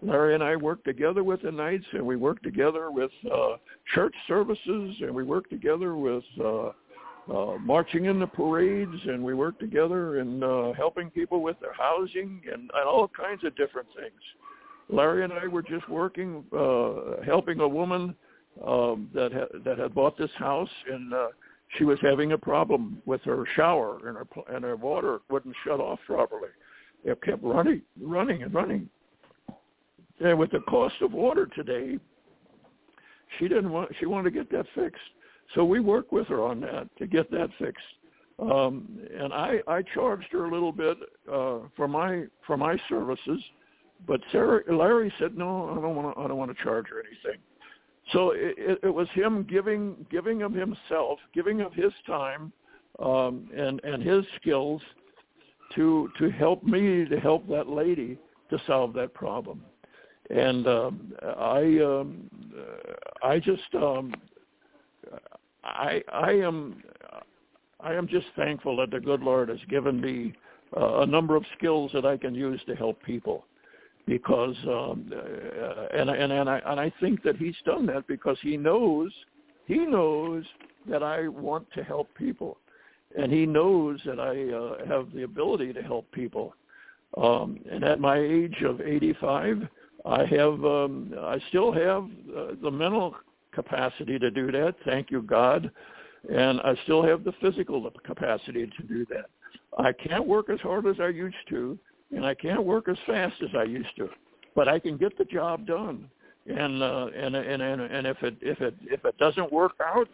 Larry 0.02 0.36
and 0.36 0.44
I 0.44 0.56
worked 0.56 0.86
together 0.86 1.24
with 1.24 1.42
the 1.42 1.52
Knights, 1.52 1.86
and 1.92 2.06
we 2.06 2.16
worked 2.16 2.44
together 2.44 2.92
with 2.92 3.12
uh, 3.32 3.56
church 3.94 4.16
services, 4.28 4.96
and 5.02 5.14
we 5.14 5.24
worked 5.24 5.50
together 5.50 5.96
with 5.98 6.24
uh, 6.40 6.72
uh, 7.34 7.58
marching 7.60 8.06
in 8.06 8.20
the 8.20 8.28
parades, 8.28 9.02
and 9.08 9.24
we 9.24 9.34
worked 9.34 9.60
together 9.60 10.20
in 10.20 10.44
uh, 10.44 10.74
helping 10.74 11.10
people 11.10 11.42
with 11.42 11.60
their 11.60 11.74
housing 11.74 12.42
and, 12.52 12.70
and 12.74 12.88
all 12.88 13.10
kinds 13.10 13.44
of 13.44 13.56
different 13.56 13.88
things. 13.96 14.22
Larry 14.90 15.24
and 15.24 15.34
I 15.34 15.48
were 15.48 15.64
just 15.64 15.90
working, 15.90 16.44
uh, 16.56 17.24
helping 17.26 17.60
a 17.60 17.68
woman 17.68 18.16
um, 18.66 19.10
that 19.14 19.34
ha- 19.34 19.58
that 19.66 19.78
had 19.78 19.94
bought 19.94 20.18
this 20.18 20.32
house, 20.38 20.70
and 20.92 21.14
uh, 21.14 21.28
she 21.78 21.84
was 21.84 22.00
having 22.02 22.32
a 22.34 22.38
problem 22.38 23.02
with 23.06 23.22
her 23.24 23.46
shower, 23.56 24.00
and 24.08 24.18
her 24.18 24.26
pl- 24.26 24.46
and 24.50 24.64
her 24.64 24.76
water 24.76 25.20
wouldn't 25.30 25.56
shut 25.64 25.80
off 25.80 26.00
properly. 26.06 26.50
It 27.04 27.22
kept 27.22 27.44
running, 27.44 27.82
running, 28.02 28.44
and 28.44 28.54
running. 28.54 28.90
And 30.20 30.40
with 30.40 30.52
the 30.52 30.62
cost 30.62 30.96
of 31.02 31.12
water 31.12 31.48
today, 31.56 32.00
she 33.38 33.48
didn't 33.48 33.72
want. 33.72 33.92
She 34.00 34.06
wanted 34.06 34.34
to 34.34 34.40
get 34.40 34.52
that 34.52 34.66
fixed. 34.74 35.02
So 35.54 35.64
we 35.64 35.80
worked 35.80 36.12
with 36.12 36.28
her 36.28 36.42
on 36.42 36.62
that 36.62 36.88
to 36.98 37.08
get 37.08 37.30
that 37.32 37.50
fixed. 37.60 37.84
Um, 38.40 39.00
and 39.18 39.34
I, 39.34 39.60
I 39.68 39.82
charged 39.94 40.28
her 40.32 40.46
a 40.46 40.52
little 40.52 40.72
bit 40.72 40.98
uh, 41.32 41.60
for 41.76 41.88
my 41.88 42.24
for 42.46 42.58
my 42.58 42.78
services, 42.90 43.42
but 44.08 44.20
Sarah, 44.32 44.62
Larry 44.74 45.14
said 45.20 45.38
no, 45.38 45.70
I 45.70 45.82
don't 45.82 45.96
want 45.96 46.16
to 46.16 46.22
I 46.22 46.28
don't 46.28 46.38
want 46.38 46.56
to 46.56 46.64
charge 46.64 46.88
her 46.90 47.00
anything. 47.00 47.42
So 48.12 48.32
it, 48.36 48.80
it 48.84 48.94
was 48.94 49.08
him 49.14 49.44
giving 49.50 50.06
giving 50.12 50.44
of 50.44 50.54
himself, 50.54 51.20
giving 51.34 51.62
of 51.62 51.74
his 51.74 51.92
time 52.06 52.52
um, 53.00 53.50
and 53.56 53.84
and 53.84 54.04
his 54.04 54.24
skills 54.40 54.82
to 55.76 56.10
to 56.20 56.30
help 56.30 56.64
me 56.64 57.06
to 57.06 57.20
help 57.20 57.48
that 57.48 57.68
lady 57.68 58.18
to 58.50 58.62
solve 58.68 58.94
that 58.94 59.14
problem. 59.14 59.64
And 60.30 60.68
um, 60.68 61.14
I 61.24 61.80
um, 61.84 62.30
I 63.24 63.40
just 63.40 63.74
um, 63.76 64.14
I 65.64 66.02
I 66.12 66.32
am 66.32 66.84
I 67.80 67.94
am 67.94 68.08
just 68.08 68.28
thankful 68.36 68.78
that 68.78 68.92
the 68.92 69.00
good 69.00 69.22
Lord 69.22 69.50
has 69.50 69.60
given 69.70 70.00
me 70.00 70.34
uh, 70.78 71.00
a 71.00 71.06
number 71.06 71.36
of 71.36 71.44
skills 71.58 71.92
that 71.94 72.06
I 72.06 72.18
can 72.18 72.36
use 72.36 72.62
to 72.68 72.76
help 72.76 73.02
people 73.04 73.46
because 74.06 74.56
um, 74.68 75.12
uh, 75.14 75.88
and 75.98 76.10
and 76.10 76.32
and 76.32 76.50
I 76.50 76.62
and 76.66 76.80
I 76.80 76.92
think 77.00 77.24
that 77.24 77.38
he's 77.38 77.56
done 77.66 77.86
that 77.88 78.08
because 78.08 78.38
he 78.42 78.58
knows 78.58 79.12
he 79.66 79.80
knows 79.86 80.44
that 80.90 81.04
I 81.04 81.28
want 81.28 81.68
to 81.74 81.84
help 81.84 82.14
people. 82.16 82.58
And 83.18 83.32
he 83.32 83.46
knows 83.46 84.00
that 84.06 84.20
I 84.20 84.54
uh, 84.54 84.88
have 84.88 85.12
the 85.14 85.24
ability 85.24 85.72
to 85.74 85.82
help 85.82 86.12
people. 86.12 86.54
Um, 87.18 87.60
and 87.72 87.84
at 87.84 88.00
my 88.00 88.18
age 88.18 88.62
of 88.64 88.82
85 88.82 89.68
I 90.06 90.26
have 90.26 90.64
um, 90.66 91.14
I 91.18 91.40
still 91.50 91.72
have 91.72 92.04
uh, 92.36 92.52
the 92.62 92.70
mental 92.70 93.16
capacity 93.54 94.20
to 94.20 94.30
do 94.30 94.52
that. 94.52 94.76
Thank 94.86 95.10
you 95.10 95.22
God. 95.22 95.72
And 96.32 96.60
I 96.62 96.76
still 96.84 97.04
have 97.04 97.24
the 97.24 97.34
physical 97.42 97.92
capacity 98.06 98.70
to 98.78 98.84
do 98.84 99.06
that. 99.10 99.26
I 99.78 99.92
can't 99.94 100.28
work 100.28 100.50
as 100.50 100.60
hard 100.60 100.86
as 100.88 100.96
I 101.00 101.08
used 101.10 101.36
to 101.50 101.78
and 102.16 102.26
I 102.26 102.34
can't 102.34 102.64
work 102.64 102.88
as 102.88 102.98
fast 103.06 103.36
as 103.44 103.50
I 103.56 103.64
used 103.64 103.96
to, 103.98 104.10
but 104.56 104.68
I 104.68 104.80
can 104.80 104.98
get 104.98 105.18
the 105.18 105.26
job 105.26 105.68
done. 105.68 106.10
And 106.48 106.82
uh, 106.82 107.08
and 107.16 107.36
and 107.36 107.62
and 107.62 107.82
and 107.82 108.08
if 108.08 108.22
it 108.22 108.38
if 108.42 108.62
it 108.62 108.76
if 108.84 109.04
it 109.04 109.18
doesn't 109.18 109.52
work 109.52 109.74
out, 109.84 110.08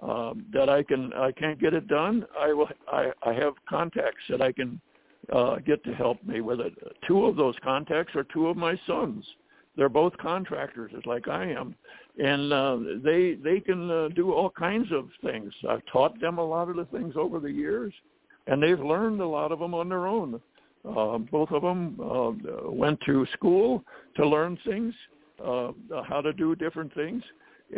um, 0.00 0.46
that 0.52 0.68
I 0.68 0.82
can 0.82 1.12
I 1.14 1.32
can't 1.32 1.60
get 1.60 1.74
it 1.74 1.88
done, 1.88 2.24
I 2.38 2.52
will 2.52 2.68
I 2.88 3.10
I 3.24 3.32
have 3.32 3.54
contacts 3.68 4.22
that 4.30 4.40
I 4.40 4.52
can 4.52 4.80
uh, 5.32 5.56
get 5.56 5.82
to 5.84 5.92
help 5.92 6.22
me 6.24 6.40
with 6.40 6.60
it. 6.60 6.72
Two 7.06 7.26
of 7.26 7.34
those 7.34 7.56
contacts 7.64 8.14
are 8.14 8.24
two 8.24 8.46
of 8.46 8.56
my 8.56 8.78
sons. 8.86 9.24
They're 9.76 9.88
both 9.88 10.16
contractors, 10.18 10.92
just 10.94 11.06
like 11.06 11.28
I 11.28 11.50
am, 11.50 11.74
and 12.16 12.52
uh, 12.52 12.78
they 13.02 13.34
they 13.34 13.58
can 13.58 13.90
uh, 13.90 14.08
do 14.14 14.32
all 14.32 14.50
kinds 14.50 14.92
of 14.92 15.08
things. 15.22 15.52
I've 15.68 15.84
taught 15.92 16.18
them 16.20 16.38
a 16.38 16.46
lot 16.46 16.68
of 16.70 16.76
the 16.76 16.86
things 16.86 17.14
over 17.16 17.40
the 17.40 17.50
years, 17.50 17.92
and 18.46 18.62
they've 18.62 18.80
learned 18.80 19.20
a 19.20 19.26
lot 19.26 19.50
of 19.50 19.58
them 19.58 19.74
on 19.74 19.88
their 19.88 20.06
own. 20.06 20.40
Uh, 20.88 21.18
both 21.18 21.50
of 21.50 21.62
them 21.62 21.98
uh, 22.00 22.70
went 22.70 23.00
to 23.06 23.26
school 23.32 23.82
to 24.14 24.26
learn 24.26 24.58
things, 24.66 24.94
uh, 25.44 25.72
how 26.08 26.20
to 26.20 26.32
do 26.32 26.54
different 26.54 26.94
things, 26.94 27.22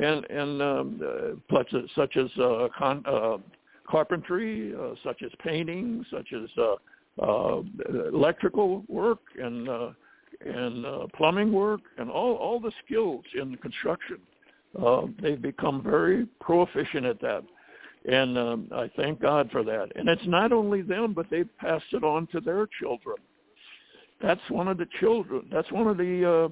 and 0.01 0.25
and 0.27 0.63
um, 0.63 1.01
uh, 1.03 1.57
such 1.57 1.73
as, 1.75 1.83
such 1.95 2.17
as 2.17 2.27
uh, 2.39 2.69
con, 2.77 3.03
uh, 3.07 3.39
carpentry, 3.89 4.75
uh, 4.75 4.95
such 5.03 5.23
as 5.23 5.31
painting, 5.43 6.05
such 6.11 6.29
as 6.33 6.49
uh, 6.59 7.23
uh, 7.23 7.63
electrical 8.13 8.85
work 8.89 9.21
and 9.41 9.69
uh, 9.69 9.91
and 10.45 10.87
uh, 10.87 11.07
plumbing 11.17 11.51
work, 11.53 11.81
and 11.97 12.11
all 12.11 12.35
all 12.35 12.61
the 12.61 12.73
skills 12.85 13.25
in 13.41 13.57
construction. 13.57 14.19
Uh, 14.81 15.03
they've 15.23 15.41
become 15.41 15.83
very 15.83 16.27
proficient 16.41 17.07
at 17.07 17.21
that 17.21 17.43
and 18.05 18.39
um, 18.39 18.69
I 18.73 18.91
thank 18.97 19.21
God 19.21 19.51
for 19.51 19.63
that. 19.65 19.89
And 19.97 20.09
it's 20.09 20.27
not 20.27 20.53
only 20.53 20.83
them, 20.83 21.13
but 21.15 21.27
they've 21.31 21.49
passed 21.59 21.87
it 21.93 22.05
on 22.05 22.27
to 22.29 22.41
their 22.41 22.69
children. 22.81 23.17
That's 24.23 24.41
one 24.49 24.69
of 24.69 24.79
the 24.79 24.87
children. 25.01 25.49
That's 25.53 25.71
one 25.71 25.87
of 25.87 25.97
the 25.97 26.51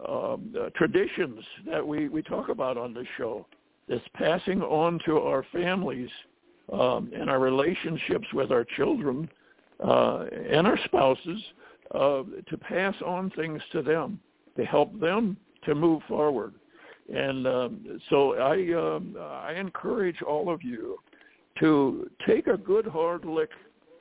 uh, 0.00 0.02
uh, 0.02 0.36
traditions 0.76 1.44
that 1.66 1.86
we 1.86 2.08
we 2.08 2.22
talk 2.22 2.48
about 2.48 2.76
on 2.76 2.94
this 2.94 3.06
show. 3.16 3.46
This 3.88 4.00
passing 4.14 4.62
on 4.62 5.00
to 5.06 5.18
our 5.18 5.44
families 5.52 6.10
um, 6.72 7.10
and 7.14 7.28
our 7.28 7.40
relationships 7.40 8.26
with 8.32 8.52
our 8.52 8.64
children 8.76 9.28
uh, 9.84 10.24
and 10.50 10.66
our 10.66 10.78
spouses 10.84 11.42
uh, 11.92 12.22
to 12.48 12.56
pass 12.58 12.94
on 13.04 13.30
things 13.30 13.60
to 13.72 13.82
them 13.82 14.20
to 14.56 14.64
help 14.64 14.98
them 15.00 15.36
to 15.64 15.74
move 15.74 16.02
forward. 16.08 16.54
And 17.12 17.46
um, 17.46 18.00
so 18.08 18.34
I 18.34 18.72
um, 18.74 19.16
I 19.20 19.52
encourage 19.54 20.22
all 20.22 20.52
of 20.52 20.62
you 20.62 20.98
to 21.60 22.08
take 22.26 22.46
a 22.46 22.56
good 22.56 22.86
hard 22.86 23.26
look, 23.26 23.50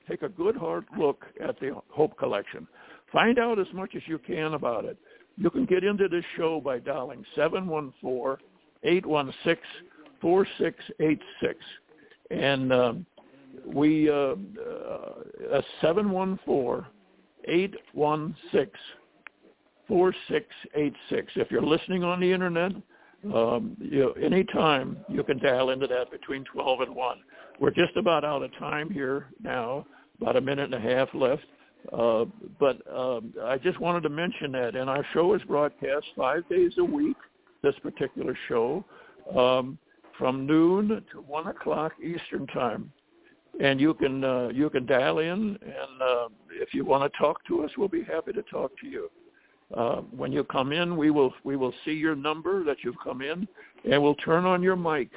take 0.09 0.21
a 0.21 0.29
good 0.29 0.55
hard 0.55 0.85
look 0.97 1.25
at 1.43 1.59
the 1.59 1.75
Hope 1.89 2.17
Collection. 2.17 2.65
Find 3.11 3.37
out 3.37 3.59
as 3.59 3.67
much 3.73 3.95
as 3.95 4.01
you 4.07 4.17
can 4.17 4.53
about 4.53 4.85
it. 4.85 4.97
You 5.37 5.49
can 5.49 5.65
get 5.65 5.83
into 5.83 6.07
this 6.07 6.23
show 6.37 6.61
by 6.61 6.79
dialing 6.79 7.25
714-816-4686. 7.37 8.37
And 12.29 12.71
um, 12.71 13.05
we, 13.65 14.09
uh, 14.09 14.35
uh, 15.51 15.61
714-816 15.83 16.85
4686. 19.91 21.33
If 21.35 21.51
you're 21.51 21.61
listening 21.61 22.03
on 22.05 22.21
the 22.21 22.31
internet, 22.31 22.71
um, 23.33 23.77
you 23.79 24.13
anytime 24.13 24.97
you 25.07 25.23
can 25.23 25.37
dial 25.39 25.69
into 25.69 25.87
that 25.87 26.09
between 26.11 26.43
12 26.45 26.81
and 26.81 26.95
1. 26.95 27.17
We're 27.59 27.71
just 27.71 27.95
about 27.95 28.25
out 28.25 28.41
of 28.41 28.51
time 28.57 28.89
here 28.89 29.27
now, 29.41 29.85
about 30.19 30.35
a 30.35 30.41
minute 30.41 30.73
and 30.73 30.85
a 30.85 30.95
half 30.95 31.09
left. 31.13 31.43
Uh, 31.91 32.25
but 32.59 32.81
um, 32.93 33.33
I 33.43 33.57
just 33.57 33.79
wanted 33.79 34.01
to 34.03 34.09
mention 34.09 34.51
that, 34.53 34.75
and 34.75 34.89
our 34.89 35.05
show 35.13 35.33
is 35.33 35.41
broadcast 35.43 36.05
five 36.15 36.47
days 36.49 36.73
a 36.77 36.83
week. 36.83 37.17
This 37.63 37.75
particular 37.83 38.35
show, 38.47 38.83
um, 39.37 39.77
from 40.17 40.47
noon 40.47 41.03
to 41.11 41.21
one 41.21 41.47
o'clock 41.47 41.93
Eastern 42.03 42.47
time, 42.47 42.91
and 43.59 43.79
you 43.79 43.93
can 43.93 44.23
uh, 44.23 44.49
you 44.49 44.69
can 44.69 44.85
dial 44.85 45.19
in, 45.19 45.31
and 45.61 46.01
uh, 46.01 46.27
if 46.51 46.73
you 46.73 46.85
want 46.85 47.11
to 47.11 47.19
talk 47.19 47.45
to 47.45 47.63
us, 47.63 47.71
we'll 47.77 47.87
be 47.87 48.03
happy 48.03 48.31
to 48.33 48.41
talk 48.43 48.71
to 48.79 48.87
you. 48.87 49.09
Uh, 49.75 49.97
when 50.15 50.31
you 50.31 50.43
come 50.43 50.71
in, 50.71 50.97
we 50.97 51.11
will 51.11 51.33
we 51.43 51.55
will 51.55 51.73
see 51.85 51.93
your 51.93 52.15
number 52.15 52.63
that 52.63 52.77
you've 52.83 52.99
come 53.03 53.21
in, 53.21 53.47
and 53.89 54.01
we'll 54.01 54.15
turn 54.15 54.45
on 54.45 54.61
your 54.61 54.75
mic 54.75 55.09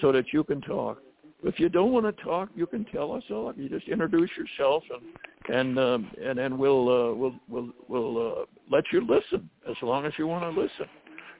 so 0.00 0.12
that 0.12 0.32
you 0.32 0.44
can 0.44 0.60
talk. 0.60 0.98
If 1.44 1.58
you 1.58 1.68
don't 1.68 1.92
want 1.92 2.04
to 2.06 2.22
talk, 2.22 2.50
you 2.54 2.66
can 2.66 2.84
tell 2.84 3.12
us 3.12 3.24
all. 3.30 3.52
You 3.56 3.68
just 3.68 3.88
introduce 3.88 4.30
yourself, 4.36 4.84
and 4.90 5.56
and 5.56 5.78
um, 5.78 6.10
and 6.22 6.38
then 6.38 6.58
we'll 6.58 6.88
uh, 6.88 7.14
we'll 7.14 7.34
we'll 7.48 7.70
we'll 7.88 8.32
uh, 8.32 8.44
let 8.70 8.84
you 8.92 9.00
listen 9.00 9.48
as 9.68 9.76
long 9.82 10.04
as 10.04 10.12
you 10.18 10.26
want 10.26 10.54
to 10.54 10.60
listen. 10.60 10.86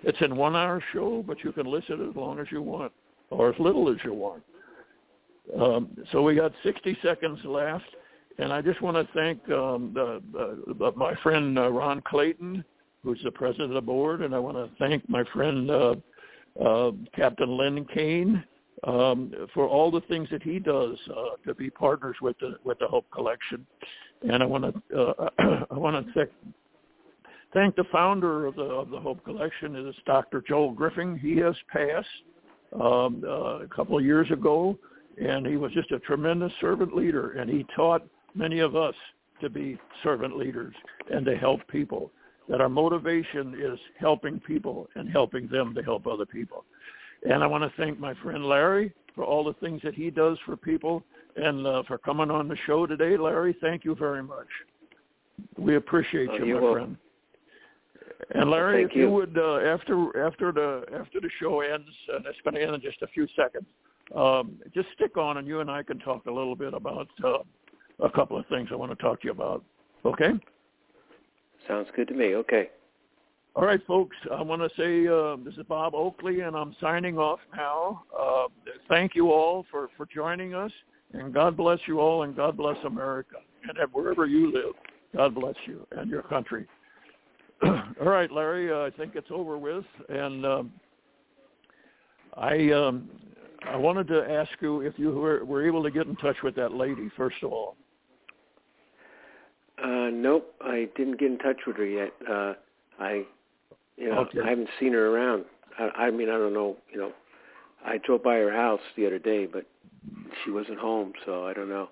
It's 0.04 0.18
a 0.20 0.34
one-hour 0.34 0.82
show, 0.92 1.22
but 1.26 1.44
you 1.44 1.52
can 1.52 1.66
listen 1.66 2.08
as 2.08 2.16
long 2.16 2.40
as 2.40 2.46
you 2.50 2.60
want, 2.60 2.92
or 3.30 3.50
as 3.50 3.58
little 3.60 3.88
as 3.88 3.98
you 4.02 4.12
want. 4.12 4.42
Um, 5.60 5.96
so 6.10 6.22
we 6.22 6.34
got 6.34 6.52
60 6.64 6.96
seconds 7.02 7.38
left. 7.44 7.84
And 8.38 8.52
I 8.52 8.62
just 8.62 8.80
want 8.80 8.96
to 8.96 9.12
thank 9.14 9.38
um, 9.50 9.92
the, 9.94 10.92
my 10.96 11.14
friend 11.22 11.58
uh, 11.58 11.70
Ron 11.70 12.02
Clayton, 12.06 12.64
who's 13.02 13.20
the 13.24 13.30
president 13.30 13.70
of 13.70 13.74
the 13.74 13.80
board, 13.80 14.22
and 14.22 14.34
I 14.34 14.38
want 14.38 14.56
to 14.56 14.70
thank 14.78 15.08
my 15.08 15.24
friend 15.32 15.70
uh, 15.70 15.94
uh, 16.60 16.92
Captain 17.14 17.56
Lynn 17.56 17.86
Kane 17.94 18.42
um, 18.86 19.32
for 19.54 19.66
all 19.68 19.90
the 19.90 20.00
things 20.02 20.28
that 20.30 20.42
he 20.42 20.58
does 20.58 20.96
uh, 21.10 21.36
to 21.46 21.54
be 21.54 21.70
partners 21.70 22.16
with 22.20 22.38
the 22.40 22.56
with 22.64 22.78
the 22.78 22.86
Hope 22.86 23.06
Collection. 23.12 23.66
And 24.28 24.42
I 24.42 24.46
want 24.46 24.64
to 24.64 24.98
uh, 24.98 25.28
I 25.70 25.78
want 25.78 26.06
to 26.06 26.12
thank 26.12 26.30
thank 27.54 27.76
the 27.76 27.84
founder 27.92 28.46
of 28.46 28.56
the 28.56 28.62
of 28.62 28.90
the 28.90 29.00
Hope 29.00 29.24
Collection 29.24 29.76
is 29.76 29.94
Dr. 30.06 30.42
Joel 30.46 30.72
Griffin. 30.72 31.18
He 31.18 31.36
has 31.38 31.54
passed 31.72 32.08
um, 32.74 33.22
uh, 33.26 33.60
a 33.60 33.68
couple 33.74 33.98
of 33.98 34.04
years 34.04 34.30
ago, 34.30 34.78
and 35.20 35.46
he 35.46 35.56
was 35.56 35.72
just 35.72 35.90
a 35.92 35.98
tremendous 36.00 36.52
servant 36.60 36.94
leader, 36.96 37.32
and 37.32 37.50
he 37.50 37.66
taught 37.76 38.02
many 38.34 38.60
of 38.60 38.76
us 38.76 38.94
to 39.40 39.50
be 39.50 39.78
servant 40.02 40.36
leaders 40.36 40.74
and 41.10 41.24
to 41.26 41.36
help 41.36 41.60
people. 41.68 42.10
That 42.48 42.60
our 42.60 42.68
motivation 42.68 43.54
is 43.58 43.78
helping 43.98 44.40
people 44.40 44.88
and 44.96 45.08
helping 45.08 45.46
them 45.48 45.74
to 45.74 45.82
help 45.82 46.06
other 46.06 46.26
people. 46.26 46.64
And 47.28 47.42
I 47.42 47.46
want 47.46 47.62
to 47.62 47.72
thank 47.82 48.00
my 48.00 48.14
friend 48.14 48.44
Larry 48.44 48.92
for 49.14 49.24
all 49.24 49.44
the 49.44 49.52
things 49.54 49.80
that 49.84 49.94
he 49.94 50.10
does 50.10 50.38
for 50.44 50.56
people 50.56 51.04
and 51.36 51.66
uh, 51.66 51.82
for 51.86 51.98
coming 51.98 52.30
on 52.30 52.48
the 52.48 52.56
show 52.66 52.84
today. 52.86 53.16
Larry, 53.16 53.56
thank 53.60 53.84
you 53.84 53.94
very 53.94 54.22
much. 54.22 54.48
We 55.56 55.76
appreciate 55.76 56.28
Oh, 56.32 56.44
you, 56.44 56.54
my 56.54 56.60
welcome. 56.60 56.74
friend. 56.84 56.96
And 58.34 58.50
Larry, 58.50 58.82
Thank 58.82 58.92
if 58.92 58.96
you, 58.96 59.02
you. 59.04 59.10
would, 59.10 59.38
uh, 59.38 59.56
after 59.58 60.26
after 60.26 60.52
the 60.52 60.84
after 60.94 61.20
the 61.20 61.30
show 61.40 61.60
ends, 61.60 61.88
and 62.14 62.24
it's 62.26 62.38
going 62.44 62.54
to 62.54 62.62
end 62.62 62.74
in 62.74 62.80
just 62.80 63.02
a 63.02 63.06
few 63.08 63.26
seconds, 63.36 63.66
um, 64.14 64.52
just 64.74 64.88
stick 64.94 65.16
on, 65.16 65.38
and 65.38 65.46
you 65.46 65.60
and 65.60 65.70
I 65.70 65.82
can 65.82 65.98
talk 65.98 66.26
a 66.26 66.30
little 66.30 66.54
bit 66.54 66.72
about 66.72 67.08
uh, 67.24 67.38
a 68.00 68.10
couple 68.10 68.38
of 68.38 68.46
things 68.46 68.68
I 68.72 68.76
want 68.76 68.96
to 68.96 69.02
talk 69.02 69.20
to 69.22 69.26
you 69.26 69.32
about. 69.32 69.64
Okay. 70.04 70.30
Sounds 71.68 71.88
good 71.94 72.08
to 72.08 72.14
me. 72.14 72.34
Okay. 72.34 72.70
All 73.54 73.64
right, 73.64 73.80
folks. 73.86 74.16
I 74.32 74.40
want 74.40 74.62
to 74.62 74.70
say 74.76 75.06
uh, 75.06 75.36
this 75.44 75.58
is 75.58 75.66
Bob 75.68 75.94
Oakley, 75.94 76.40
and 76.40 76.56
I'm 76.56 76.74
signing 76.80 77.18
off 77.18 77.38
now. 77.54 78.02
Uh, 78.18 78.44
thank 78.88 79.14
you 79.14 79.30
all 79.30 79.66
for 79.70 79.88
for 79.96 80.06
joining 80.12 80.54
us, 80.54 80.72
and 81.12 81.34
God 81.34 81.56
bless 81.56 81.78
you 81.86 82.00
all, 82.00 82.22
and 82.22 82.34
God 82.34 82.56
bless 82.56 82.76
America, 82.84 83.36
and 83.68 83.76
wherever 83.92 84.26
you 84.26 84.52
live, 84.52 84.74
God 85.14 85.34
bless 85.34 85.54
you 85.66 85.86
and 85.92 86.10
your 86.10 86.22
country. 86.22 86.66
all 87.62 87.84
right, 88.00 88.32
Larry. 88.32 88.72
Uh, 88.72 88.86
I 88.86 88.90
think 88.90 89.16
it's 89.16 89.30
over 89.30 89.58
with, 89.58 89.84
and 90.08 90.46
um, 90.46 90.72
I 92.36 92.70
um, 92.70 93.10
I 93.66 93.76
wanted 93.76 94.08
to 94.08 94.30
ask 94.30 94.50
you 94.60 94.80
if 94.80 94.94
you 94.98 95.10
were, 95.10 95.44
were 95.44 95.66
able 95.66 95.82
to 95.82 95.90
get 95.90 96.06
in 96.06 96.16
touch 96.16 96.36
with 96.42 96.56
that 96.56 96.72
lady 96.72 97.10
first 97.16 97.36
of 97.42 97.52
all. 97.52 97.76
Uh, 99.82 100.10
nope, 100.12 100.54
I 100.60 100.88
didn't 100.96 101.18
get 101.18 101.30
in 101.30 101.38
touch 101.38 101.58
with 101.66 101.76
her 101.76 101.86
yet. 101.86 102.12
Uh, 102.28 102.54
I, 103.00 103.24
you 103.96 104.10
know, 104.10 104.20
Okay. 104.20 104.40
I 104.44 104.50
haven't 104.50 104.68
seen 104.78 104.92
her 104.92 105.08
around. 105.08 105.44
I, 105.78 106.06
I 106.06 106.10
mean, 106.10 106.28
I 106.28 106.34
don't 106.34 106.54
know. 106.54 106.76
You 106.92 107.00
know, 107.00 107.12
I 107.84 107.98
drove 107.98 108.22
by 108.22 108.36
her 108.36 108.52
house 108.52 108.80
the 108.96 109.06
other 109.06 109.18
day, 109.18 109.46
but 109.46 109.66
she 110.44 110.50
wasn't 110.50 110.78
home, 110.78 111.12
so 111.24 111.46
I 111.46 111.52
don't 111.52 111.68
know. 111.68 111.88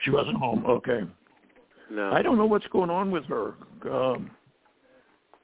She 0.00 0.10
wasn't 0.10 0.36
home. 0.36 0.64
Okay. 0.66 1.00
No. 1.90 2.12
I 2.12 2.22
don't 2.22 2.38
know 2.38 2.46
what's 2.46 2.66
going 2.68 2.90
on 2.90 3.10
with 3.10 3.24
her 3.26 3.54
um, 3.90 4.30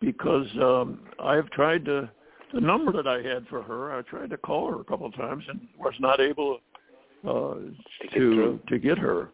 because 0.01 0.47
um, 0.61 1.01
I've 1.21 1.51
tried 1.51 1.85
to 1.85 2.11
the 2.55 2.61
number 2.61 2.93
that 2.93 3.07
I 3.07 3.21
had 3.21 3.47
for 3.49 3.63
her. 3.63 3.97
I 3.97 4.03
tried 4.03 4.31
to 4.31 4.39
call 4.39 4.71
her 4.71 4.81
a 4.81 4.85
couple 4.85 5.07
of 5.07 5.15
times 5.15 5.45
and 5.49 5.61
was 5.79 5.93
not 6.01 6.21
able 6.21 6.61
uh, 7.27 7.55
To 8.15 8.59
to 8.69 8.79
get 8.79 8.97
her 8.97 9.29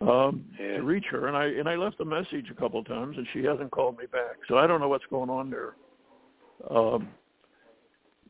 um, 0.00 0.44
Yeah. 0.58 0.76
to 0.76 0.82
reach 0.82 1.06
her. 1.10 1.28
And 1.28 1.36
I 1.36 1.46
and 1.46 1.68
I 1.68 1.76
left 1.76 2.00
a 2.00 2.04
message 2.04 2.50
a 2.50 2.54
couple 2.54 2.80
of 2.80 2.86
times 2.86 3.16
and 3.16 3.26
she 3.32 3.42
hasn't 3.44 3.70
called 3.70 3.98
me 3.98 4.06
back. 4.06 4.36
So 4.48 4.58
I 4.58 4.66
don't 4.66 4.80
know 4.80 4.88
what's 4.88 5.06
going 5.06 5.30
on 5.30 5.50
there. 5.50 5.74
Um, 6.70 7.08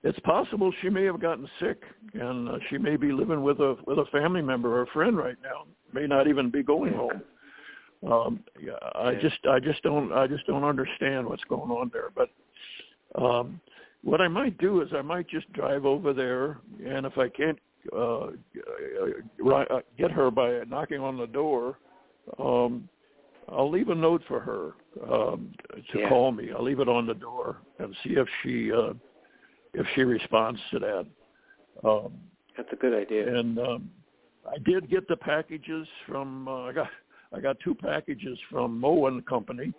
it's 0.02 0.18
possible 0.20 0.72
she 0.82 0.88
may 0.88 1.04
have 1.04 1.20
gotten 1.20 1.48
sick 1.58 1.82
and 2.14 2.48
uh, 2.48 2.58
she 2.70 2.78
may 2.78 2.96
be 2.96 3.12
living 3.12 3.42
with 3.42 3.60
a 3.60 3.76
with 3.86 3.98
a 3.98 4.06
family 4.06 4.42
member 4.42 4.68
or 4.76 4.82
a 4.82 4.86
friend 4.88 5.16
right 5.16 5.38
now. 5.42 5.66
May 5.92 6.06
not 6.06 6.28
even 6.28 6.50
be 6.50 6.62
going 6.62 6.92
home 6.92 7.22
um 8.06 8.44
yeah, 8.60 8.72
i 8.94 9.12
Yeah. 9.12 9.20
just 9.20 9.46
i 9.46 9.58
just 9.58 9.82
don't 9.82 10.12
i 10.12 10.26
just 10.26 10.46
don't 10.46 10.64
understand 10.64 11.26
what's 11.26 11.44
going 11.44 11.70
on 11.70 11.90
there 11.92 12.10
but 12.14 12.30
um 13.14 13.60
what 14.02 14.20
i 14.20 14.28
might 14.28 14.56
do 14.58 14.82
is 14.82 14.92
i 14.92 15.02
might 15.02 15.28
just 15.28 15.50
drive 15.52 15.86
over 15.86 16.12
there 16.12 16.58
and 16.84 17.06
if 17.06 17.16
i 17.18 17.28
can't 17.28 17.58
uh, 17.92 18.28
uh 19.48 19.80
get 19.98 20.10
her 20.10 20.30
by 20.30 20.60
knocking 20.68 21.00
on 21.00 21.16
the 21.16 21.26
door 21.26 21.78
um 22.38 22.88
i'll 23.50 23.70
leave 23.70 23.88
a 23.88 23.94
note 23.94 24.22
for 24.26 24.40
her 24.40 24.72
um 25.10 25.52
to 25.92 25.98
Yeah. 25.98 26.08
call 26.08 26.32
me 26.32 26.50
i'll 26.56 26.64
leave 26.64 26.80
it 26.80 26.88
on 26.88 27.06
the 27.06 27.14
door 27.14 27.58
and 27.78 27.94
see 28.02 28.10
if 28.10 28.28
she 28.42 28.72
uh 28.72 28.92
if 29.74 29.86
she 29.94 30.02
responds 30.02 30.60
to 30.70 30.78
that 30.78 31.06
um 31.88 32.12
That's 32.56 32.72
a 32.72 32.76
good 32.76 32.94
idea. 32.94 33.38
and 33.38 33.58
um, 33.58 33.90
I 34.48 34.58
did 34.64 34.88
get 34.88 35.08
the 35.08 35.16
packages 35.16 35.86
from. 36.06 36.48
Uh, 36.48 36.62
I 36.64 36.72
got 36.72 36.88
I 37.32 37.40
got 37.40 37.58
two 37.60 37.74
packages 37.74 38.38
from 38.50 38.78
Moen 38.80 39.22
Company. 39.22 39.72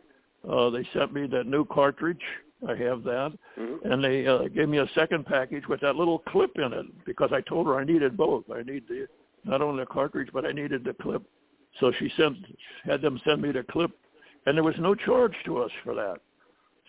Uh, 0.47 0.69
they 0.69 0.87
sent 0.93 1.13
me 1.13 1.27
that 1.27 1.45
new 1.45 1.65
cartridge. 1.65 2.21
I 2.65 2.75
have 2.75 3.03
that, 3.03 3.33
Mhm. 3.57 3.91
and 3.91 4.03
they 4.03 4.25
uh, 4.25 4.47
gave 4.47 4.69
me 4.69 4.79
a 4.79 4.87
second 4.89 5.25
package 5.25 5.67
with 5.67 5.79
that 5.81 5.95
little 5.95 6.19
clip 6.19 6.57
in 6.57 6.73
it 6.73 7.05
because 7.05 7.31
I 7.31 7.41
told 7.41 7.67
her 7.67 7.75
I 7.75 7.83
needed 7.83 8.17
both. 8.17 8.49
I 8.49 8.63
need 8.63 8.87
the 8.87 9.07
not 9.43 9.61
only 9.61 9.83
the 9.83 9.87
cartridge, 9.87 10.29
but 10.33 10.45
I 10.45 10.51
needed 10.51 10.83
the 10.83 10.93
clip. 10.95 11.21
So 11.79 11.91
she 11.91 12.09
sent 12.17 12.37
had 12.83 13.01
them 13.01 13.19
send 13.23 13.41
me 13.41 13.51
the 13.51 13.63
clip, 13.63 13.91
and 14.45 14.57
there 14.57 14.63
was 14.63 14.77
no 14.79 14.95
charge 14.95 15.35
to 15.45 15.59
us 15.59 15.71
for 15.83 15.93
that. 15.93 16.21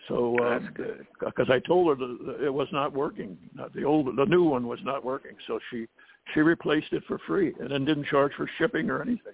So 0.07 0.37
That's 0.39 0.73
good. 0.73 1.05
because 1.19 1.49
I 1.49 1.59
told 1.59 1.99
her 1.99 2.05
that 2.07 2.43
it 2.43 2.53
was 2.53 2.67
not 2.71 2.93
working. 2.93 3.37
Not 3.53 3.73
the 3.73 3.83
old, 3.83 4.15
the 4.15 4.25
new 4.25 4.43
one 4.43 4.65
was 4.65 4.79
not 4.83 5.03
working. 5.03 5.35
So 5.45 5.59
she 5.69 5.87
she 6.33 6.41
replaced 6.41 6.93
it 6.93 7.03
for 7.05 7.19
free 7.19 7.53
and 7.59 7.71
then 7.71 7.85
didn't 7.85 8.05
charge 8.05 8.33
for 8.33 8.47
shipping 8.57 8.89
or 8.89 9.01
anything. 9.01 9.33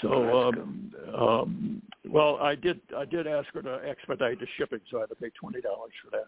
So 0.00 0.48
um, 0.48 0.94
um, 1.14 1.82
well, 2.08 2.38
I 2.40 2.54
did 2.54 2.80
I 2.96 3.04
did 3.04 3.26
ask 3.26 3.52
her 3.54 3.62
to 3.62 3.80
expedite 3.86 4.40
the 4.40 4.46
shipping, 4.56 4.80
so 4.90 4.98
I 4.98 5.00
had 5.00 5.10
to 5.10 5.14
pay 5.16 5.30
twenty 5.38 5.60
dollars 5.60 5.92
for 6.02 6.10
that. 6.12 6.26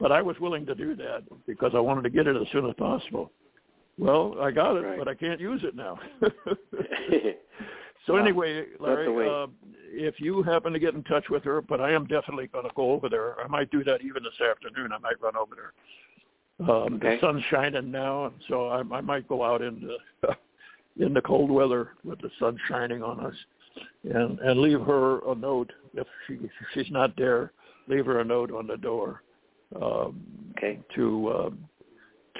But 0.00 0.10
I 0.10 0.20
was 0.20 0.38
willing 0.40 0.66
to 0.66 0.74
do 0.74 0.96
that 0.96 1.22
because 1.46 1.72
I 1.74 1.80
wanted 1.80 2.02
to 2.02 2.10
get 2.10 2.26
it 2.26 2.36
as 2.36 2.46
soon 2.52 2.68
as 2.68 2.74
possible. 2.76 3.30
Well, 3.96 4.36
I 4.40 4.50
got 4.50 4.76
it, 4.76 4.80
Right. 4.80 4.98
but 4.98 5.06
I 5.06 5.14
can't 5.14 5.38
use 5.38 5.62
it 5.62 5.76
now. 5.76 6.00
so 8.06 8.14
Wow. 8.14 8.18
anyway, 8.18 8.66
Larry, 8.80 9.28
uh, 9.30 9.46
if 9.92 10.20
you 10.20 10.42
happen 10.42 10.72
to 10.72 10.80
get 10.80 10.94
in 10.94 11.04
touch 11.04 11.28
with 11.30 11.44
her, 11.44 11.62
but 11.62 11.80
I 11.80 11.92
am 11.92 12.06
definitely 12.06 12.48
going 12.48 12.64
to 12.64 12.74
go 12.74 12.90
over 12.90 13.08
there. 13.08 13.40
I 13.40 13.46
might 13.46 13.70
do 13.70 13.84
that 13.84 14.02
even 14.02 14.24
this 14.24 14.40
afternoon. 14.40 14.90
I 14.92 14.98
might 14.98 15.20
run 15.22 15.36
over 15.36 15.54
there. 15.54 15.72
Um, 16.68 16.94
Okay. 16.94 17.14
The 17.16 17.20
sun's 17.20 17.44
shining 17.50 17.92
now, 17.92 18.26
and 18.26 18.34
so 18.48 18.66
I, 18.68 18.80
I 18.80 19.00
might 19.00 19.28
go 19.28 19.44
out 19.44 19.62
in 19.62 19.88
the 20.20 20.36
in 20.98 21.12
the 21.12 21.22
cold 21.22 21.50
weather 21.50 21.90
with 22.04 22.20
the 22.20 22.30
sun 22.38 22.58
shining 22.68 23.02
on 23.02 23.24
us, 23.24 23.34
and 24.04 24.38
and 24.40 24.60
leave 24.60 24.80
her 24.80 25.18
a 25.30 25.34
note 25.34 25.72
if 25.94 26.06
she 26.26 26.34
if 26.34 26.50
she's 26.72 26.90
not 26.90 27.16
there. 27.16 27.52
Leave 27.86 28.06
her 28.06 28.20
a 28.20 28.24
note 28.24 28.50
on 28.50 28.66
the 28.66 28.78
door 28.78 29.22
um, 29.80 30.22
okay. 30.56 30.80
to 30.94 31.32
um, 31.32 31.58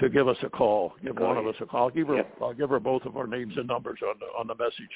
to 0.01 0.09
give 0.09 0.29
us 0.29 0.37
a 0.43 0.49
call. 0.49 0.95
Give 1.03 1.17
Call 1.17 1.29
one 1.29 1.37
of 1.37 1.47
us 1.47 1.55
a 1.61 1.67
call. 1.67 1.85
I'll 1.85 1.91
give 1.91 2.09
her 2.09 2.17
Yep. 2.17 2.37
I'll 2.41 2.55
give 2.55 2.71
her 2.71 2.81
both 2.81 3.05
of 3.05 3.17
our 3.17 3.27
names 3.27 3.55
and 3.57 3.67
numbers 3.67 3.99
on 4.03 4.15
the 4.21 4.27
on 4.39 4.47
the 4.47 4.55
message. 4.55 4.91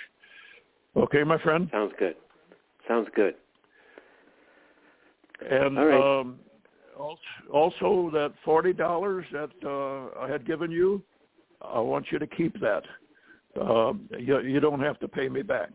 Okay, 0.96 1.22
my 1.24 1.38
friend. 1.38 1.68
Sounds 1.72 1.92
good. 1.98 2.16
Sounds 2.86 3.09
good. 3.14 3.34
And 5.48 5.76
right. 5.76 6.20
um, 6.20 6.38
also 7.52 8.11
that 8.12 8.32
forty 8.44 8.72
dollars 8.72 9.24
that 9.32 9.50
uh, 9.64 10.18
I 10.20 10.28
had 10.28 10.46
given 10.46 10.70
you, 10.70 11.02
I 11.62 11.78
want 11.78 12.06
you 12.11 12.18
to 12.18 12.26
keep 12.26 12.59
that. 12.61 12.82
Um, 13.61 14.09
you, 14.18 14.40
you 14.40 14.61
don't 14.61 14.80
have 14.80 14.99
to 15.01 15.09
pay 15.09 15.28
me 15.28 15.42
back 15.42 15.70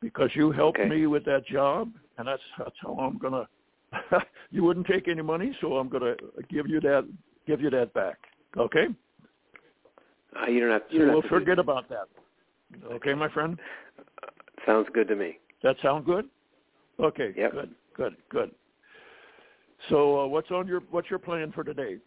because 0.00 0.30
you 0.34 0.50
helped 0.50 0.78
Okay. 0.78 0.88
me 0.88 1.06
with 1.06 1.24
that 1.24 1.46
job, 1.46 1.92
and 2.18 2.26
that's 2.28 2.42
that's 2.58 2.76
how 2.82 2.94
I'm 2.98 3.18
gonna. 3.18 3.48
you 4.50 4.62
wouldn't 4.64 4.86
take 4.86 5.08
any 5.08 5.22
money, 5.22 5.56
so 5.60 5.76
I'm 5.76 5.88
gonna 5.88 6.14
give 6.50 6.68
you 6.68 6.80
that 6.80 7.08
give 7.46 7.60
you 7.60 7.70
that 7.70 7.92
back. 7.94 8.18
Okay, 8.56 8.86
Uh, 10.40 10.46
you 10.50 10.60
don't 10.60 10.70
have. 10.70 10.82
You 10.90 11.00
don't 11.00 11.12
we'll 11.12 11.22
to 11.22 11.28
forget 11.28 11.58
about 11.58 11.88
that. 11.88 12.08
Okay, 12.92 13.14
my 13.14 13.28
friend. 13.28 13.58
that. 13.96 14.04
Sounds 14.66 14.88
good 14.92 15.08
to 15.08 15.16
me. 15.16 15.38
That 15.62 15.76
sound 15.82 16.04
good? 16.04 16.26
Okay. 17.00 17.32
Yep. 17.36 17.52
Good. 17.52 17.74
Good. 17.96 18.16
Good. 18.28 18.50
So, 19.88 20.20
uh, 20.20 20.26
what's 20.26 20.50
on 20.50 20.66
your 20.66 20.80
what's 20.90 21.08
your 21.08 21.18
plan 21.18 21.52
for 21.52 21.64
today? 21.64 21.98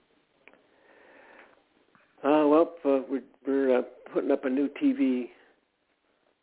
Uh, 2.24 2.46
well, 2.48 2.74
uh, 2.86 3.00
we're 3.10 3.24
we're 3.48 3.80
uh, 3.80 3.82
putting 4.14 4.32
up 4.32 4.46
a 4.46 4.50
new 4.50 4.70
TV. 4.82 5.30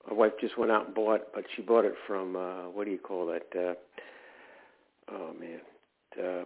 My 0.08 0.14
wife 0.14 0.32
just 0.40 0.58
went 0.58 0.72
out 0.72 0.86
and 0.86 0.94
bought, 0.94 1.20
but 1.34 1.44
she 1.54 1.62
bought 1.62 1.84
it 1.84 1.94
from 2.06 2.34
uh, 2.34 2.68
what 2.70 2.84
do 2.84 2.90
you 2.90 2.98
call 2.98 3.26
that? 3.26 3.46
Uh, 3.54 3.74
oh 5.12 5.32
man, 5.38 5.60
uh, 6.24 6.44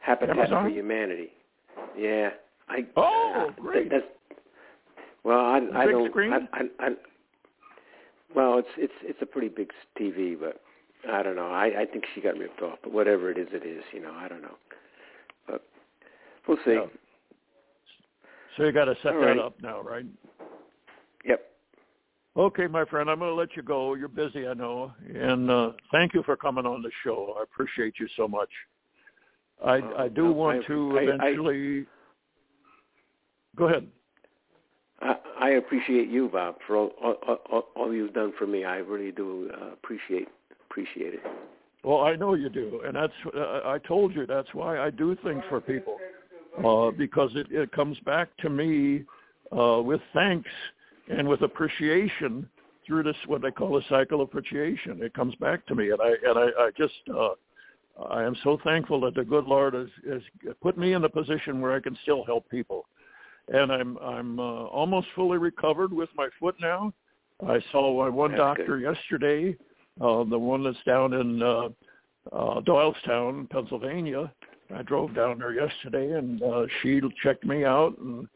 Habitat 0.00 0.38
Amazon? 0.38 0.64
for 0.64 0.70
Humanity. 0.70 1.30
Yeah, 1.98 2.30
I. 2.68 2.86
Oh, 2.96 3.48
uh, 3.48 3.60
great. 3.60 3.90
That's, 3.90 4.04
well, 5.22 5.40
I 5.44 5.60
The 5.60 5.72
I 5.76 5.86
big 5.86 5.94
don't. 5.94 6.10
screen? 6.10 6.32
I, 6.32 6.38
I, 6.52 6.62
I, 6.80 6.88
well, 8.34 8.58
it's 8.58 8.68
it's 8.78 8.92
it's 9.02 9.18
a 9.20 9.26
pretty 9.26 9.48
big 9.48 9.70
TV, 10.00 10.38
but 10.38 10.62
I 11.12 11.22
don't 11.22 11.36
know. 11.36 11.50
I 11.50 11.82
I 11.82 11.84
think 11.84 12.04
she 12.14 12.22
got 12.22 12.38
ripped 12.38 12.62
off, 12.62 12.78
but 12.82 12.92
whatever 12.92 13.30
it 13.30 13.36
is, 13.36 13.48
it 13.52 13.66
is. 13.66 13.82
You 13.92 14.00
know, 14.00 14.12
I 14.14 14.28
don't 14.28 14.42
know. 14.42 14.56
But 15.46 15.62
we'll 16.48 16.58
see. 16.64 16.72
Yeah. 16.74 16.86
So 18.56 18.64
you 18.64 18.72
got 18.72 18.86
to 18.86 18.94
set 19.02 19.12
that 19.20 19.38
up 19.38 19.54
now, 19.62 19.82
right? 19.82 20.06
Yep. 21.24 21.40
Okay, 22.36 22.66
my 22.66 22.84
friend, 22.84 23.08
I'm 23.10 23.18
going 23.18 23.30
to 23.30 23.34
let 23.34 23.56
you 23.56 23.62
go. 23.62 23.94
You're 23.94 24.08
busy, 24.08 24.46
I 24.46 24.54
know, 24.54 24.92
and 25.14 25.50
uh, 25.50 25.72
thank 25.90 26.12
you 26.14 26.22
for 26.22 26.36
coming 26.36 26.66
on 26.66 26.82
the 26.82 26.90
show. 27.02 27.34
I 27.38 27.42
appreciate 27.42 27.94
you 27.98 28.06
so 28.16 28.28
much. 28.28 28.50
I 29.64 29.78
Oh, 29.78 29.94
I 29.96 30.08
do 30.08 30.24
no, 30.24 30.32
want 30.32 30.64
I- 30.64 30.66
to 30.66 30.98
I- 30.98 31.00
I- 31.00 31.02
eventually. 31.02 31.86
Go 33.56 33.68
ahead. 33.68 33.88
I, 35.00 35.16
I 35.40 35.48
appreciate 35.50 36.08
you, 36.08 36.28
Bob, 36.28 36.56
for 36.66 36.76
all, 36.76 36.90
all, 37.02 37.38
all, 37.50 37.68
all 37.74 37.92
you've 37.94 38.12
done 38.14 38.32
for 38.38 38.46
me. 38.46 38.64
I 38.64 38.76
really 38.78 39.12
do 39.12 39.50
uh, 39.54 39.72
appreciate 39.72 40.28
appreciate 40.68 41.14
it. 41.14 41.20
Well, 41.84 42.00
I 42.00 42.16
know 42.16 42.34
you 42.34 42.48
do, 42.50 42.82
and 42.84 42.96
that's 42.96 43.12
uh, 43.34 43.60
I 43.64 43.78
told 43.86 44.14
you 44.14 44.26
that's 44.26 44.48
why 44.52 44.78
I 44.78 44.90
do 44.90 45.16
things 45.24 45.42
for 45.48 45.60
people, 45.60 45.98
uh, 46.64 46.90
because 46.90 47.30
it, 47.34 47.46
it 47.50 47.72
comes 47.72 47.98
back 48.00 48.28
to 48.38 48.50
me 48.50 49.04
uh, 49.56 49.80
with 49.82 50.00
thanks 50.14 50.50
and 51.08 51.28
with 51.28 51.42
appreciation 51.42 52.48
through 52.86 53.02
this 53.02 53.16
what 53.26 53.42
they 53.42 53.50
call 53.50 53.76
a 53.78 53.82
cycle 53.88 54.20
of 54.20 54.28
appreciation. 54.28 55.02
It 55.02 55.14
comes 55.14 55.34
back 55.36 55.66
to 55.66 55.74
me, 55.74 55.90
and 55.90 56.00
I 56.00 56.10
and 56.24 56.38
I, 56.38 56.64
I 56.64 56.70
just 56.76 56.94
uh, 57.14 57.30
I 58.10 58.22
am 58.22 58.36
so 58.44 58.58
thankful 58.64 59.00
that 59.00 59.14
the 59.14 59.24
good 59.24 59.46
Lord 59.46 59.74
has, 59.74 59.88
has 60.08 60.22
put 60.62 60.78
me 60.78 60.92
in 60.92 61.04
a 61.04 61.08
position 61.08 61.60
where 61.60 61.72
I 61.72 61.80
can 61.80 61.96
still 62.02 62.24
help 62.24 62.48
people, 62.50 62.86
and 63.52 63.72
I'm 63.72 63.98
I'm 63.98 64.38
uh, 64.38 64.64
almost 64.66 65.08
fully 65.14 65.38
recovered 65.38 65.92
with 65.92 66.10
my 66.16 66.28
foot 66.38 66.56
now. 66.60 66.92
I 67.46 67.60
saw 67.72 68.02
my 68.02 68.08
one 68.08 68.30
That's 68.30 68.40
doctor 68.40 68.78
yesterday, 68.78 69.56
uh, 70.00 70.24
the 70.24 70.38
one 70.38 70.64
that's 70.64 70.82
down 70.86 71.12
in 71.12 71.42
uh, 71.42 71.68
uh, 72.32 72.60
Doylestown, 72.60 73.48
Pennsylvania. 73.50 74.32
I 74.74 74.82
drove 74.82 75.14
down 75.14 75.38
there 75.38 75.52
yesterday, 75.52 76.12
and 76.12 76.42
uh, 76.42 76.66
she 76.82 77.00
checked 77.22 77.44
me 77.44 77.64
out 77.64 77.96
and 77.98 78.28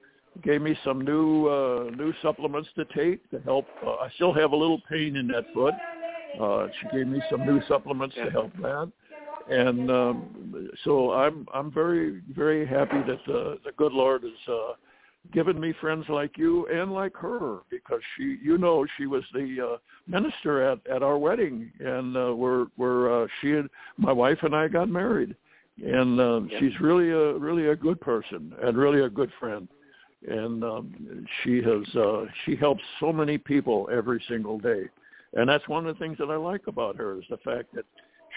gave 0.43 0.63
me 0.63 0.79
some 0.85 1.01
new 1.01 1.49
uh, 1.49 1.91
new 1.97 2.13
supplements 2.23 2.69
to 2.77 2.85
take 2.97 3.29
to 3.31 3.41
help. 3.41 3.67
Uh, 3.85 3.95
I 3.95 4.09
still 4.15 4.33
have 4.33 4.53
a 4.53 4.57
little 4.57 4.81
pain 4.89 5.17
in 5.17 5.27
that 5.29 5.45
foot. 5.53 5.75
Uh, 6.41 6.69
she 6.81 6.97
gave 6.97 7.09
me 7.09 7.21
some 7.31 7.45
new 7.45 7.61
supplements 7.67 8.15
to 8.15 8.31
help 8.31 8.53
that, 8.63 8.91
and 9.49 9.91
um, 9.91 10.71
so 10.85 11.13
I'm 11.13 11.47
I'm 11.53 11.73
very 11.73 12.21
very 12.35 12.67
happy 12.67 13.03
that 13.07 13.19
the 13.27 13.59
the 13.65 13.73
good 13.77 13.93
Lord 13.93 14.23
has 14.23 14.55
uh, 14.55 14.73
given 15.33 15.59
me 15.61 15.75
friends 15.81 16.05
like 16.09 16.39
you 16.39 16.67
and 16.69 16.93
like 16.93 17.15
her 17.17 17.59
because 17.71 18.01
she 18.17 18.39
you 18.43 18.57
know 18.57 18.87
she 18.97 19.07
was 19.07 19.25
the 19.33 19.73
uh, 19.73 19.77
minister 20.07 20.63
at 20.63 20.79
at 20.87 21.03
our 21.03 21.19
wedding 21.19 21.73
and 21.81 22.17
uh, 22.17 22.31
where 22.31 22.67
where 22.77 23.25
uh, 23.25 23.27
she 23.41 23.53
and 23.53 23.69
my 23.97 24.13
wife 24.13 24.39
and 24.43 24.55
I 24.55 24.69
got 24.69 24.89
married 24.89 25.35
and 25.85 26.21
uh, 26.21 26.41
Yep. 26.43 26.61
she's 26.61 26.81
really 26.81 27.11
a 27.11 27.35
really 27.35 27.69
a 27.69 27.77
good 27.77 28.01
person 28.01 28.55
and 28.63 28.77
really 28.77 29.01
a 29.03 29.09
good 29.09 29.31
friend. 29.39 29.69
And 30.29 30.63
um, 30.63 31.27
she 31.43 31.63
has 31.63 31.97
uh, 31.97 32.27
she 32.45 32.55
helps 32.57 32.83
so 32.99 33.13
many 33.13 33.39
people 33.39 33.89
every 33.91 34.23
single 34.29 34.59
day. 34.59 34.85
And 35.35 35.49
that's 35.49 35.67
one 35.69 35.87
of 35.87 35.97
the 35.97 35.99
things 36.05 36.19
that 36.19 36.31
I 36.31 36.37
like 36.37 36.67
about 36.67 36.97
her 36.97 37.19
is 37.19 37.25
the 37.31 37.39
fact 37.39 37.75
that 37.75 37.85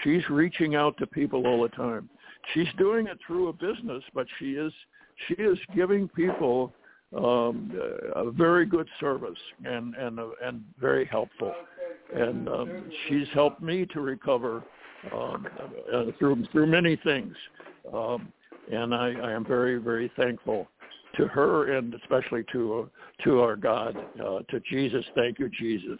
she's 0.02 0.22
reaching 0.30 0.76
out 0.76 0.96
to 0.98 1.06
people 1.06 1.46
all 1.46 1.62
the 1.62 1.68
time. 1.70 2.08
She's 2.52 2.68
doing 2.78 3.06
it 3.06 3.18
through 3.26 3.48
a 3.48 3.52
business 3.52 4.02
but 4.14 4.26
she 4.38 4.52
is 4.52 4.72
she 5.28 5.34
is 5.34 5.58
giving 5.74 6.08
people 6.08 6.72
um, 7.16 7.70
a 8.16 8.30
very 8.30 8.66
good 8.66 8.88
service 8.98 9.38
and 9.64 9.94
and 9.94 10.18
uh, 10.18 10.28
and 10.42 10.62
very 10.80 11.04
helpful. 11.04 11.52
And 12.14 12.48
um, 12.48 12.90
she's 13.08 13.28
helped 13.34 13.60
me 13.60 13.86
to 13.86 14.00
recover 14.00 14.62
um, 15.12 15.46
uh, 15.92 16.04
through 16.18 16.44
through 16.52 16.66
many 16.66 16.96
things 16.96 17.34
um, 17.92 18.32
and 18.70 18.94
I, 18.94 19.12
I 19.12 19.32
am 19.32 19.44
very 19.44 19.78
very 19.78 20.10
thankful 20.16 20.68
to 21.16 21.26
her 21.28 21.76
and 21.76 21.94
especially 21.94 22.44
to 22.52 22.80
uh, 22.80 23.24
to 23.24 23.40
our 23.40 23.56
God 23.56 23.96
uh, 24.20 24.40
to 24.50 24.60
Jesus 24.70 25.04
thank 25.14 25.38
you 25.38 25.48
Jesus 25.48 25.98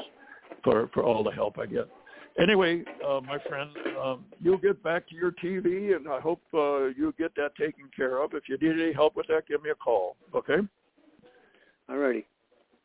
for 0.62 0.88
for 0.94 1.02
all 1.02 1.22
the 1.22 1.32
help 1.32 1.58
I 1.58 1.66
get 1.66 1.88
anyway, 2.38 2.84
uh, 3.06 3.20
my 3.20 3.38
friend, 3.48 3.70
um, 4.02 4.24
you'll 4.40 4.58
get 4.58 4.82
back 4.82 5.08
to 5.08 5.14
your 5.14 5.32
TV, 5.32 5.94
and 5.94 6.08
I 6.08 6.20
hope 6.20 6.40
uh, 6.52 6.86
you 6.86 7.14
get 7.18 7.34
that 7.36 7.54
taken 7.56 7.84
care 7.94 8.22
of. 8.22 8.34
If 8.34 8.48
you 8.48 8.58
need 8.58 8.80
any 8.80 8.92
help 8.92 9.16
with 9.16 9.26
that, 9.28 9.46
give 9.48 9.62
me 9.62 9.70
a 9.70 9.74
call. 9.74 10.16
Okay? 10.34 10.58
Alrighty. 11.90 12.24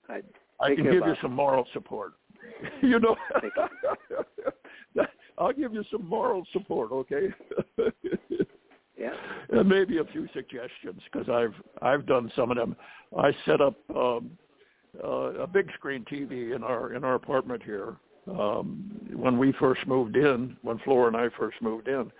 I 0.10 0.22
I 0.60 0.76
can 0.76 0.84
give 0.84 0.94
you 1.06 1.16
some 1.22 1.34
moral 1.34 1.66
support. 1.74 2.14
you 2.82 3.00
know, 3.00 3.16
Thank 3.42 3.54
I'll 5.40 5.54
give 5.54 5.74
you 5.74 5.84
some 5.92 6.08
moral 6.08 6.46
support. 6.52 6.92
Okay? 6.92 7.30
yeah. 8.98 9.14
and 9.52 9.68
maybe 9.68 9.98
a 9.98 10.04
few 10.06 10.28
suggestions 10.34 11.02
because 11.12 11.30
I've 11.30 11.56
I've 11.82 12.06
done 12.06 12.32
some 12.36 12.52
of 12.52 12.58
them. 12.58 12.76
I 13.18 13.32
set 13.46 13.62
up 13.62 13.76
um, 13.96 14.32
uh, 15.04 15.42
a 15.42 15.48
big 15.48 15.72
screen 15.74 16.06
TV 16.12 16.56
in 16.56 16.64
our 16.64 16.94
in 16.94 17.04
our 17.04 17.16
apartment 17.16 17.64
here 17.64 17.96
um, 18.28 18.92
when 19.16 19.38
we 19.38 19.54
first 19.54 19.86
moved 19.88 20.16
in, 20.16 20.58
when 20.62 20.78
Flora 20.80 21.08
and 21.08 21.18
I 21.18 21.30
first 21.38 21.62
moved 21.62 21.88
in, 21.88 22.12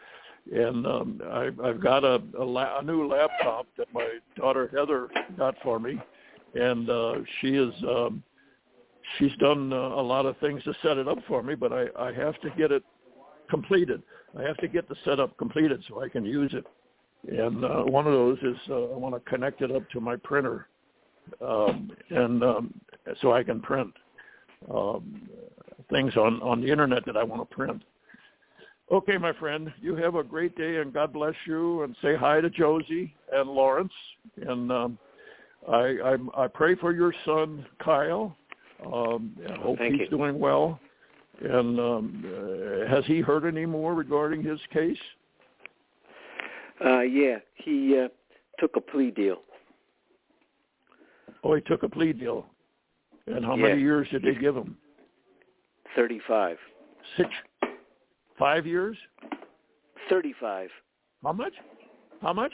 and 0.52 0.88
um, 0.88 1.22
I, 1.26 1.50
I've 1.64 1.82
got 1.82 2.04
a, 2.04 2.22
a, 2.40 2.44
la- 2.44 2.80
a 2.80 2.84
new 2.84 3.08
laptop 3.08 3.68
that 3.78 3.94
my 3.94 4.08
daughter 4.36 4.70
Heather 4.74 5.10
got 5.38 5.56
for 5.62 5.80
me, 5.80 6.00
and 6.56 6.90
uh, 6.90 7.16
she 7.42 7.50
is. 7.50 7.74
Um, 7.88 8.24
She's 9.18 9.36
done 9.40 9.74
uh, 9.74 9.76
a 9.76 10.04
lot 10.04 10.28
of 10.28 10.38
things 10.38 10.64
to 10.66 10.74
set 10.84 10.98
it 10.98 11.08
up 11.08 11.18
for 11.28 11.42
me, 11.42 11.56
but 11.56 11.74
I, 11.74 11.86
I 11.98 12.14
have 12.14 12.40
to 12.42 12.50
get 12.52 12.72
it 12.72 12.84
completed. 13.50 14.02
I 14.38 14.44
have 14.44 14.58
to 14.58 14.68
get 14.68 14.88
the 14.88 14.96
setup 15.04 15.38
completed 15.38 15.84
so 15.88 16.04
I 16.04 16.10
can 16.10 16.26
use 16.26 16.54
it. 16.54 16.66
And 17.28 17.66
uh, 17.66 17.84
one 17.84 18.08
of 18.08 18.14
those 18.14 18.38
is 18.40 18.58
uh, 18.70 18.94
I 18.94 18.98
want 18.98 19.14
to 19.16 19.30
connect 19.30 19.62
it 19.62 19.72
up 19.72 19.90
to 19.90 20.00
my 20.00 20.16
printer, 20.16 20.68
um, 21.46 21.92
and 22.10 22.44
um, 22.44 22.74
so 23.22 23.34
I 23.34 23.44
can 23.44 23.60
print 23.60 23.92
um, 24.74 25.28
things 25.90 26.16
on 26.16 26.42
on 26.42 26.62
the 26.62 26.72
internet 26.72 27.06
that 27.06 27.18
I 27.18 27.24
want 27.24 27.48
to 27.48 27.56
print. 27.56 27.84
Okay, 28.92 29.18
my 29.18 29.34
friend, 29.34 29.72
you 29.82 29.96
have 29.96 30.16
a 30.16 30.24
great 30.24 30.56
day, 30.56 30.78
and 30.78 30.94
God 30.94 31.12
bless 31.12 31.36
you. 31.46 31.84
And 31.84 31.96
say 32.02 32.16
hi 32.16 32.40
to 32.42 32.50
Josie 32.50 33.14
and 33.34 33.50
Lawrence. 33.50 33.94
And 34.38 34.72
um, 34.72 34.98
I, 35.68 35.98
I 36.04 36.44
I 36.44 36.48
pray 36.48 36.76
for 36.76 36.94
your 36.94 37.14
son 37.26 37.66
Kyle. 37.84 38.36
Um, 38.86 39.36
I 39.48 39.60
hope 39.60 39.78
Thank 39.78 39.96
he's 39.96 40.02
you. 40.10 40.18
doing 40.18 40.40
well. 40.40 40.80
And 41.42 41.80
um, 41.80 42.26
uh, 42.26 42.94
has 42.94 43.06
he 43.06 43.22
heard 43.22 43.46
any 43.46 43.66
more 43.66 43.94
regarding 43.94 44.44
his 44.44 44.60
case? 44.74 44.98
Uh, 46.84 47.02
yeah. 47.02 47.38
He 47.56 47.98
uh, 47.98 48.10
took 48.60 48.76
a 48.76 48.82
plea 48.82 49.12
deal. 49.12 49.38
Oh, 51.44 51.56
he 51.56 51.62
took 51.62 51.84
a 51.84 51.90
plea 51.90 52.14
deal. 52.14 52.46
And 53.28 53.46
how 53.46 53.56
Yeah. 53.56 53.70
many 53.70 53.82
years 53.82 54.08
did 54.12 54.24
they 54.24 54.36
give 54.36 54.56
him? 54.56 54.76
Thirty-five. 55.96 56.58
Six, 57.18 57.30
five 58.38 58.66
years? 58.66 58.98
Thirty-five. 60.10 60.70
How 61.24 61.34
much? 61.34 61.54
How 62.22 62.34
much? 62.34 62.52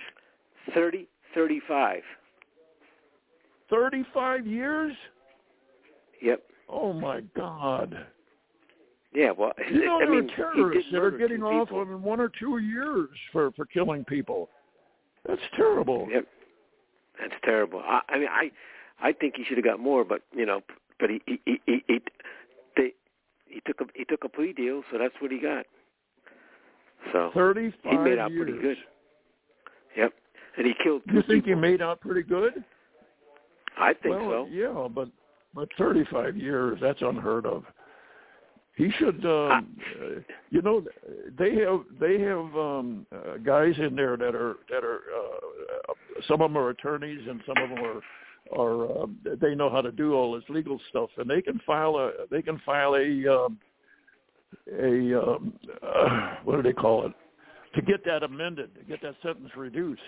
Thirty. 0.74 1.08
Thirty-five. 1.34 2.02
Thirty-five 3.70 4.46
years? 4.46 4.94
Yep. 6.22 6.44
Oh 6.70 6.94
my 6.94 7.22
God! 7.36 8.06
Yeah. 9.16 9.32
Well, 9.32 9.54
You 9.72 9.86
know 9.86 9.96
I 9.98 10.00
there 10.06 10.10
mean, 10.12 10.30
are 10.30 10.36
terrorists 10.36 10.92
that 10.92 11.02
are 11.02 11.12
getting 11.12 11.40
two 11.40 11.46
off 11.46 11.70
people. 11.70 11.82
on 11.82 12.02
one 12.04 12.20
or 12.20 12.30
two 12.40 12.58
years 12.60 13.10
for 13.32 13.52
for 13.54 13.66
killing 13.66 14.04
people. 14.06 14.50
That's 15.28 15.42
terrible. 15.56 16.08
Yep. 16.12 16.28
That's 17.20 17.34
terrible. 17.44 17.80
I, 17.84 18.02
I 18.10 18.18
mean, 18.20 18.28
I, 18.30 18.52
I 19.02 19.14
think 19.14 19.36
he 19.38 19.44
should 19.46 19.58
have 19.58 19.64
got 19.66 19.80
more, 19.80 20.04
but 20.04 20.22
you 20.36 20.46
know, 20.46 20.62
but 21.00 21.10
he, 21.10 21.22
he, 21.26 21.40
he, 21.46 21.62
he, 21.66 21.84
he 21.88 22.00
they, 22.76 22.92
he 23.48 23.62
took 23.66 23.80
a, 23.82 23.86
he 23.96 24.04
took 24.06 24.24
a 24.26 24.30
plea 24.30 24.52
deal, 24.54 24.84
so 24.92 24.98
that's 25.00 25.14
what 25.20 25.32
he 25.32 25.40
got. 25.40 25.66
So 27.14 27.32
Thirty-five 27.34 27.92
he 27.92 27.98
made 27.98 28.20
out 28.20 28.32
years. 28.32 28.44
pretty 28.50 28.62
good. 28.62 28.78
Yep. 29.98 30.14
And 30.58 30.68
he 30.68 30.74
killed 30.84 31.02
two 31.08 31.16
You 31.16 31.24
think 31.24 31.46
he 31.46 31.56
made 31.56 31.82
out 31.82 32.02
pretty 32.02 32.24
good? 32.24 32.64
I 33.78 33.94
think 33.94 34.16
well, 34.16 34.46
so. 34.46 34.48
yeah, 34.52 34.88
but 34.94 35.10
but 35.54 35.70
35 35.78 36.36
years—that's 36.38 37.02
unheard 37.02 37.46
of. 37.46 37.64
He 38.78 38.92
should, 38.98 39.26
um, 39.26 39.78
uh, 40.02 40.20
you 40.50 40.62
know, 40.62 40.84
they 41.38 41.56
have 41.56 41.82
they 42.00 42.20
have 42.20 42.56
um, 42.58 43.06
uh, 43.14 43.38
guys 43.38 43.74
in 43.78 43.96
there 43.96 44.18
that 44.18 44.36
are 44.36 44.58
that 44.70 44.84
are 44.84 45.02
uh, 45.16 45.92
uh, 45.92 45.94
some 46.28 46.42
of 46.42 46.50
them 46.52 46.58
are 46.58 46.70
attorneys 46.70 47.22
and 47.28 47.42
some 47.46 47.64
of 47.64 47.70
them 47.70 47.80
are 47.80 48.02
are 48.54 49.04
uh, 49.04 49.06
they 49.42 49.56
know 49.56 49.70
how 49.70 49.82
to 49.82 49.92
do 49.92 50.14
all 50.14 50.34
this 50.34 50.44
legal 50.50 50.80
stuff 50.90 51.10
and 51.18 51.30
they 51.30 51.42
can 51.42 51.60
file 51.66 51.96
a 51.96 52.12
they 52.30 52.42
can 52.42 52.60
file 52.66 52.96
a 52.96 53.34
um, 53.34 53.58
a 54.78 55.22
um, 55.22 55.54
uh, 55.82 56.36
what 56.44 56.58
do 56.58 56.62
they 56.62 56.74
call 56.74 57.06
it 57.06 57.14
to 57.76 57.82
get 57.82 58.04
that 58.06 58.24
amended 58.24 58.74
to 58.76 58.84
get 58.84 59.02
that 59.02 59.16
sentence 59.22 59.52
reduced. 59.56 60.02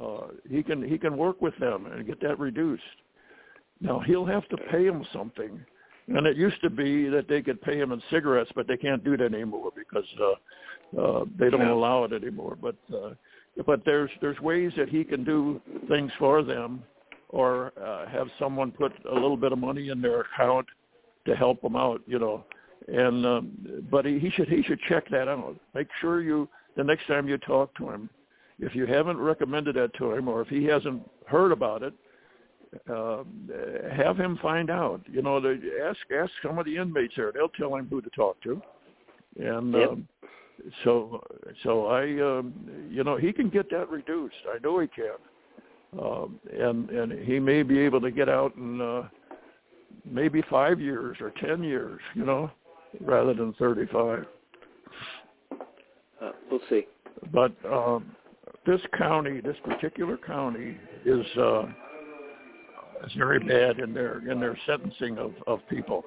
Uh, 0.00 0.28
he 0.48 0.62
can 0.62 0.82
he 0.82 0.98
can 0.98 1.16
work 1.16 1.40
with 1.40 1.56
them 1.58 1.86
and 1.86 2.06
get 2.06 2.20
that 2.20 2.38
reduced. 2.38 2.82
Now 3.80 4.00
he'll 4.00 4.26
have 4.26 4.48
to 4.48 4.56
pay 4.70 4.86
them 4.86 5.04
something, 5.12 5.60
and 6.08 6.26
it 6.26 6.36
used 6.36 6.60
to 6.62 6.70
be 6.70 7.08
that 7.08 7.28
they 7.28 7.42
could 7.42 7.60
pay 7.62 7.78
him 7.78 7.92
in 7.92 8.02
cigarettes, 8.10 8.50
but 8.54 8.66
they 8.66 8.76
can't 8.76 9.04
do 9.04 9.16
that 9.16 9.32
anymore 9.34 9.70
because 9.76 10.04
uh, 10.20 11.00
uh, 11.00 11.24
they 11.38 11.50
don't 11.50 11.60
Yeah. 11.60 11.72
allow 11.72 12.04
it 12.04 12.12
anymore. 12.12 12.56
But 12.60 12.76
uh, 12.94 13.10
but 13.66 13.84
there's 13.84 14.10
there's 14.20 14.40
ways 14.40 14.72
that 14.76 14.88
he 14.88 15.04
can 15.04 15.24
do 15.24 15.60
things 15.88 16.10
for 16.18 16.42
them, 16.42 16.82
or 17.28 17.72
uh, 17.82 18.06
have 18.06 18.28
someone 18.38 18.70
put 18.72 18.92
a 19.10 19.14
little 19.14 19.36
bit 19.36 19.52
of 19.52 19.58
money 19.58 19.90
in 19.90 20.00
their 20.00 20.20
account 20.20 20.66
to 21.26 21.34
help 21.36 21.62
him 21.62 21.76
out, 21.76 22.00
you 22.06 22.18
know. 22.18 22.44
And 22.86 23.26
um, 23.26 23.86
but 23.90 24.04
he, 24.06 24.18
he 24.18 24.30
should 24.30 24.48
he 24.48 24.62
should 24.62 24.80
check 24.88 25.08
that 25.10 25.28
out. 25.28 25.56
Make 25.74 25.88
sure 26.00 26.22
you 26.22 26.48
the 26.76 26.84
next 26.84 27.06
time 27.06 27.28
you 27.28 27.36
talk 27.38 27.74
to 27.76 27.90
him, 27.90 28.08
if 28.60 28.74
you 28.74 28.86
haven't 28.86 29.18
recommended 29.18 29.76
that 29.76 29.92
to 29.94 30.12
him 30.12 30.28
or 30.28 30.40
if 30.40 30.48
he 30.48 30.64
hasn't 30.64 31.02
heard 31.26 31.52
about 31.52 31.82
it, 31.82 31.92
uh, 32.90 33.24
have 33.92 34.18
him 34.18 34.38
find 34.42 34.70
out. 34.70 35.00
You 35.10 35.22
know, 35.22 35.38
ask 35.38 35.98
ask 36.12 36.30
some 36.42 36.58
of 36.58 36.66
the 36.66 36.76
inmates 36.76 37.14
there. 37.16 37.32
They'll 37.32 37.48
tell 37.48 37.74
him 37.76 37.86
who 37.88 38.00
to 38.00 38.10
talk 38.10 38.40
to. 38.42 38.60
And 39.38 39.74
Yep. 39.74 39.90
um, 39.90 40.08
so 40.84 41.24
so 41.62 41.86
I 41.86 42.02
um, 42.20 42.52
you 42.90 43.04
know 43.04 43.16
he 43.16 43.32
can 43.32 43.48
get 43.48 43.70
that 43.70 43.88
reduced. 43.88 44.36
I 44.52 44.58
know 44.62 44.80
he 44.80 44.88
can. 44.88 45.16
Um, 45.98 46.38
and 46.52 46.90
and 46.90 47.26
he 47.26 47.38
may 47.38 47.62
be 47.62 47.78
able 47.78 48.00
to 48.02 48.10
get 48.10 48.28
out 48.28 48.54
in 48.56 48.80
uh, 48.80 49.08
maybe 50.04 50.42
five 50.50 50.80
years 50.80 51.16
or 51.20 51.32
ten 51.40 51.62
years, 51.62 52.00
you 52.14 52.24
know, 52.24 52.50
rather 53.00 53.32
than 53.32 53.54
thirty-five. 53.54 54.26
Uh, 56.20 56.32
we'll 56.50 56.60
see. 56.68 56.86
But 57.32 57.52
um, 57.64 58.14
this 58.66 58.80
county, 58.96 59.40
this 59.40 59.56
particular 59.64 60.18
county, 60.18 60.76
is 61.04 61.24
uh, 61.38 61.66
is 63.06 63.12
very 63.14 63.38
bad 63.38 63.78
in 63.80 63.92
their 63.92 64.28
in 64.30 64.40
their 64.40 64.56
sentencing 64.66 65.18
of 65.18 65.32
of 65.46 65.60
people, 65.68 66.04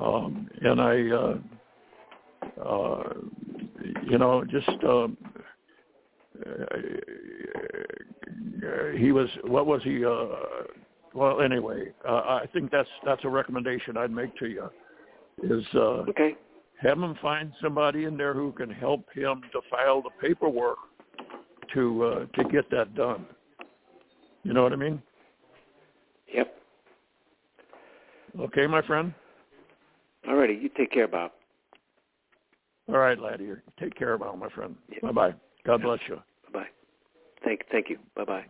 um, 0.00 0.48
and 0.62 0.80
I, 0.80 1.10
uh, 1.10 2.62
uh, 2.62 3.12
you 4.08 4.18
know, 4.18 4.44
just. 4.44 4.84
Um, 4.84 5.16
uh, 6.44 6.76
he 8.96 9.12
was 9.12 9.28
what 9.44 9.66
was 9.66 9.82
he 9.82 10.04
uh 10.04 10.26
well 11.14 11.40
anyway 11.40 11.92
uh, 12.06 12.38
i 12.42 12.44
think 12.52 12.70
that's 12.70 12.88
that's 13.04 13.24
a 13.24 13.28
recommendation 13.28 13.96
i'd 13.96 14.10
make 14.10 14.34
to 14.36 14.46
you 14.46 14.68
is 15.42 15.64
uh 15.74 16.04
Okay. 16.08 16.34
have 16.80 16.98
him 16.98 17.14
find 17.22 17.52
somebody 17.62 18.04
in 18.04 18.16
there 18.16 18.34
who 18.34 18.52
can 18.52 18.70
help 18.70 19.06
him 19.12 19.42
to 19.52 19.60
file 19.70 20.02
the 20.02 20.10
paperwork 20.20 20.78
to 21.74 22.04
uh 22.04 22.26
to 22.36 22.48
get 22.50 22.68
that 22.70 22.94
done 22.94 23.26
you 24.42 24.52
know 24.52 24.62
what 24.62 24.72
i 24.72 24.76
mean 24.76 25.00
Yep. 26.36 26.54
okay 28.40 28.66
my 28.66 28.82
friend 28.82 29.12
Alrighty. 30.28 30.60
You 30.60 30.68
take 30.76 30.90
care, 30.90 31.08
Bob. 31.08 31.30
all 32.88 32.98
right 32.98 33.18
laddie 33.18 33.50
take 33.80 33.94
care 33.96 34.16
Bob, 34.18 34.38
my 34.38 34.48
friend 34.50 34.76
Yeah. 34.90 34.98
bye 35.02 35.12
bye 35.12 35.34
god 35.64 35.82
bless 35.82 36.00
you 36.08 36.16
Bye 36.52 36.60
bye. 36.60 36.66
Thank 37.44 37.60
thank 37.70 37.90
you. 37.90 37.98
Bye 38.14 38.24
bye. 38.24 38.46